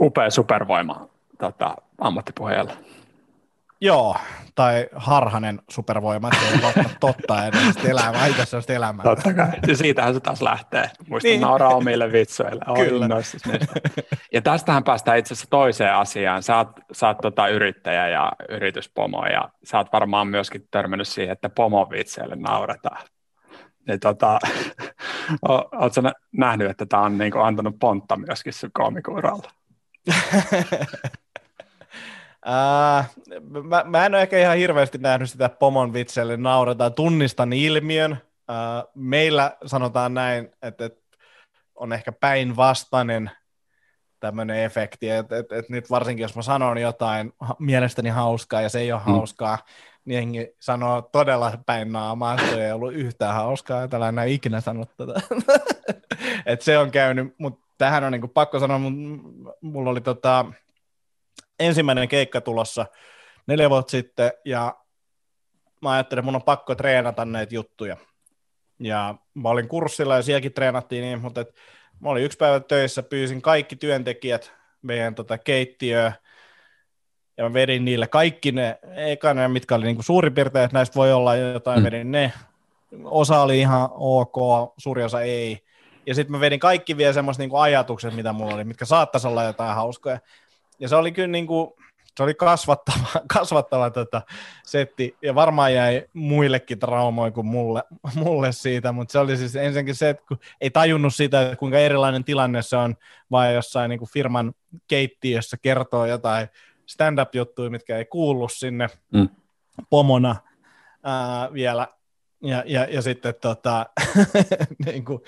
Upea 0.00 0.30
supervoima 0.30 1.08
tota, 1.38 1.76
ammattipuheenjohtaja. 1.98 3.01
Joo, 3.84 4.16
tai 4.54 4.88
harhanen 4.92 5.62
supervoima, 5.70 6.28
että 6.28 6.48
ei 6.48 6.64
ole 6.64 6.86
totta 7.00 7.46
edes 7.46 7.84
elämää, 7.84 8.26
ei 8.26 8.32
tässä 8.32 8.56
ole 8.56 8.76
elämää. 8.76 9.04
Totta 9.04 9.34
kai, 9.34 9.48
ja 9.66 9.76
siitähän 9.76 10.14
se 10.14 10.20
taas 10.20 10.42
lähtee. 10.42 10.90
Muista 11.08 11.28
niin. 11.28 11.40
nauraa 11.40 11.74
omille 11.74 12.12
vitsoille. 12.12 12.64
Kyllä. 12.88 13.08
Ja 14.32 14.42
tästähän 14.42 14.84
päästään 14.84 15.18
itse 15.18 15.34
asiassa 15.34 15.50
toiseen 15.50 15.94
asiaan. 15.94 16.42
Sä 16.42 16.56
oot, 16.56 16.68
sä 16.92 17.08
oot 17.08 17.18
tota 17.18 17.48
yrittäjä 17.48 18.08
ja 18.08 18.32
yrityspomo, 18.48 19.26
ja 19.26 19.48
sä 19.64 19.78
oot 19.78 19.92
varmaan 19.92 20.28
myöskin 20.28 20.68
törmännyt 20.70 21.08
siihen, 21.08 21.32
että 21.32 21.48
pomon 21.48 21.90
vitseille 21.90 22.36
nauretaan. 22.36 23.02
Niin 23.88 24.00
tota, 24.00 24.38
ootko 25.48 26.00
nähnyt, 26.32 26.70
että 26.70 26.86
tämä 26.86 27.02
on 27.02 27.18
niinku 27.18 27.38
antanut 27.38 27.78
pontta 27.78 28.16
myöskin 28.16 28.52
sun 28.52 28.70
koomikuuralla? 28.72 29.50
Ää, 32.44 33.04
mä, 33.64 33.84
mä 33.86 34.06
en 34.06 34.14
ole 34.14 34.22
ehkä 34.22 34.38
ihan 34.38 34.56
hirveästi 34.56 34.98
nähnyt 34.98 35.30
sitä 35.30 35.48
pomon 35.48 35.92
vitselle 35.92 36.36
nauretaan. 36.36 36.94
Tunnistan 36.94 37.52
ilmiön. 37.52 38.18
Ää, 38.48 38.84
meillä 38.94 39.56
sanotaan 39.66 40.14
näin, 40.14 40.50
että, 40.62 40.84
että 40.84 41.02
on 41.74 41.92
ehkä 41.92 42.12
päinvastainen 42.12 43.30
tämmöinen 44.20 44.64
efekti, 44.64 45.10
että 45.10 45.36
et, 45.36 45.52
et 45.52 45.68
nyt 45.68 45.90
varsinkin 45.90 46.22
jos 46.22 46.36
mä 46.36 46.42
sanon 46.42 46.78
jotain 46.78 47.32
mielestäni 47.58 48.10
hauskaa 48.10 48.60
ja 48.60 48.68
se 48.68 48.80
ei 48.80 48.92
ole 48.92 49.00
mm. 49.06 49.12
hauskaa, 49.12 49.58
niin 50.04 50.14
jengi 50.14 50.56
sanoo 50.60 51.02
todella 51.02 51.52
päin 51.66 51.92
naamaa, 51.92 52.34
että 52.34 52.46
se 52.46 52.66
ei 52.66 52.72
ollut 52.72 52.94
yhtään 52.94 53.34
hauskaa, 53.34 53.82
että 53.82 54.08
en 54.08 54.28
ikinä 54.28 54.60
sanonut 54.60 54.96
tätä. 54.96 55.20
että 56.46 56.64
se 56.64 56.78
on 56.78 56.90
käynyt, 56.90 57.34
mutta 57.38 57.66
tähän 57.78 58.04
on 58.04 58.12
niinku 58.12 58.28
pakko 58.28 58.58
sanoa, 58.58 58.80
mulla 59.60 59.90
oli 59.90 60.00
tota, 60.00 60.46
ensimmäinen 61.60 62.08
keikka 62.08 62.40
tulossa 62.40 62.86
neljä 63.46 63.70
vuotta 63.70 63.90
sitten, 63.90 64.32
ja 64.44 64.76
mä 65.80 65.90
ajattelin, 65.90 66.20
että 66.20 66.26
mun 66.26 66.36
on 66.36 66.42
pakko 66.42 66.74
treenata 66.74 67.24
näitä 67.24 67.54
juttuja. 67.54 67.96
Ja 68.78 69.14
mä 69.34 69.48
olin 69.48 69.68
kurssilla 69.68 70.16
ja 70.16 70.22
sielläkin 70.22 70.52
treenattiin 70.52 71.02
niin, 71.02 71.20
mutta 71.20 71.40
et, 71.40 71.54
mä 72.00 72.08
olin 72.08 72.24
yksi 72.24 72.38
päivä 72.38 72.60
töissä, 72.60 73.02
pyysin 73.02 73.42
kaikki 73.42 73.76
työntekijät 73.76 74.52
meidän 74.82 75.14
tota, 75.14 75.38
keittiöön, 75.38 76.12
ja 77.36 77.44
mä 77.44 77.52
vedin 77.52 77.84
niille 77.84 78.06
kaikki 78.06 78.52
ne, 78.52 78.78
eikä 78.96 79.34
ne, 79.34 79.48
mitkä 79.48 79.74
oli 79.74 79.84
niinku 79.84 80.02
suurin 80.02 80.34
piirtein, 80.34 80.64
että 80.64 80.76
näistä 80.76 80.94
voi 80.94 81.12
olla 81.12 81.36
jotain, 81.36 81.80
mm. 81.80 81.84
vedin 81.84 82.10
ne. 82.10 82.32
Osa 83.04 83.40
oli 83.40 83.58
ihan 83.58 83.88
ok, 83.92 84.36
suuri 84.78 85.02
osa 85.04 85.20
ei. 85.20 85.64
Ja 86.06 86.14
sitten 86.14 86.32
mä 86.32 86.40
vedin 86.40 86.60
kaikki 86.60 86.96
vielä 86.96 87.12
semmoiset 87.12 87.38
niinku 87.38 87.56
ajatukset, 87.56 88.14
mitä 88.14 88.32
mulla 88.32 88.54
oli, 88.54 88.64
mitkä 88.64 88.84
saattaisi 88.84 89.28
olla 89.28 89.44
jotain 89.44 89.74
hauskoja. 89.74 90.18
Ja 90.82 90.88
se 90.88 90.96
oli 90.96 91.12
kyllä 91.12 91.28
niin 91.28 91.46
kuin, 91.46 91.70
se 92.16 92.22
oli 92.22 92.34
kasvattava, 92.34 93.06
kasvattava 93.34 93.90
tota 93.90 94.22
setti, 94.64 95.16
ja 95.22 95.34
varmaan 95.34 95.74
jäi 95.74 96.04
muillekin 96.12 96.78
traumoja 96.78 97.30
kuin 97.30 97.46
mulle, 97.46 97.82
mulle 98.14 98.52
siitä, 98.52 98.92
mutta 98.92 99.12
se 99.12 99.18
oli 99.18 99.36
siis 99.36 99.56
ensinnäkin 99.56 99.94
se, 99.94 100.08
että 100.08 100.24
kun 100.28 100.38
ei 100.60 100.70
tajunnut 100.70 101.14
sitä, 101.14 101.42
että 101.42 101.56
kuinka 101.56 101.78
erilainen 101.78 102.24
tilanne 102.24 102.62
se 102.62 102.76
on, 102.76 102.94
vai 103.30 103.54
jossain 103.54 103.88
niin 103.88 103.98
kuin 103.98 104.10
firman 104.12 104.52
keittiössä 104.88 105.56
kertoo 105.62 106.06
jotain 106.06 106.48
stand-up-juttuja, 106.86 107.70
mitkä 107.70 107.98
ei 107.98 108.04
kuulu 108.04 108.48
sinne 108.48 108.88
mm. 109.12 109.28
pomona 109.90 110.36
ää, 111.02 111.52
vielä, 111.52 111.88
ja, 112.42 112.64
ja, 112.66 112.86
ja 112.90 113.02
sitten 113.02 113.34
tota, 113.40 113.86
niin 114.86 115.04
kuin, 115.04 115.20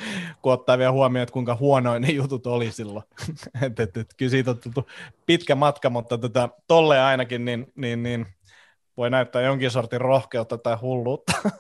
kun 0.43 0.53
ottaa 0.53 0.79
vielä 0.79 0.93
huomioon, 0.93 1.23
että 1.23 1.33
kuinka 1.33 1.57
huonoin 1.57 2.03
ne 2.03 2.09
jutut 2.09 2.47
oli 2.47 2.73
silloin. 2.73 3.05
et, 3.63 3.81
et, 3.81 3.97
et, 3.97 4.15
kyllä 4.17 4.31
siitä 4.31 4.51
on 4.51 4.59
tullut 4.59 4.89
pitkä 5.27 5.55
matka, 5.55 5.91
mutta 5.91 6.19
tota, 6.19 6.49
tolle 6.69 7.01
ainakin 7.01 7.45
niin, 7.45 7.73
niin, 7.75 8.03
niin, 8.03 8.27
voi 8.97 9.11
näyttää 9.11 9.43
jonkin 9.43 9.71
sortin 9.71 10.01
rohkeutta 10.01 10.59
tai 10.59 10.77
hulluutta. 10.77 11.33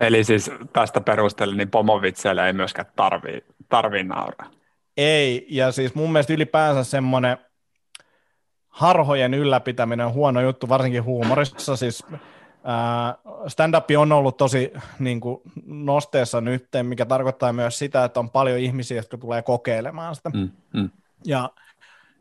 Eli 0.00 0.24
siis 0.24 0.50
tästä 0.72 1.00
perustellen, 1.00 1.56
niin 1.56 1.70
pomovitseille 1.70 2.46
ei 2.46 2.52
myöskään 2.52 2.92
tarvii, 2.96 3.44
tarvii 3.68 4.04
nauraa. 4.04 4.50
Ei, 4.96 5.46
ja 5.50 5.72
siis 5.72 5.94
mun 5.94 6.12
mielestä 6.12 6.32
ylipäänsä 6.32 6.84
semmoinen 6.84 7.38
harhojen 8.68 9.34
ylläpitäminen 9.34 10.06
on 10.06 10.12
huono 10.12 10.40
juttu, 10.40 10.68
varsinkin 10.68 11.04
huumorissa. 11.04 11.76
Siis 11.76 12.04
stand-up 13.48 13.84
on 13.98 14.12
ollut 14.12 14.36
tosi 14.36 14.72
niin 14.98 15.20
kuin, 15.20 15.40
nosteessa 15.66 16.40
nyt, 16.40 16.68
mikä 16.82 17.06
tarkoittaa 17.06 17.52
myös 17.52 17.78
sitä, 17.78 18.04
että 18.04 18.20
on 18.20 18.30
paljon 18.30 18.58
ihmisiä, 18.58 18.96
jotka 18.96 19.18
tulee 19.18 19.42
kokeilemaan 19.42 20.14
sitä. 20.14 20.30
Mm, 20.30 20.50
mm. 20.74 20.90
Ja 21.24 21.50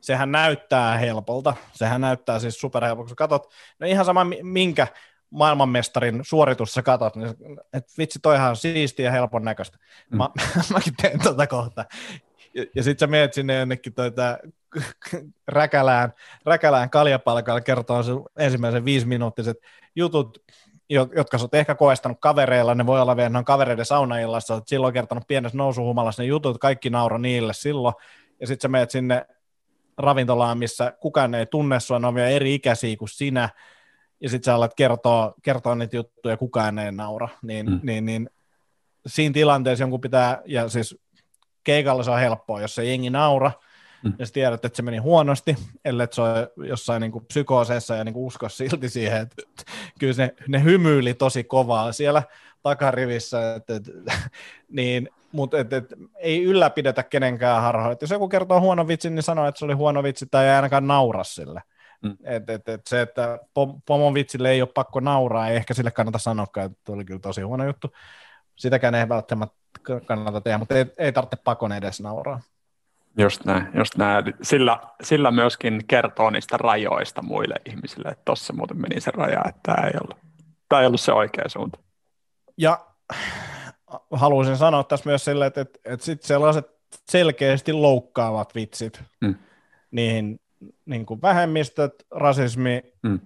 sehän 0.02 0.32
näyttää 0.32 0.98
helpolta. 0.98 1.54
Sehän 1.74 2.02
näyttää 2.02 2.40
siis 2.40 2.60
superhelpolta. 2.60 3.08
Kun 3.08 3.16
katsot, 3.16 3.54
no 3.80 3.88
ihan 3.88 4.06
sama 4.06 4.26
minkä 4.42 4.88
maailmanmestarin 5.30 6.20
suoritus 6.24 6.74
sä 6.74 6.82
katsot, 6.82 7.16
niin 7.16 7.30
että 7.74 7.94
vitsi, 7.98 8.20
toihan 8.20 8.50
on 8.50 8.56
siistiä 8.56 9.06
ja 9.06 9.12
helpon 9.12 9.44
näköistä. 9.44 9.78
Mm. 10.12 10.18
Mä, 10.18 10.30
mäkin 10.74 10.94
teen 11.02 11.22
tuota 11.24 11.48
kohta. 11.48 11.86
Ja, 12.54 12.66
ja 12.76 12.84
sitten 12.84 13.08
sä 13.08 13.12
menet 13.12 13.34
sinne 13.34 13.56
jonnekin 13.56 13.94
tuota, 13.94 14.38
räkälään, 15.48 16.14
räkälään 16.46 16.90
kaljapalkalla 16.90 17.62
kertoo 17.62 18.04
ensimmäisen 18.38 18.86
viisi 18.86 19.08
minuuttiset 19.08 19.58
jutut, 19.96 20.44
jotka 20.90 21.38
sä 21.38 21.44
oot 21.44 21.54
ehkä 21.54 21.76
koestanut 21.76 22.18
kavereilla, 22.22 22.76
ne 22.76 22.86
voi 22.86 23.02
olla 23.02 23.16
vielä 23.16 23.30
noin 23.30 23.46
kavereiden 23.46 23.86
saunaillassa, 23.86 24.54
oot 24.54 24.68
silloin 24.68 24.94
kertonut 24.94 25.28
pienessä 25.28 25.58
nousuhumalassa 25.58 26.22
ne 26.22 26.28
jutut, 26.28 26.58
kaikki 26.58 26.90
nauro 26.90 27.18
niille 27.18 27.54
silloin, 27.54 27.96
ja 28.40 28.48
sitten 28.48 28.62
sä 28.62 28.68
menet 28.68 28.92
sinne 28.92 29.26
ravintolaan, 29.98 30.58
missä 30.58 30.94
kukaan 31.00 31.36
ei 31.36 31.46
tunne 31.46 31.80
sua, 31.80 32.00
ne 32.00 32.08
on 32.08 32.16
vielä 32.16 32.30
eri 32.30 32.56
ikäisiä 32.56 32.98
kuin 32.98 33.10
sinä, 33.10 33.50
ja 34.22 34.30
sitten 34.30 34.46
sä 34.46 34.56
alat 34.56 34.74
kertoa, 34.76 35.34
kertoa 35.42 35.76
niitä 35.76 35.96
juttuja, 35.96 36.38
kukaan 36.38 36.80
ei 36.80 36.92
naura, 36.92 37.28
niin, 37.42 37.70
mm. 37.70 37.80
niin, 37.84 38.06
niin 38.06 38.30
siinä 39.08 39.34
tilanteessa 39.34 39.84
jonkun 39.84 40.02
pitää, 40.02 40.42
ja 40.46 40.70
siis 40.70 40.98
keikalla 41.64 42.04
se 42.04 42.12
on 42.12 42.20
helppoa, 42.20 42.62
jos 42.62 42.76
se 42.76 42.86
jengi 42.86 43.10
naura, 43.10 43.52
mm. 44.06 44.14
ja 44.20 44.26
sä 44.26 44.34
tiedät, 44.34 44.66
että 44.66 44.76
se 44.76 44.84
meni 44.84 44.98
huonosti, 44.98 45.56
ellei 45.86 46.08
se 46.12 46.22
ole 46.22 46.52
jossain 46.68 47.02
niin 47.02 47.12
kuin 47.12 47.26
psykooseissa 47.26 47.96
ja 47.96 48.04
niin 48.04 48.14
kuin 48.14 48.26
usko 48.26 48.50
silti 48.50 48.90
siihen, 48.90 49.22
että 49.22 49.44
kyllä 50.00 50.14
ne, 50.18 50.34
ne 50.48 50.64
hymyili 50.64 51.14
tosi 51.14 51.44
kovaa 51.44 51.92
siellä 51.92 52.24
takarivissä, 52.64 53.56
että, 53.56 53.76
että, 53.76 53.92
niin, 54.78 55.10
mutta 55.32 55.60
et, 55.60 55.74
et, 55.74 55.94
ei 56.18 56.44
ylläpidetä 56.44 57.04
kenenkään 57.04 57.62
harhoa. 57.62 57.92
Et 57.92 58.02
jos 58.02 58.12
joku 58.12 58.30
kertoo 58.30 58.62
huono 58.62 58.88
vitsi, 58.88 59.10
niin 59.10 59.24
sanoo, 59.24 59.48
että 59.48 59.60
se 59.60 59.66
oli 59.66 59.74
huono 59.74 60.04
vitsi 60.04 60.26
tai 60.32 60.46
ei 60.46 60.52
ainakaan 60.52 60.88
naura 60.88 61.24
sille. 61.24 61.62
Mm. 62.02 62.18
Et, 62.24 62.50
et, 62.50 62.70
et 62.70 62.88
se, 62.88 63.02
että 63.02 63.40
pomon 63.86 64.14
vitsille 64.14 64.52
ei 64.52 64.62
ole 64.62 64.70
pakko 64.74 65.00
nauraa, 65.00 65.50
ei 65.50 65.56
ehkä 65.56 65.74
sille 65.74 65.92
kannata 65.92 66.18
sanoa, 66.18 66.46
että 66.66 66.92
oli 66.92 67.06
kyllä 67.06 67.20
tosi 67.20 67.42
huono 67.42 67.66
juttu. 67.66 67.94
sitäkään 68.56 68.96
ei 68.96 69.10
välttämättä 69.10 69.56
kannata 70.06 70.42
tehdä, 70.42 70.58
mutta 70.58 70.78
ei, 70.78 70.86
ei 70.98 71.12
tarvitse 71.12 71.38
pakon 71.44 71.72
edes 71.72 72.02
nauraa. 72.02 72.40
Just 73.18 73.46
näin, 73.46 73.68
just 73.74 73.96
näin. 73.98 74.34
Sillä, 74.42 74.80
sillä 75.04 75.32
myöskin 75.32 75.82
kertoo 75.88 76.30
niistä 76.30 76.58
rajoista 76.58 77.22
muille 77.22 77.56
ihmisille, 77.66 78.10
että 78.10 78.22
tuossa 78.26 78.54
muuten 78.54 78.82
meni 78.82 79.02
se 79.02 79.12
raja, 79.12 79.42
että 79.50 79.62
tämä 79.64 79.88
ei 79.88 79.94
ollut, 80.02 80.18
tämä 80.70 80.82
ei 80.82 80.88
ollut 80.88 81.02
se 81.02 81.12
oikea 81.12 81.50
suunta. 81.50 81.80
Ja 82.58 82.86
haluaisin 84.12 84.58
sanoa 84.58 84.84
tässä 84.84 85.10
myös 85.10 85.26
sille, 85.26 85.46
että, 85.46 85.62
että, 85.62 85.80
että 85.86 86.06
sit 86.06 86.24
sellaiset 86.24 86.68
selkeästi 87.10 87.74
loukkaavat 87.74 88.56
vitsit, 88.56 89.04
mm. 89.22 89.36
niihin 89.92 90.40
niin 90.86 91.06
kuin 91.06 91.22
vähemmistöt, 91.22 92.06
rasismi, 92.12 92.84
mm. 93.04 93.20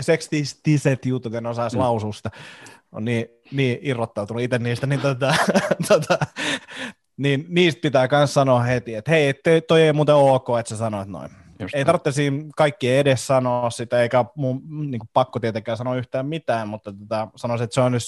sekstistiset 0.00 1.06
jutut, 1.06 1.34
en 1.34 1.46
osaisi 1.46 1.76
mm. 1.76 1.82
laususta, 1.82 2.30
on 2.92 3.04
niin, 3.04 3.26
niin 3.52 3.78
irrottautunut 3.82 4.42
itse 4.42 4.58
niistä, 4.58 4.86
niin, 4.86 5.00
tota, 5.00 5.34
tota, 5.88 6.18
niin 7.20 7.46
niistä 7.48 7.80
pitää 7.80 8.08
myös 8.10 8.34
sanoa 8.34 8.60
heti, 8.60 8.94
että 8.94 9.10
hei, 9.10 9.34
te, 9.34 9.60
toi 9.60 9.82
ei 9.82 9.92
muuten 9.92 10.14
ok, 10.14 10.48
että 10.60 10.70
sä 10.70 10.76
sanoit 10.76 11.08
noin. 11.08 11.30
Just 11.58 11.74
ei 11.74 11.84
tarvitse 11.84 12.12
siinä 12.12 12.44
kaikki 12.56 12.96
edes 12.96 13.26
sanoa 13.26 13.70
sitä, 13.70 14.02
eikä 14.02 14.24
mun 14.34 14.62
niin 14.90 14.98
kuin 14.98 15.10
pakko 15.12 15.40
tietenkään 15.40 15.78
sanoa 15.78 15.96
yhtään 15.96 16.26
mitään, 16.26 16.68
mutta 16.68 16.92
tota, 16.92 17.28
sanoisin, 17.36 17.64
että 17.64 17.74
se 17.74 17.80
on 17.80 17.92
nyt 17.92 18.02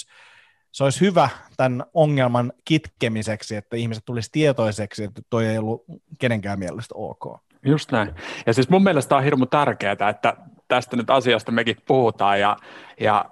se 0.72 0.84
olisi 0.84 1.00
hyvä 1.00 1.28
tämän 1.56 1.84
ongelman 1.94 2.52
kitkemiseksi, 2.64 3.56
että 3.56 3.76
ihmiset 3.76 4.04
tulisi 4.04 4.28
tietoiseksi, 4.32 5.04
että 5.04 5.22
toi 5.30 5.46
ei 5.46 5.58
ollut 5.58 5.84
kenenkään 6.18 6.58
mielestä 6.58 6.94
ok. 6.94 7.40
Just 7.64 7.92
näin. 7.92 8.14
Ja 8.46 8.54
siis 8.54 8.68
mun 8.68 8.82
mielestä 8.82 9.16
on 9.16 9.24
hirmu 9.24 9.46
tärkeää, 9.46 10.08
että 10.10 10.36
tästä 10.68 10.96
nyt 10.96 11.10
asiasta 11.10 11.52
mekin 11.52 11.76
puhutaan 11.86 12.40
ja, 12.40 12.56
ja, 13.00 13.24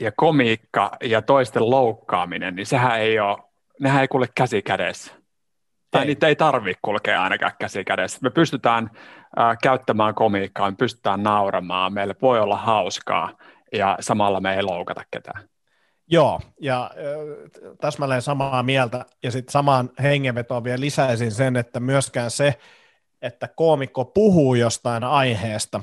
ja 0.00 0.12
komiikka 0.16 0.90
ja 1.02 1.22
toisten 1.22 1.70
loukkaaminen, 1.70 2.56
niin 2.56 2.66
sehän 2.66 3.00
ei 3.00 3.20
ole, 3.20 3.38
nehän 3.80 4.00
ei 4.00 4.08
kuule 4.08 4.26
käsi 4.34 4.62
kädessä. 4.62 5.19
Tai 5.90 6.02
ei. 6.02 6.06
niitä 6.06 6.26
ei 6.26 6.36
tarvitse 6.36 6.80
kulkea 6.82 7.22
ainakaan 7.22 7.52
käsi 7.58 7.84
kädessä. 7.84 8.18
Me 8.22 8.30
pystytään 8.30 8.90
äh, 9.38 9.56
käyttämään 9.62 10.14
komiikkaa, 10.14 10.70
me 10.70 10.76
pystytään 10.76 11.22
nauramaan, 11.22 11.92
meille 11.92 12.16
voi 12.22 12.40
olla 12.40 12.56
hauskaa 12.56 13.32
ja 13.72 13.96
samalla 14.00 14.40
me 14.40 14.54
ei 14.54 14.62
loukata 14.62 15.04
ketään. 15.10 15.48
Joo, 16.08 16.40
ja 16.60 16.90
äh, 16.94 17.70
täsmälleen 17.80 18.22
samaa 18.22 18.62
mieltä, 18.62 19.04
ja 19.22 19.30
sitten 19.30 19.52
samaan 19.52 19.90
hengenvetoon 20.02 20.64
vielä 20.64 20.80
lisäisin 20.80 21.32
sen, 21.32 21.56
että 21.56 21.80
myöskään 21.80 22.30
se, 22.30 22.54
että 23.22 23.48
koomikko 23.48 24.04
puhuu 24.04 24.54
jostain 24.54 25.04
aiheesta, 25.04 25.82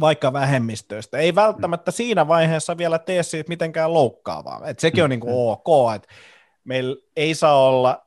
vaikka 0.00 0.32
vähemmistöistä, 0.32 1.18
ei 1.18 1.34
välttämättä 1.34 1.90
siinä 1.90 2.28
vaiheessa 2.28 2.78
vielä 2.78 2.98
tee 2.98 3.22
siitä 3.22 3.48
mitenkään 3.48 3.94
loukkaavaa. 3.94 4.60
Et 4.66 4.78
sekin 4.78 5.04
on 5.04 5.10
niin 5.10 5.20
kuin 5.20 5.34
ok, 5.34 5.94
että 5.96 6.08
meillä 6.64 6.96
ei 7.16 7.34
saa 7.34 7.68
olla, 7.68 8.05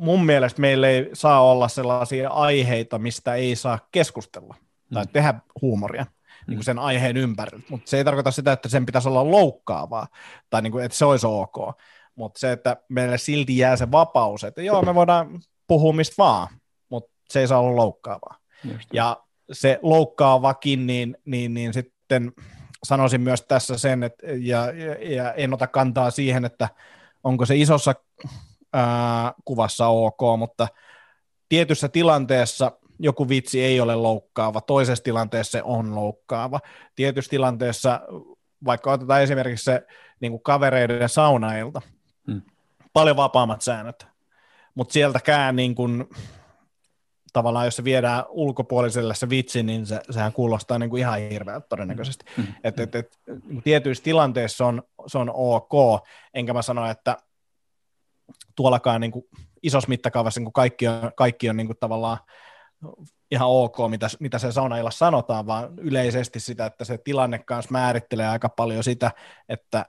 mun 0.00 0.26
mielestä 0.26 0.60
meillä 0.60 0.88
ei 0.88 1.10
saa 1.12 1.40
olla 1.40 1.68
sellaisia 1.68 2.30
aiheita, 2.30 2.98
mistä 2.98 3.34
ei 3.34 3.56
saa 3.56 3.78
keskustella 3.92 4.54
tai 4.94 5.04
mm. 5.04 5.10
tehdä 5.12 5.34
huumoria 5.62 6.06
niin 6.46 6.56
kuin 6.56 6.64
sen 6.64 6.78
aiheen 6.78 7.16
ympärillä. 7.16 7.64
Mutta 7.70 7.90
se 7.90 7.96
ei 7.96 8.04
tarkoita 8.04 8.30
sitä, 8.30 8.52
että 8.52 8.68
sen 8.68 8.86
pitäisi 8.86 9.08
olla 9.08 9.30
loukkaavaa 9.30 10.06
tai 10.50 10.62
niin 10.62 10.72
kuin, 10.72 10.84
että 10.84 10.98
se 10.98 11.04
olisi 11.04 11.26
ok. 11.26 11.56
Mutta 12.14 12.40
se, 12.40 12.52
että 12.52 12.76
meille 12.88 13.18
silti 13.18 13.58
jää 13.58 13.76
se 13.76 13.90
vapaus, 13.90 14.44
että 14.44 14.62
joo, 14.62 14.82
me 14.82 14.94
voidaan 14.94 15.40
puhua 15.66 15.92
mistä 15.92 16.14
vaan, 16.18 16.48
mutta 16.88 17.10
se 17.30 17.40
ei 17.40 17.48
saa 17.48 17.58
olla 17.58 17.76
loukkaavaa. 17.76 18.36
Just 18.64 18.88
ja 18.92 19.16
se 19.52 19.78
loukkaavakin, 19.82 20.86
niin, 20.86 21.16
niin, 21.24 21.54
niin 21.54 21.72
sitten 21.72 22.32
sanoisin 22.84 23.20
myös 23.20 23.42
tässä 23.42 23.78
sen, 23.78 24.02
että, 24.02 24.26
ja, 24.26 24.72
ja, 24.72 25.14
ja 25.14 25.32
en 25.32 25.54
ota 25.54 25.66
kantaa 25.66 26.10
siihen, 26.10 26.44
että 26.44 26.68
onko 27.24 27.46
se 27.46 27.56
isossa 27.56 27.94
ää, 28.72 29.34
kuvassa 29.44 29.86
ok, 29.86 30.20
mutta 30.38 30.68
tietyssä 31.48 31.88
tilanteessa 31.88 32.72
joku 32.98 33.28
vitsi 33.28 33.64
ei 33.64 33.80
ole 33.80 33.94
loukkaava, 33.94 34.60
toisessa 34.60 35.04
tilanteessa 35.04 35.50
se 35.50 35.62
on 35.62 35.94
loukkaava. 35.94 36.60
Tietyssä 36.94 37.30
tilanteessa, 37.30 38.00
vaikka 38.64 38.92
otetaan 38.92 39.22
esimerkiksi 39.22 39.64
se 39.64 39.86
niin 40.20 40.32
kuin 40.32 40.42
kavereiden 40.42 41.08
saunailta, 41.08 41.82
hmm. 42.26 42.42
paljon 42.92 43.16
vapaammat 43.16 43.62
säännöt, 43.62 44.06
mutta 44.74 44.92
sieltäkään 44.92 45.56
niin 45.56 45.74
kuin, 45.74 46.08
tavallaan 47.32 47.66
jos 47.66 47.76
se 47.76 47.84
viedään 47.84 48.24
ulkopuoliselle 48.28 49.14
se 49.14 49.30
vitsi, 49.30 49.62
niin 49.62 49.86
se, 49.86 50.00
sehän 50.10 50.32
kuulostaa 50.32 50.78
niin 50.78 50.90
kuin 50.90 51.00
ihan 51.00 51.20
hirveältä 51.20 51.66
todennäköisesti. 51.68 52.24
Mm. 52.36 52.46
Et, 52.64 52.80
et, 52.80 52.94
et, 52.94 53.18
tietyissä 53.64 54.04
tilanteissa 54.04 54.66
on, 54.66 54.82
se 55.06 55.18
on 55.18 55.30
ok, 55.34 56.02
enkä 56.34 56.52
mä 56.52 56.62
sano, 56.62 56.90
että 56.90 57.16
tuollakaan 58.56 59.00
niin 59.00 59.10
kuin 59.10 59.24
isossa 59.62 59.88
mittakaavassa 59.88 60.40
niin 60.40 60.44
kuin 60.44 60.52
kaikki 60.52 60.88
on, 60.88 61.12
kaikki 61.16 61.50
on 61.50 61.56
niin 61.56 61.66
kuin 61.66 61.78
tavallaan 61.80 62.18
ihan 63.30 63.48
ok, 63.48 63.76
mitä, 63.88 64.08
mitä 64.20 64.38
se 64.38 64.52
saunailla 64.52 64.90
sanotaan, 64.90 65.46
vaan 65.46 65.78
yleisesti 65.78 66.40
sitä, 66.40 66.66
että 66.66 66.84
se 66.84 66.98
tilanne 66.98 67.38
kanssa 67.38 67.72
määrittelee 67.72 68.28
aika 68.28 68.48
paljon 68.48 68.84
sitä, 68.84 69.10
että 69.48 69.86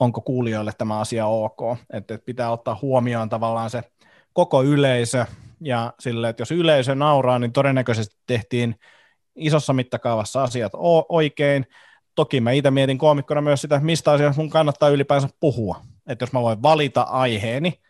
onko 0.00 0.20
kuulijoille 0.20 0.72
tämä 0.78 1.00
asia 1.00 1.26
ok. 1.26 1.60
Että, 1.92 2.14
että 2.14 2.26
pitää 2.26 2.50
ottaa 2.50 2.78
huomioon 2.82 3.28
tavallaan 3.28 3.70
se 3.70 3.82
koko 4.32 4.62
yleisö, 4.62 5.26
ja 5.60 5.92
sille, 6.00 6.28
että 6.28 6.40
jos 6.40 6.50
yleisö 6.50 6.94
nauraa, 6.94 7.38
niin 7.38 7.52
todennäköisesti 7.52 8.16
tehtiin 8.26 8.74
isossa 9.36 9.72
mittakaavassa 9.72 10.42
asiat 10.42 10.72
oikein. 11.08 11.66
Toki 12.14 12.40
mä 12.40 12.52
itse 12.52 12.70
mietin 12.70 12.98
koomikkona 12.98 13.40
myös 13.40 13.60
sitä, 13.60 13.80
mistä 13.80 14.12
asiasta 14.12 14.40
mun 14.40 14.50
kannattaa 14.50 14.88
ylipäänsä 14.88 15.28
puhua. 15.40 15.80
Että 16.06 16.22
jos 16.22 16.32
mä 16.32 16.40
voin 16.40 16.62
valita 16.62 17.02
aiheeni, 17.02 17.80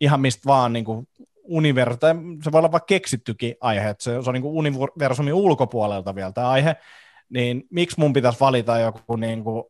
ihan 0.00 0.20
mistä 0.20 0.42
vaan 0.46 0.72
niin 0.72 0.84
kuin 0.84 1.08
univer- 1.48 1.96
se 2.44 2.52
voi 2.52 2.58
olla 2.58 2.72
vaikka 2.72 2.86
keksittykin 2.86 3.54
aihe, 3.60 3.88
että 3.88 4.04
se, 4.04 4.22
se 4.22 4.30
on 4.30 4.34
niin 4.34 4.42
kuin 4.42 4.54
universumin 4.54 5.34
ulkopuolelta 5.34 6.14
vielä 6.14 6.32
tämä 6.32 6.50
aihe, 6.50 6.76
niin 7.28 7.66
miksi 7.70 8.00
mun 8.00 8.12
pitäisi 8.12 8.40
valita 8.40 8.78
joku 8.78 9.16
niin 9.16 9.44
kuin 9.44 9.64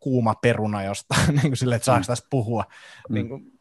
kuuma 0.00 0.34
peruna 0.34 0.82
josta, 0.82 1.14
niin 1.28 1.40
kuin 1.40 1.56
sille, 1.56 1.74
että 1.74 1.86
saako 1.86 2.00
mm. 2.00 2.06
tästä 2.06 2.26
puhua. 2.30 2.64
Mm. 3.08 3.14
Niin 3.14 3.28
kuin, 3.28 3.52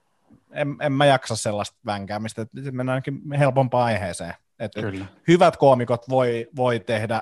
en, 0.52 0.76
en 0.82 0.92
mä 0.92 1.06
jaksa 1.06 1.36
sellaista 1.36 1.78
vänkäämistä, 1.86 2.42
että 2.42 2.72
mennään 2.72 2.90
ainakin 2.90 3.22
helpompaan 3.40 3.86
aiheeseen. 3.86 4.34
Että 4.60 4.82
Kyllä. 4.82 5.06
hyvät 5.28 5.58
koomikot 5.58 6.10
voi, 6.10 6.48
voi 6.56 6.80
tehdä 6.80 7.22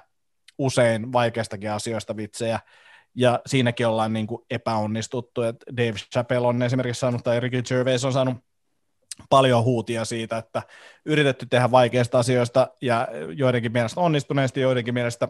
usein 0.57 1.13
vaikeistakin 1.13 1.71
asioista 1.71 2.15
vitsejä, 2.15 2.59
ja 3.15 3.39
siinäkin 3.45 3.87
ollaan 3.87 4.13
niin 4.13 4.27
kuin 4.27 4.41
epäonnistuttu, 4.49 5.41
että 5.41 5.65
Dave 5.77 5.93
Chappelle 6.13 6.47
on 6.47 6.61
esimerkiksi 6.61 6.99
saanut, 6.99 7.23
tai 7.23 7.39
Ricky 7.39 7.61
Gervais 7.61 8.05
on 8.05 8.13
saanut 8.13 8.37
paljon 9.29 9.63
huutia 9.63 10.05
siitä, 10.05 10.37
että 10.37 10.61
yritetty 11.05 11.45
tehdä 11.45 11.71
vaikeista 11.71 12.19
asioista 12.19 12.67
ja 12.81 13.07
joidenkin 13.35 13.71
mielestä 13.71 14.01
onnistuneesti, 14.01 14.61
joidenkin 14.61 14.93
mielestä 14.93 15.27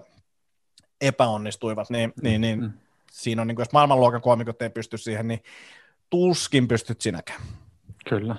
epäonnistuivat, 1.01 1.89
niin, 1.89 2.13
mm, 2.15 2.23
niin, 2.23 2.41
niin 2.41 2.61
mm. 2.61 2.71
siinä 3.11 3.41
on, 3.41 3.47
niin 3.47 3.55
kuin, 3.55 3.61
jos 3.61 3.73
maailmanluokan 3.73 4.21
koomikot 4.21 4.61
ei 4.61 4.69
pysty 4.69 4.97
siihen, 4.97 5.27
niin 5.27 5.43
tuskin 6.09 6.67
pystyt 6.67 7.01
sinäkään. 7.01 7.41
Kyllä. 8.09 8.35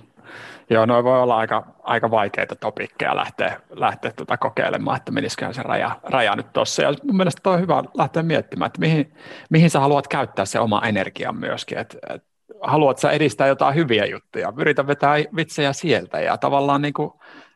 Joo, 0.71 0.87
noin 0.87 1.05
voi 1.05 1.23
olla 1.23 1.37
aika, 1.37 1.67
aika 1.83 2.11
vaikeita 2.11 2.57
topikkeja 2.57 3.17
lähteä, 3.17 3.61
lähteä 3.71 4.13
tuota 4.13 4.37
kokeilemaan, 4.37 4.97
että 4.97 5.13
menisiköhän 5.13 5.55
se 5.55 5.63
raja, 5.63 6.01
raja 6.03 6.37
nyt 6.37 6.53
tuossa. 6.53 6.83
Ja 6.83 6.95
mun 7.03 7.17
mielestä 7.17 7.51
on 7.51 7.61
hyvä 7.61 7.83
lähteä 7.95 8.23
miettimään, 8.23 8.67
että 8.67 8.81
mihin, 8.81 9.15
mihin 9.51 9.71
sä 9.71 9.81
haluat 9.81 10.09
käyttää 10.09 10.45
se 10.45 10.61
oma 10.61 10.83
energian 10.85 11.37
myöskin. 11.37 11.79
Että, 11.79 11.99
että 12.15 12.29
haluat 12.63 12.99
sä 12.99 13.11
edistää 13.11 13.47
jotain 13.47 13.75
hyviä 13.75 14.07
juttuja, 14.07 14.53
yritä 14.59 14.87
vetää 14.87 15.15
vitsejä 15.37 15.73
sieltä 15.73 16.21
ja 16.21 16.39
tavallaan 16.39 16.83
niin 16.83 16.95
kuin 16.95 17.13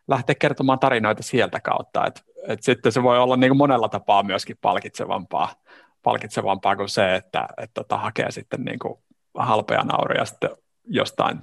lähteä 0.09 0.35
kertomaan 0.35 0.79
tarinoita 0.79 1.23
sieltä 1.23 1.61
kautta. 1.61 2.07
Et, 2.07 2.25
et 2.49 2.63
sitten 2.63 2.93
se 2.93 3.03
voi 3.03 3.19
olla 3.19 3.37
niin 3.37 3.51
kuin 3.51 3.59
monella 3.59 3.89
tapaa 3.89 4.23
myöskin 4.23 4.57
palkitsevampaa, 4.61 5.55
palkitsevampaa 6.03 6.77
kuin 6.77 6.89
se, 6.89 7.15
että 7.15 7.47
et 7.59 7.71
tota, 7.75 7.99
hakee 7.99 8.31
sitten 8.31 8.65
niin 8.65 8.79
kuin 8.79 8.99
halpeja 9.39 9.83
nauria 9.83 10.25
sitten 10.25 10.51
jostain 10.85 11.39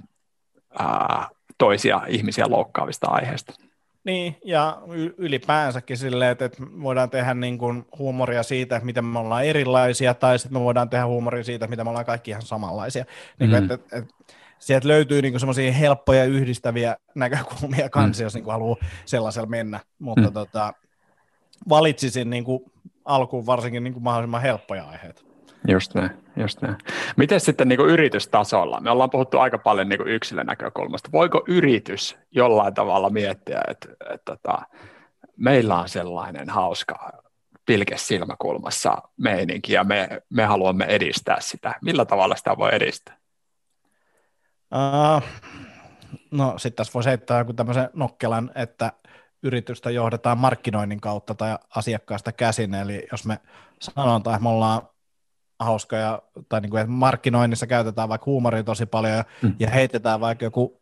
ää, 0.78 1.28
toisia 1.62 2.00
ihmisiä 2.08 2.44
loukkaavista 2.48 3.06
aiheista. 3.06 3.54
Niin, 4.04 4.36
ja 4.44 4.82
ylipäänsäkin 5.18 5.96
silleen, 5.96 6.30
että, 6.30 6.44
että 6.44 6.62
voidaan 6.82 7.10
tehdä 7.10 7.34
niin 7.34 7.58
kuin 7.58 7.86
huumoria 7.98 8.42
siitä, 8.42 8.76
että 8.76 8.86
miten 8.86 9.04
me 9.04 9.18
ollaan 9.18 9.44
erilaisia, 9.44 10.14
tai 10.14 10.38
sitten 10.38 10.58
me 10.58 10.64
voidaan 10.64 10.90
tehdä 10.90 11.06
huumoria 11.06 11.44
siitä, 11.44 11.64
että 11.64 11.70
miten 11.70 11.86
me 11.86 11.90
ollaan 11.90 12.06
kaikki 12.06 12.30
ihan 12.30 12.42
samanlaisia. 12.42 13.04
Niin 13.38 13.50
kuin, 13.50 13.60
mm. 13.60 13.64
että, 13.64 13.74
että, 13.74 13.96
että 13.96 14.14
sieltä 14.58 14.88
löytyy 14.88 15.22
niin 15.22 15.40
semmoisia 15.40 15.72
helppoja 15.72 16.24
yhdistäviä 16.24 16.96
näkökulmia 17.14 17.88
kanssa, 17.88 18.22
mm. 18.22 18.26
jos 18.26 18.34
niin 18.34 18.44
kuin 18.44 18.52
haluaa 18.52 18.76
sellaisella 19.04 19.48
mennä, 19.48 19.80
mutta 19.98 20.28
mm. 20.28 20.32
tota, 20.32 20.72
valitsisin 21.68 22.30
niin 22.30 22.44
kuin 22.44 22.60
alkuun 23.04 23.46
varsinkin 23.46 23.84
niin 23.84 23.94
kuin 23.94 24.02
mahdollisimman 24.02 24.42
helppoja 24.42 24.84
aiheita. 24.84 25.22
Just 25.68 25.94
näin, 25.94 26.10
just 26.36 26.62
näin. 26.62 26.76
Miten 27.16 27.40
sitten 27.40 27.68
niin 27.68 27.80
yritystasolla? 27.80 28.80
Me 28.80 28.90
ollaan 28.90 29.10
puhuttu 29.10 29.38
aika 29.38 29.58
paljon 29.58 29.88
niin 29.88 30.08
yksilön 30.08 30.46
näkökulmasta. 30.46 31.12
Voiko 31.12 31.44
yritys 31.48 32.18
jollain 32.30 32.74
tavalla 32.74 33.10
miettiä, 33.10 33.60
että, 33.68 33.88
että, 34.14 34.32
että 34.32 34.58
meillä 35.36 35.78
on 35.78 35.88
sellainen 35.88 36.50
hauska 36.50 37.22
pilkes 37.66 38.08
silmäkulmassa 38.08 39.02
meininki 39.16 39.72
ja 39.72 39.84
me, 39.84 40.22
me 40.30 40.44
haluamme 40.44 40.84
edistää 40.84 41.40
sitä. 41.40 41.74
Millä 41.82 42.04
tavalla 42.04 42.36
sitä 42.36 42.56
voi 42.58 42.70
edistää? 42.72 43.16
Uh, 44.74 45.22
no 46.30 46.58
sitten 46.58 46.76
tässä 46.76 46.92
voisi 46.94 47.08
heittää 47.08 47.38
joku 47.38 47.52
tämmöisen 47.52 47.90
nokkelan, 47.92 48.50
että 48.54 48.92
yritystä 49.42 49.90
johdetaan 49.90 50.38
markkinoinnin 50.38 51.00
kautta 51.00 51.34
tai 51.34 51.58
asiakkaasta 51.76 52.32
käsin, 52.32 52.74
eli 52.74 53.06
jos 53.12 53.26
me 53.26 53.38
sanotaan, 53.80 54.34
että 54.34 54.42
me 54.42 54.48
ollaan 54.48 54.82
hauskoja, 55.64 56.22
tai 56.48 56.60
niin 56.60 56.70
kuin, 56.70 56.80
että 56.80 56.92
markkinoinnissa 56.92 57.66
käytetään 57.66 58.08
vaikka 58.08 58.26
huumoria 58.26 58.64
tosi 58.64 58.86
paljon 58.86 59.16
ja, 59.16 59.24
mm. 59.42 59.54
ja 59.58 59.70
heitetään 59.70 60.20
vaikka 60.20 60.44
joku 60.44 60.78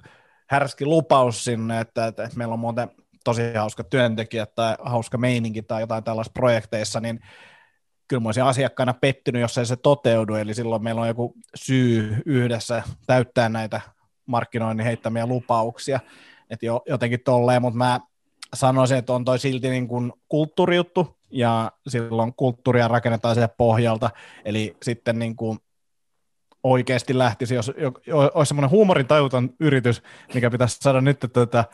härski 0.51 0.87
lupaus 0.87 1.45
sinne, 1.45 1.81
että, 1.81 2.07
että, 2.07 2.25
että 2.25 2.39
meillä 2.39 2.53
on 2.53 2.61
muuten 2.61 2.91
tosi 3.25 3.55
hauska 3.55 3.85
työntekijät 3.85 4.55
tai 4.55 4.77
hauska 4.83 5.19
meininki 5.19 5.63
tai 5.63 5.81
jotain 5.81 6.05
tällaisissa 6.05 6.33
projekteissa, 6.33 7.01
niin 7.01 7.21
kyllä 8.09 8.21
mä 8.21 8.29
olisin 8.29 8.45
asiakkaana 8.45 8.95
pettynyt, 8.95 9.43
jos 9.43 9.59
ei 9.59 9.67
se 9.67 9.77
toteudu, 9.77 10.35
eli 10.35 10.55
silloin 10.55 10.83
meillä 10.83 11.01
on 11.01 11.09
joku 11.09 11.35
syy 11.55 12.23
yhdessä 12.27 12.83
täyttää 13.07 13.49
näitä 13.49 13.81
markkinoinnin 14.27 14.87
heittämiä 14.87 15.27
lupauksia, 15.27 16.01
että 16.51 16.67
jo, 16.67 16.83
jotenkin 16.89 17.21
tolleen, 17.25 17.63
mutta 17.63 17.79
mä 17.79 18.01
sanoisin, 18.55 18.99
että 18.99 19.13
on 19.13 19.25
toi 19.25 19.39
silti 19.39 19.71
niin 19.71 19.89
kuin 19.89 20.13
kulttuurijuttu, 20.29 21.20
ja 21.31 21.73
silloin 21.89 22.35
kulttuuria 22.35 22.89
rakennetaan 22.89 23.35
sieltä 23.35 23.55
pohjalta, 23.59 24.11
eli 24.45 24.77
sitten 24.83 25.19
niin 25.19 25.37
kuin 25.37 25.59
oikeasti 26.63 27.19
lähtisi, 27.19 27.55
jos 27.55 27.73
olisi 28.35 28.49
semmoinen 28.49 28.71
huumorin 28.71 29.07
tajuton 29.07 29.51
yritys, 29.61 30.03
mikä 30.35 30.51
pitäisi 30.51 30.77
saada 30.81 31.01
nyt 31.01 31.21
tätä 31.33 31.65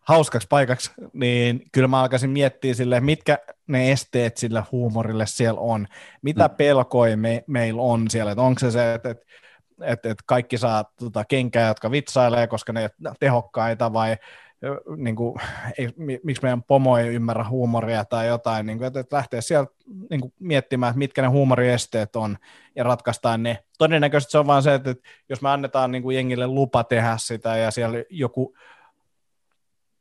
hauskaksi 0.00 0.48
paikaksi, 0.48 0.90
niin 1.12 1.62
kyllä 1.72 1.88
mä 1.88 2.00
alkaisin 2.00 2.30
miettiä 2.30 2.74
sille, 2.74 3.00
mitkä 3.00 3.38
ne 3.66 3.92
esteet 3.92 4.36
sille 4.36 4.64
huumorille 4.72 5.26
siellä 5.26 5.60
on, 5.60 5.86
mitä 6.22 6.48
mm. 6.48 6.54
pelkoja 6.54 7.16
me, 7.16 7.44
meillä 7.46 7.82
on 7.82 8.10
siellä, 8.10 8.32
että 8.32 8.42
onko 8.42 8.58
se 8.58 8.70
se, 8.70 8.94
että, 8.94 9.10
että 9.10 9.26
että, 9.80 10.10
että 10.10 10.24
kaikki 10.26 10.58
saa 10.58 10.84
tota, 10.98 11.24
kenkää, 11.24 11.68
jotka 11.68 11.90
vitsailee, 11.90 12.46
koska 12.46 12.72
ne 12.72 12.90
tehokkaita, 13.20 13.92
vai 13.92 14.16
niin 14.96 15.16
kuin, 15.16 15.34
ei, 15.78 15.88
miksi 16.24 16.42
meidän 16.42 16.62
pomo 16.62 16.98
ei 16.98 17.08
ymmärrä 17.08 17.48
huumoria 17.48 18.04
tai 18.04 18.26
jotain, 18.26 18.66
niin 18.66 18.78
kuin, 18.78 18.86
että, 18.86 19.00
että 19.00 19.16
lähtee 19.16 19.40
sieltä 19.40 19.72
niin 20.10 20.20
kuin, 20.20 20.32
miettimään, 20.40 20.90
että 20.90 20.98
mitkä 20.98 21.22
ne 21.22 21.28
huumoriesteet 21.28 22.16
on, 22.16 22.36
ja 22.76 22.84
ratkaistaan 22.84 23.42
ne. 23.42 23.64
Todennäköisesti 23.78 24.32
se 24.32 24.38
on 24.38 24.46
vaan 24.46 24.62
se, 24.62 24.74
että, 24.74 24.90
että 24.90 25.08
jos 25.28 25.42
me 25.42 25.50
annetaan 25.50 25.92
niin 25.92 26.02
kuin, 26.02 26.16
jengille 26.16 26.46
lupa 26.46 26.84
tehdä 26.84 27.16
sitä, 27.18 27.56
ja 27.56 27.70
siellä 27.70 27.98
joku 28.10 28.54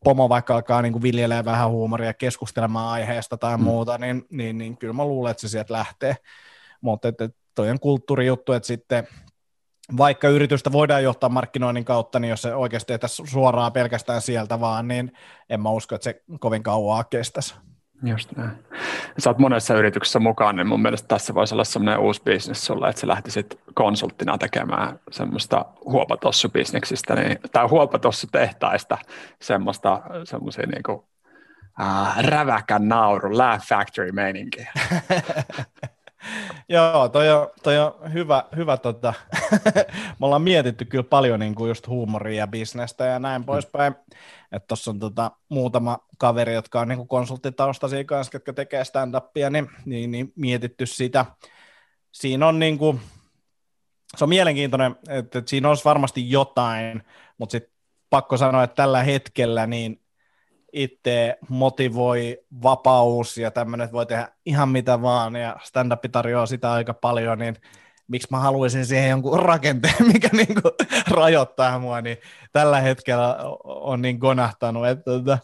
pomo 0.04 0.30
vaikka 0.30 0.56
alkaa 0.56 0.82
niin 0.82 0.94
kuin 0.94 1.04
viljelee 1.04 1.46
vähän 1.46 1.70
huumoria, 1.70 2.14
keskustelemaan 2.14 2.90
aiheesta 2.90 3.38
tai 3.38 3.58
mm. 3.58 3.64
muuta, 3.64 3.98
niin, 3.98 4.26
niin, 4.30 4.58
niin 4.58 4.78
kyllä 4.78 4.94
mä 4.94 5.06
luulen, 5.06 5.32
että 5.32 5.42
se 5.42 5.48
sieltä 5.48 5.74
lähtee. 5.74 6.16
Mutta 6.82 7.08
että, 7.08 7.24
että 7.24 7.38
toi 7.56 7.70
on 7.70 7.80
kulttuurijuttu, 7.80 8.54
että 8.54 8.68
sitten 8.68 9.08
vaikka 9.98 10.28
yritystä 10.28 10.72
voidaan 10.72 11.04
johtaa 11.04 11.30
markkinoinnin 11.30 11.86
kautta, 11.86 12.20
niin 12.20 12.30
jos 12.30 12.42
se 12.42 12.56
oikeasti 12.56 12.94
tehtäisiin 12.94 13.28
suoraan 13.28 13.72
pelkästään 13.72 14.22
sieltä 14.22 14.60
vaan, 14.60 14.88
niin 14.88 15.12
en 15.50 15.62
mä 15.62 15.70
usko, 15.70 15.96
että 15.96 16.04
se 16.04 16.22
kovin 16.40 16.64
kauan 16.64 17.06
kestäisi. 17.10 17.56
Just 18.04 18.32
näin. 18.38 18.52
Sä 19.18 19.30
oot 19.30 19.38
monessa 19.38 19.76
yrityksessä 19.76 20.20
mukaan, 20.20 20.56
niin 20.56 20.68
mun 20.68 20.82
mielestä 20.82 21.08
tässä 21.08 21.34
voisi 21.34 21.56
olla 21.56 21.64
semmoinen 21.64 22.00
uusi 22.00 22.22
bisnes 22.24 22.66
sulle, 22.66 22.90
että 22.90 23.02
sä 23.02 23.08
lähtisit 23.08 23.60
konsulttina 23.74 24.38
tekemään 24.38 25.00
semmoista 25.12 25.66
huopatossubisneksistä, 25.86 27.16
niin, 27.16 27.38
tai 27.52 27.68
huopatossutehtaista 27.68 28.98
semmoista, 29.42 30.02
semmoisia 30.24 30.66
niin 30.66 30.84
kuin, 30.84 31.02
äh, 31.82 32.26
räväkän 32.26 32.88
nauru, 32.88 33.38
laugh 33.38 33.66
factory 33.68 34.12
meininkiä. 34.12 34.72
Joo, 36.70 37.10
toi 37.10 37.30
on, 37.32 37.50
toi 37.64 37.80
on 37.80 38.14
hyvä, 38.14 38.44
hyvä 38.56 38.78
tota. 38.78 39.14
me 40.20 40.26
ollaan 40.26 40.42
mietitty 40.42 40.86
kyllä 40.86 41.04
paljon 41.04 41.40
niin 41.40 41.56
kuin 41.56 41.68
just 41.68 41.88
huumoria 41.88 42.38
ja 42.38 42.48
bisnestä 42.48 43.06
ja 43.06 43.20
näin 43.20 43.44
poispäin. 43.44 43.96
Että 44.52 44.68
tuossa 44.68 44.92
on 44.92 45.00
tota, 45.00 45.32
muutama 45.50 46.00
kaveri, 46.18 46.54
jotka 46.54 46.80
on 46.80 46.88
niin 46.88 47.08
konsulttitaustaisia 47.08 48.04
kanssa, 48.04 48.36
jotka 48.36 48.54
tekee 48.54 48.84
stand-upia, 48.84 49.50
niin, 49.50 49.70
niin, 49.86 50.12
niin 50.12 50.34
mietitty 50.36 50.86
sitä. 50.86 51.26
Siinä 52.12 52.48
on 52.48 52.60
niin 52.60 52.78
kuin, 52.78 53.02
se 54.18 54.24
on 54.24 54.30
mielenkiintoinen, 54.30 54.96
että, 55.10 55.40
että 55.40 55.50
siinä 55.50 55.70
olisi 55.70 55.86
varmasti 55.86 56.32
jotain, 56.32 57.04
mutta 57.38 57.52
sitten 57.52 57.74
pakko 58.10 58.38
sanoa, 58.38 58.64
että 58.64 58.76
tällä 58.76 59.04
hetkellä 59.04 59.68
niin 59.68 60.03
itse 60.74 61.38
motivoi 61.50 62.40
vapaus 62.64 63.38
ja 63.38 63.52
tämmöinen, 63.52 63.86
että 63.86 63.94
voi 63.94 64.06
tehdä 64.06 64.28
ihan 64.46 64.70
mitä 64.70 65.02
vaan 65.02 65.36
ja 65.36 65.56
stand-up 65.64 66.04
tarjoaa 66.12 66.46
sitä 66.46 66.72
aika 66.72 66.94
paljon, 66.94 67.40
niin 67.40 67.56
miksi 68.08 68.28
mä 68.32 68.40
haluaisin 68.40 68.86
siihen 68.86 69.10
jonkun 69.10 69.40
rakenteen, 69.50 70.08
mikä 70.14 70.30
niin 70.32 70.62
kuin 70.62 70.74
rajoittaa 71.18 71.80
mua, 71.80 72.02
niin 72.02 72.18
tällä 72.52 72.80
hetkellä 72.80 73.38
on 73.64 74.02
niin 74.02 74.20
konahtanut, 74.20 74.88
että 74.88 75.12
että 75.16 75.40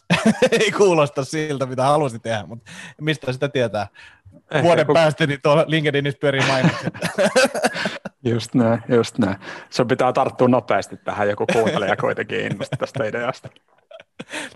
ei 0.59 0.71
kuulosta 0.71 1.23
siltä, 1.23 1.65
mitä 1.65 1.84
haluaisin 1.84 2.21
tehdä, 2.21 2.45
mutta 2.45 2.71
mistä 3.01 3.34
sitä 3.34 3.49
tietää. 3.49 3.88
Ehkä 4.51 4.63
Vuoden 4.63 4.86
kun... 4.86 4.93
päästä 4.93 5.27
niin 5.27 5.41
tuolla 5.41 5.65
LinkedInissä 5.67 6.19
pyörii 6.19 6.47
mainokset. 6.47 6.93
Just 8.23 8.53
näin, 8.53 8.82
just 8.89 9.17
näin. 9.17 9.36
Se 9.69 9.86
pitää 9.86 10.13
tarttua 10.13 10.47
nopeasti 10.47 10.97
tähän, 10.97 11.30
joku 11.30 11.45
kuuntelija 11.53 11.97
kuitenkin 11.97 12.39
innostaa 12.39 12.77
tästä 12.77 13.03
ideasta. 13.05 13.49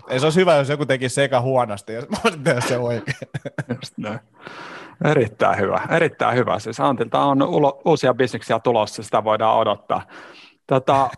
Ei 0.08 0.20
se 0.20 0.26
olisi 0.26 0.40
hyvä, 0.40 0.56
jos 0.56 0.68
joku 0.68 0.86
teki 0.86 1.08
sekä 1.08 1.40
huonosti, 1.40 1.92
ja 1.92 2.00
mä 2.00 2.16
voisin 2.24 2.44
tehdä 2.44 2.60
se 2.60 2.78
oikein. 2.78 3.16
Erittäin 5.04 5.58
hyvä, 5.58 5.80
erittäin 5.90 6.36
hyvä. 6.36 6.58
Siis 6.58 6.80
Antilta 6.80 7.20
on 7.20 7.42
ulo, 7.42 7.82
uusia 7.84 8.14
bisneksiä 8.14 8.58
tulossa, 8.58 9.02
sitä 9.02 9.24
voidaan 9.24 9.58
odottaa. 9.58 10.02
Tota, 10.66 11.10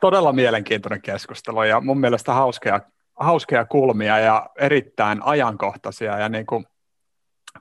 todella 0.00 0.32
mielenkiintoinen 0.32 1.02
keskustelu 1.02 1.62
ja 1.62 1.80
mun 1.80 2.00
mielestä 2.00 2.34
hauskoja, 2.34 2.80
hauskoja 3.20 3.64
kulmia 3.64 4.18
ja 4.18 4.50
erittäin 4.58 5.22
ajankohtaisia 5.22 6.18
ja 6.18 6.28
niin 6.28 6.46
kuin, 6.46 6.66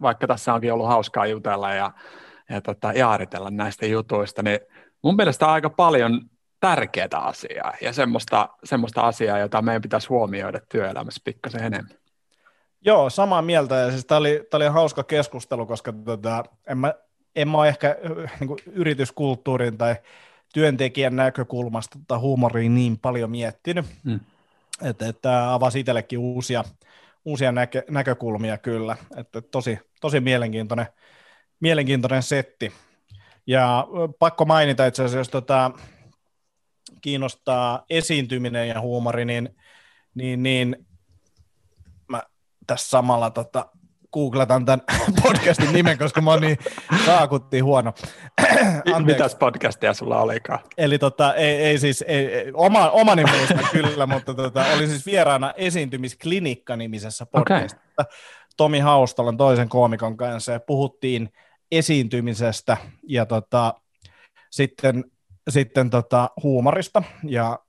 vaikka 0.02 0.28
tässä 0.28 0.54
onkin 0.54 0.74
ollut 0.74 0.88
hauskaa 0.88 1.26
jutella 1.26 1.74
ja, 1.74 1.92
ja 2.50 2.62
tota, 2.62 2.94
jaaritella 2.94 3.50
näistä 3.52 3.86
jutuista, 3.86 4.44
niin 4.44 4.60
mun 5.04 5.16
mielestä 5.16 5.48
aika 5.48 5.70
paljon 5.70 6.22
tärkeää 6.66 7.08
asiaa 7.14 7.74
ja 7.82 7.94
semmoista, 7.94 8.50
semmoista 8.64 9.02
asiaa, 9.02 9.40
jota 9.40 9.62
meidän 9.62 9.82
pitäisi 9.82 10.08
huomioida 10.08 10.60
työelämässä 10.70 11.22
pikkasen 11.24 11.64
enemmän. 11.64 11.98
Joo, 12.86 13.10
samaa 13.10 13.42
mieltä. 13.42 13.76
Ja 13.76 13.92
siis 13.92 14.06
tämä 14.06 14.20
oli, 14.20 14.48
oli 14.54 14.68
hauska 14.68 15.04
keskustelu, 15.04 15.66
koska 15.66 15.94
tota, 16.06 16.44
en, 16.68 16.78
mä, 16.78 16.94
en 17.36 17.48
mä 17.48 17.58
ole 17.58 17.68
ehkä 17.68 17.96
äh, 18.26 18.40
niin 18.40 18.48
kuin 18.48 18.60
yrityskulttuurin 18.72 19.78
tai 19.78 19.96
työntekijän 20.54 21.16
näkökulmasta 21.16 22.00
tota 22.00 22.20
huumoriin 22.20 22.76
niin 22.76 22.98
paljon 22.98 23.32
miettinyt, 23.32 23.86
mm. 24.04 24.20
että, 24.82 25.08
että 25.08 25.54
avasi 25.54 25.80
itsellekin 25.80 26.20
uusia, 26.20 26.64
uusia 27.26 27.52
näkö, 27.52 27.84
näkökulmia 27.90 28.58
kyllä. 28.58 28.98
Että 29.18 29.42
tosi, 29.42 29.80
tosi 30.02 30.20
mielenkiintoinen, 30.20 30.88
mielenkiintoinen 31.60 32.24
setti. 32.24 32.72
Ja 33.48 33.88
pakko 34.20 34.46
mainita 34.46 34.86
itse 34.86 35.02
asiassa, 35.02 35.18
jos 35.18 35.30
tota, 35.30 35.72
kiinnostaa 37.02 37.86
esiintyminen 37.90 38.68
ja 38.68 38.82
huumori, 38.82 39.26
niin, 39.26 39.56
niin, 40.16 40.44
niin 40.44 40.86
mä 42.08 42.24
tässä 42.68 42.90
samalla 42.90 43.30
tota, 43.30 43.70
googletan 44.16 44.66
tämän 44.66 44.82
podcastin 45.24 45.74
nimen, 45.74 45.98
koska 45.98 46.22
mä 46.22 46.32
oon 46.32 46.42
niin 46.42 46.58
saakutti 47.06 47.60
huono. 47.60 47.94
Mitäs 49.06 49.36
podcastia 49.36 49.94
sulla 49.94 50.22
olikaan? 50.22 50.60
Eli 50.78 51.00
tota, 51.00 51.34
ei, 51.34 51.56
ei 51.56 51.78
siis, 51.78 52.02
ei, 52.08 52.26
ei, 52.26 52.52
oma, 52.54 52.90
omani 52.90 53.24
muista 53.26 53.70
kyllä, 53.72 54.06
mutta 54.06 54.34
tota, 54.34 54.66
oli 54.76 54.88
siis 54.88 55.06
vieraana 55.06 55.54
esiintymisklinikka-nimisessä 55.58 57.26
podcastissa 57.26 57.78
okay. 58.00 58.14
Tomi 58.58 58.80
Haustalan 58.80 59.38
toisen 59.38 59.70
koomikon 59.70 60.18
kanssa 60.18 60.52
ja 60.52 60.60
puhuttiin 60.60 61.30
esiintymisestä 61.72 62.78
ja 63.08 63.26
tota, 63.26 63.74
sitten 64.52 65.04
sitten 65.50 65.90
tota, 65.90 66.30
huumorista, 66.44 67.04
ja 67.24 67.60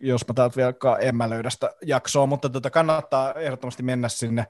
jos 0.00 0.28
mä 0.28 0.34
täältä 0.34 0.56
vielä 0.56 0.98
en 1.00 1.16
mä 1.16 1.30
löydä 1.30 1.50
sitä 1.50 1.70
jaksoa, 1.82 2.26
mutta 2.26 2.48
tota, 2.48 2.70
kannattaa 2.70 3.32
ehdottomasti 3.32 3.82
mennä 3.82 4.08
sinne 4.08 4.46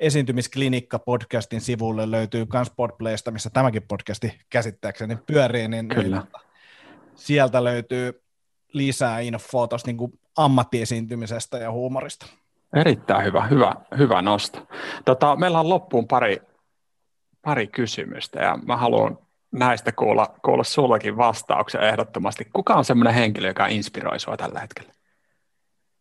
esiintymisklinikka-podcastin 0.00 1.60
sivulle, 1.60 2.10
löytyy 2.10 2.46
kans 2.46 2.72
Podplaysta, 2.76 3.30
missä 3.30 3.50
tämäkin 3.50 3.82
podcasti 3.82 4.40
käsittääkseni 4.50 5.16
pyörii, 5.26 5.68
niin 5.68 5.88
Kyllä. 5.88 6.16
Niin, 6.16 6.42
sieltä 7.14 7.64
löytyy 7.64 8.22
lisää 8.72 9.20
infoa 9.20 9.66
tuosta 9.66 9.90
niin 9.90 10.20
ammattiesiintymisestä 10.36 11.58
ja 11.58 11.72
huumorista. 11.72 12.26
Erittäin 12.76 13.24
hyvä, 13.24 13.46
hyvä, 13.46 13.74
hyvä 13.98 14.22
nosto. 14.22 14.66
Tota, 15.04 15.36
meillä 15.36 15.60
on 15.60 15.68
loppuun 15.68 16.08
pari, 16.08 16.42
pari 17.42 17.66
kysymystä 17.66 18.42
ja 18.42 18.58
mä 18.66 18.76
haluan 18.76 19.18
näistä 19.54 19.92
kuulla, 19.92 20.34
kuulla 20.44 20.64
sullakin 20.64 21.16
vastauksia 21.16 21.80
ehdottomasti. 21.80 22.44
Kuka 22.52 22.74
on 22.74 22.84
semmoinen 22.84 23.14
henkilö, 23.14 23.48
joka 23.48 23.66
inspiroi 23.66 24.20
sinua 24.20 24.36
tällä 24.36 24.60
hetkellä? 24.60 24.92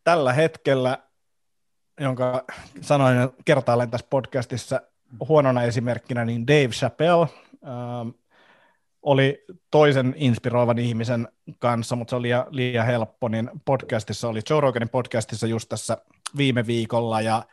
Tällä 0.03 0.33
hetkellä, 0.33 0.97
jonka 1.99 2.43
sanoin 2.81 3.29
kertaalleen 3.45 3.91
tässä 3.91 4.07
podcastissa 4.09 4.81
huonona 5.27 5.63
esimerkkinä, 5.63 6.25
niin 6.25 6.47
Dave 6.47 6.67
Chappelle 6.67 7.27
ähm, 7.67 8.09
oli 9.01 9.45
toisen 9.71 10.13
inspiroivan 10.17 10.79
ihmisen 10.79 11.27
kanssa, 11.59 11.95
mutta 11.95 12.09
se 12.09 12.15
oli 12.15 12.27
liian, 12.27 12.45
liian 12.49 12.85
helppo, 12.85 13.27
niin 13.27 13.49
podcastissa 13.65 14.27
oli 14.27 14.39
Joe 14.49 14.61
Roganin 14.61 14.89
podcastissa 14.89 15.47
just 15.47 15.69
tässä 15.69 15.97
viime 16.37 16.67
viikolla, 16.67 17.21
ja 17.21 17.43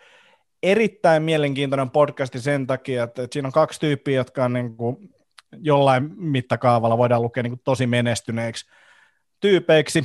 erittäin 0.63 1.23
mielenkiintoinen 1.23 1.91
podcasti 1.91 2.41
sen 2.41 2.67
takia, 2.67 3.03
että, 3.03 3.23
että 3.23 3.35
siinä 3.35 3.49
on 3.49 3.53
kaksi 3.53 3.81
tyyppiä, 3.81 4.17
jotka 4.17 4.45
on 4.45 4.53
niin 4.53 4.77
kuin 4.77 5.15
jollain 5.59 6.11
mittakaavalla 6.17 6.99
voidaan 6.99 7.23
lukea 7.23 7.43
niin 7.43 7.51
kuin 7.51 7.61
tosi 7.65 7.87
menestyneeksi 7.87 8.67
tyypeiksi, 9.41 10.05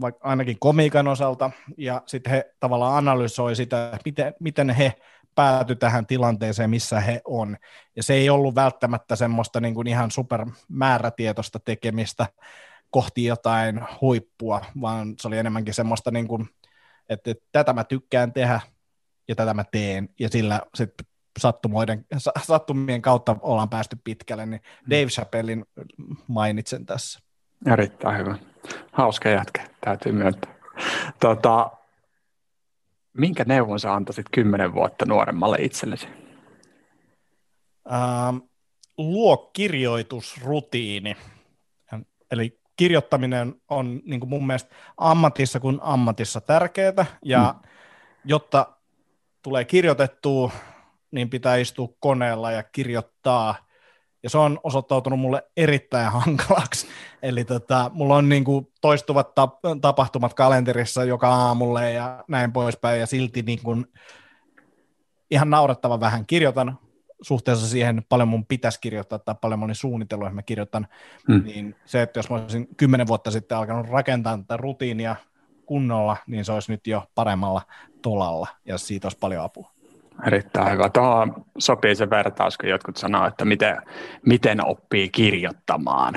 vaikka 0.00 0.28
ainakin 0.28 0.56
komiikan 0.60 1.08
osalta, 1.08 1.50
ja 1.76 2.02
sitten 2.06 2.30
he 2.30 2.54
tavallaan 2.60 2.96
analysoi 2.96 3.56
sitä, 3.56 3.98
miten, 4.04 4.34
miten 4.40 4.70
he 4.70 4.94
pääty 5.34 5.76
tähän 5.76 6.06
tilanteeseen, 6.06 6.70
missä 6.70 7.00
he 7.00 7.20
on. 7.24 7.56
Ja 7.96 8.02
se 8.02 8.14
ei 8.14 8.30
ollut 8.30 8.54
välttämättä 8.54 9.16
semmoista 9.16 9.60
niin 9.60 9.74
kuin 9.74 9.86
ihan 9.86 10.10
supermäärätietoista 10.10 11.58
tekemistä 11.58 12.26
kohti 12.90 13.24
jotain 13.24 13.80
huippua, 14.00 14.64
vaan 14.80 15.14
se 15.20 15.28
oli 15.28 15.38
enemmänkin 15.38 15.74
semmoista, 15.74 16.10
niin 16.10 16.28
kuin, 16.28 16.48
että, 17.08 17.30
että 17.30 17.44
tätä 17.52 17.72
mä 17.72 17.84
tykkään 17.84 18.32
tehdä 18.32 18.60
ja 19.28 19.34
tätä 19.34 19.54
mä 19.54 19.64
teen, 19.64 20.08
ja 20.20 20.28
sillä 20.28 20.60
sitten 20.74 21.06
sattumoiden, 21.38 22.06
sattumien 22.42 23.02
kautta 23.02 23.36
ollaan 23.40 23.68
päästy 23.68 23.96
pitkälle, 24.04 24.46
niin 24.46 24.60
mm. 24.60 24.90
Dave 24.90 25.06
Chappellin 25.06 25.64
mainitsen 26.26 26.86
tässä. 26.86 27.20
Erittäin 27.72 28.18
hyvä. 28.18 28.38
Hauska 28.92 29.28
jätkä, 29.28 29.68
täytyy 29.80 30.12
myöntää. 30.12 30.54
Tota, 31.20 31.70
minkä 33.12 33.44
neuvon 33.46 33.80
sä 33.80 33.94
antaisit 33.94 34.26
kymmenen 34.32 34.74
vuotta 34.74 35.04
nuoremmalle 35.06 35.56
itsellesi? 35.60 36.08
Ähm, 37.92 38.36
luo 38.98 39.36
kirjoitusrutiini. 39.52 41.16
Eli 42.30 42.60
kirjoittaminen 42.76 43.54
on 43.68 44.00
niin 44.04 44.20
kuin 44.20 44.30
mun 44.30 44.46
mielestä 44.46 44.74
ammatissa 44.96 45.60
kuin 45.60 45.78
ammatissa 45.82 46.40
tärkeää, 46.40 47.06
ja 47.24 47.54
mm. 47.62 47.68
jotta 48.24 48.66
tulee 49.42 49.64
kirjoitettua, 49.64 50.52
niin 51.10 51.30
pitää 51.30 51.56
istua 51.56 51.88
koneella 52.00 52.52
ja 52.52 52.62
kirjoittaa– 52.62 53.54
ja 54.22 54.30
se 54.30 54.38
on 54.38 54.60
osoittautunut 54.62 55.20
mulle 55.20 55.42
erittäin 55.56 56.12
hankalaksi. 56.12 56.86
Eli 57.22 57.44
tota, 57.44 57.90
mulla 57.94 58.16
on 58.16 58.28
niin 58.28 58.44
kuin 58.44 58.72
toistuvat 58.80 59.28
tap- 59.28 59.80
tapahtumat 59.80 60.34
kalenterissa 60.34 61.04
joka 61.04 61.28
aamulle 61.28 61.92
ja 61.92 62.24
näin 62.28 62.52
poispäin, 62.52 63.00
ja 63.00 63.06
silti 63.06 63.42
niin 63.42 63.62
kuin 63.62 63.86
ihan 65.30 65.50
naurettava 65.50 66.00
vähän 66.00 66.26
kirjoitan 66.26 66.78
suhteessa 67.22 67.68
siihen, 67.68 68.02
paljon 68.08 68.28
mun 68.28 68.46
pitäisi 68.46 68.80
kirjoittaa 68.80 69.18
tai 69.18 69.34
paljon 69.40 69.58
mä 69.58 69.64
olin 69.64 69.74
suunnitellut, 69.74 70.26
että 70.26 70.34
mä 70.34 70.42
kirjoitan, 70.42 70.86
hmm. 71.28 71.44
niin 71.44 71.76
se, 71.84 72.02
että 72.02 72.18
jos 72.18 72.30
mä 72.30 72.36
olisin 72.36 72.68
kymmenen 72.76 73.06
vuotta 73.06 73.30
sitten 73.30 73.58
alkanut 73.58 73.88
rakentaa 73.88 74.38
tätä 74.38 74.56
rutiinia 74.56 75.16
kunnolla, 75.66 76.16
niin 76.26 76.44
se 76.44 76.52
olisi 76.52 76.72
nyt 76.72 76.86
jo 76.86 77.02
paremmalla 77.14 77.62
tolalla, 78.02 78.46
ja 78.64 78.78
siitä 78.78 79.06
olisi 79.06 79.18
paljon 79.18 79.44
apua. 79.44 79.77
Erittäin 80.26 80.72
hyvä. 80.72 80.90
Tuohon 80.90 81.44
sopii 81.58 81.94
se 81.94 82.10
vertaus, 82.10 82.58
kun 82.58 82.68
jotkut 82.68 82.96
sanoo, 82.96 83.26
että 83.26 83.44
miten, 83.44 83.76
miten 84.26 84.66
oppii 84.66 85.08
kirjoittamaan. 85.08 86.14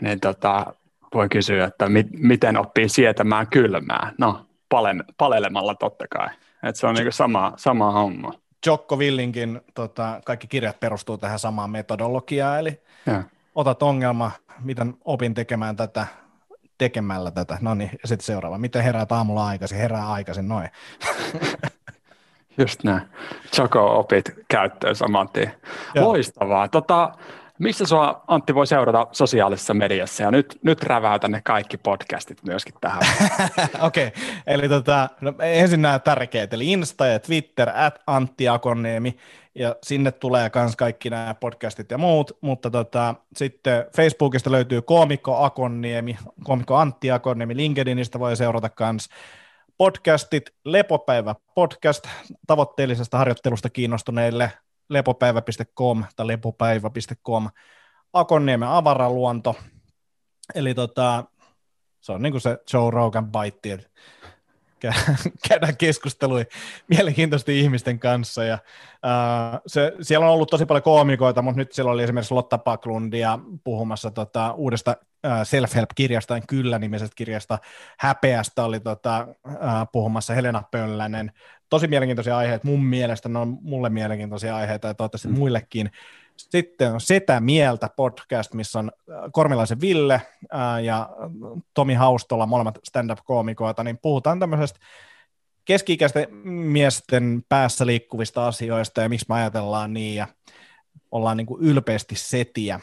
Niin 0.00 0.20
tota, 0.20 0.74
voi 1.14 1.28
kysyä, 1.28 1.64
että 1.64 1.88
mi, 1.88 2.04
miten 2.18 2.56
oppii 2.56 2.88
sietämään 2.88 3.46
kylmää. 3.46 4.12
No, 4.18 4.46
palen, 4.68 5.04
palelemalla 5.18 5.74
totta 5.74 6.04
kai. 6.10 6.28
Et 6.62 6.76
se 6.76 6.86
on 6.86 6.94
niinku 6.94 7.12
sama, 7.12 7.52
sama 7.56 7.92
homma. 7.92 8.32
Jokko 8.66 8.98
Villinkin 8.98 9.60
tota, 9.74 10.20
kaikki 10.24 10.46
kirjat 10.46 10.80
perustuu 10.80 11.18
tähän 11.18 11.38
samaan 11.38 11.70
metodologiaan, 11.70 12.58
eli 12.58 12.80
ja. 13.06 13.22
otat 13.54 13.82
ongelma, 13.82 14.30
miten 14.64 14.94
opin 15.04 15.34
tekemään 15.34 15.76
tätä, 15.76 16.06
tekemällä 16.78 17.30
tätä. 17.30 17.58
No 17.60 17.74
niin, 17.74 17.90
sitten 18.04 18.26
seuraava. 18.26 18.58
Miten 18.58 18.82
herää 18.82 19.06
aamulla 19.10 19.46
aikaisin? 19.46 19.78
Herää 19.78 20.12
aikaisin, 20.12 20.48
noin. 20.48 20.68
Just 22.58 22.84
näin. 22.84 23.02
Chako 23.54 23.98
opit 23.98 24.34
käyttöön 24.48 24.96
saman 24.96 25.28
tien. 25.28 25.52
Loistavaa. 26.00 26.68
Tota, 26.68 27.12
missä 27.58 27.86
sua 27.86 28.24
Antti 28.26 28.54
voi 28.54 28.66
seurata 28.66 29.06
sosiaalisessa 29.12 29.74
mediassa? 29.74 30.22
Ja 30.22 30.30
nyt, 30.30 30.58
nyt 30.62 30.82
räväytän 30.82 31.30
ne 31.30 31.40
kaikki 31.44 31.76
podcastit 31.76 32.42
myöskin 32.42 32.74
tähän. 32.80 33.02
Okei, 33.80 34.06
okay. 34.06 34.22
eli 34.46 34.68
tota, 34.68 35.08
no, 35.20 35.32
ensin 35.40 35.82
nämä 35.82 35.98
tärkeät, 35.98 36.52
eli 36.52 36.72
Insta 36.72 37.06
ja 37.06 37.18
Twitter, 37.18 37.70
at 37.74 38.02
Antti 38.06 38.48
Akonniemi, 38.48 39.16
ja 39.54 39.76
sinne 39.82 40.12
tulee 40.12 40.50
myös 40.54 40.76
kaikki 40.76 41.10
nämä 41.10 41.34
podcastit 41.40 41.90
ja 41.90 41.98
muut, 41.98 42.38
mutta 42.40 42.70
tota, 42.70 43.14
sitten 43.36 43.84
Facebookista 43.96 44.52
löytyy 44.52 44.82
koomikko 44.82 45.44
Akonniemi, 45.44 46.16
koomikko 46.44 46.76
Antti 46.76 47.10
Akonniemi, 47.10 47.56
LinkedInistä 47.56 48.18
voi 48.18 48.36
seurata 48.36 48.70
myös 48.80 49.08
podcastit, 49.78 50.50
Lepopäivä 50.64 51.34
podcast 51.54 52.08
tavoitteellisesta 52.46 53.18
harjoittelusta 53.18 53.70
kiinnostuneille, 53.70 54.52
lepopäivä.com 54.88 56.04
tai 56.16 56.26
lepopäivä.com, 56.26 57.48
Akonniemen 58.12 58.68
avaraluonto, 58.68 59.56
eli 60.54 60.74
tota, 60.74 61.24
se 62.00 62.12
on 62.12 62.22
niin 62.22 62.32
kuin 62.32 62.40
se 62.40 62.58
Joe 62.72 62.90
Rogan 62.90 63.30
baitti, 63.30 63.70
käydään 65.48 65.76
keskustelua 65.76 66.42
mielenkiintoisesti 66.88 67.60
ihmisten 67.60 67.98
kanssa. 67.98 68.44
Ja, 68.44 68.58
uh, 68.92 69.60
se, 69.66 69.92
siellä 70.00 70.26
on 70.26 70.32
ollut 70.32 70.50
tosi 70.50 70.66
paljon 70.66 70.82
koomikoita, 70.82 71.42
mutta 71.42 71.58
nyt 71.58 71.72
siellä 71.72 71.92
oli 71.92 72.02
esimerkiksi 72.02 72.34
Lotta 72.34 72.58
Paklundia 72.58 73.38
puhumassa 73.64 74.10
tota, 74.10 74.52
uudesta 74.52 74.96
uh, 75.00 75.30
self-help-kirjasta, 75.44 76.40
Kyllä-nimisestä 76.40 77.14
kirjasta. 77.16 77.58
Häpeästä 77.98 78.64
oli 78.64 78.80
tota, 78.80 79.26
uh, 79.46 79.52
puhumassa 79.92 80.34
Helena 80.34 80.62
Pöllänen. 80.70 81.32
Tosi 81.68 81.88
mielenkiintoisia 81.88 82.36
aiheita. 82.36 82.66
Mun 82.66 82.84
mielestä 82.84 83.28
ne 83.28 83.38
on 83.38 83.58
mulle 83.62 83.90
mielenkiintoisia 83.90 84.56
aiheita 84.56 84.88
ja 84.88 84.94
toivottavasti 84.94 85.28
mm. 85.28 85.34
muillekin. 85.34 85.90
Sitten 86.36 86.92
on 86.92 87.00
Setä 87.00 87.40
Mieltä 87.40 87.90
podcast, 87.96 88.54
missä 88.54 88.78
on 88.78 88.92
Kormilaisen 89.32 89.80
Ville 89.80 90.22
ää, 90.50 90.80
ja 90.80 91.10
Tomi 91.74 91.94
Haustola, 91.94 92.46
molemmat 92.46 92.78
stand-up-koomikoita, 92.84 93.84
niin 93.84 93.98
puhutaan 93.98 94.40
tämmöisestä 94.40 94.80
keski-ikäisten 95.64 96.34
miesten 96.46 97.44
päässä 97.48 97.86
liikkuvista 97.86 98.46
asioista 98.46 99.00
ja 99.00 99.08
miksi 99.08 99.26
me 99.28 99.34
ajatellaan 99.34 99.92
niin 99.92 100.16
ja 100.16 100.26
ollaan 101.10 101.36
niin 101.36 101.46
kuin 101.46 101.62
ylpeästi 101.62 102.14
setiä 102.14 102.80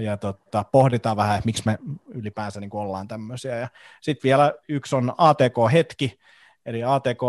ja 0.00 0.16
tota, 0.16 0.64
pohditaan 0.72 1.16
vähän, 1.16 1.36
että 1.36 1.46
miksi 1.46 1.62
me 1.66 1.78
ylipäänsä 2.14 2.60
niin 2.60 2.70
kuin 2.70 2.82
ollaan 2.82 3.08
tämmöisiä. 3.08 3.68
Sitten 4.00 4.28
vielä 4.28 4.54
yksi 4.68 4.96
on 4.96 5.14
ATK-hetki, 5.18 6.18
eli 6.66 6.84
ATK 6.84 7.22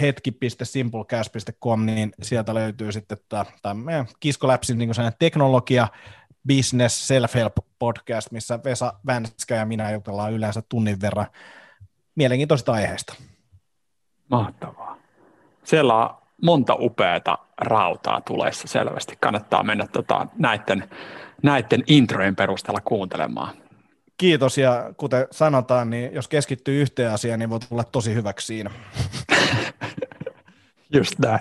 hetki.simplecast.com, 0.00 1.86
niin 1.86 2.12
sieltä 2.22 2.54
löytyy 2.54 2.92
sitten 2.92 3.18
tämä 3.62 3.74
meidän 3.74 4.06
Kiskoläpsin 4.20 4.78
niin 4.78 4.90
teknologia, 5.18 5.88
business, 6.48 7.08
self-help 7.08 7.64
podcast, 7.78 8.30
missä 8.30 8.58
Vesa 8.64 8.92
Vänskä 9.06 9.54
ja 9.54 9.66
minä 9.66 9.90
jutellaan 9.90 10.32
yleensä 10.32 10.62
tunnin 10.68 11.00
verran 11.00 11.26
mielenkiintoisista 12.14 12.72
aiheista. 12.72 13.14
Mahtavaa. 14.30 14.96
Siellä 15.64 15.94
on 15.94 16.14
monta 16.42 16.76
upeata 16.78 17.38
rautaa 17.58 18.20
tulessa 18.20 18.68
selvästi. 18.68 19.16
Kannattaa 19.20 19.62
mennä 19.62 19.86
tota, 19.86 20.26
näiden, 20.38 20.90
näiden 21.42 21.84
introjen 21.86 22.36
perusteella 22.36 22.80
kuuntelemaan. 22.80 23.67
Kiitos 24.18 24.58
ja 24.58 24.92
kuten 24.96 25.26
sanotaan, 25.30 25.90
niin 25.90 26.14
jos 26.14 26.28
keskittyy 26.28 26.80
yhteen 26.80 27.10
asiaan, 27.10 27.38
niin 27.38 27.50
voi 27.50 27.60
tulla 27.60 27.84
tosi 27.84 28.14
hyväksi 28.14 28.46
siinä. 28.46 28.70
Just 30.94 31.18
näin. 31.18 31.40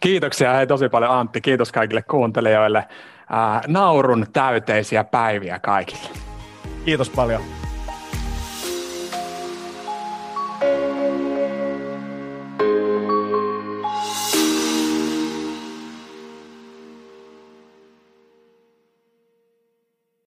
Kiitoksia 0.00 0.52
hei 0.52 0.66
tosi 0.66 0.88
paljon 0.88 1.10
Antti. 1.10 1.40
Kiitos 1.40 1.72
kaikille 1.72 2.02
kuuntelijoille. 2.02 2.84
Ää, 3.30 3.62
naurun 3.66 4.26
täyteisiä 4.32 5.04
päiviä 5.04 5.58
kaikille. 5.58 6.08
Kiitos 6.84 7.10
paljon. 7.10 7.42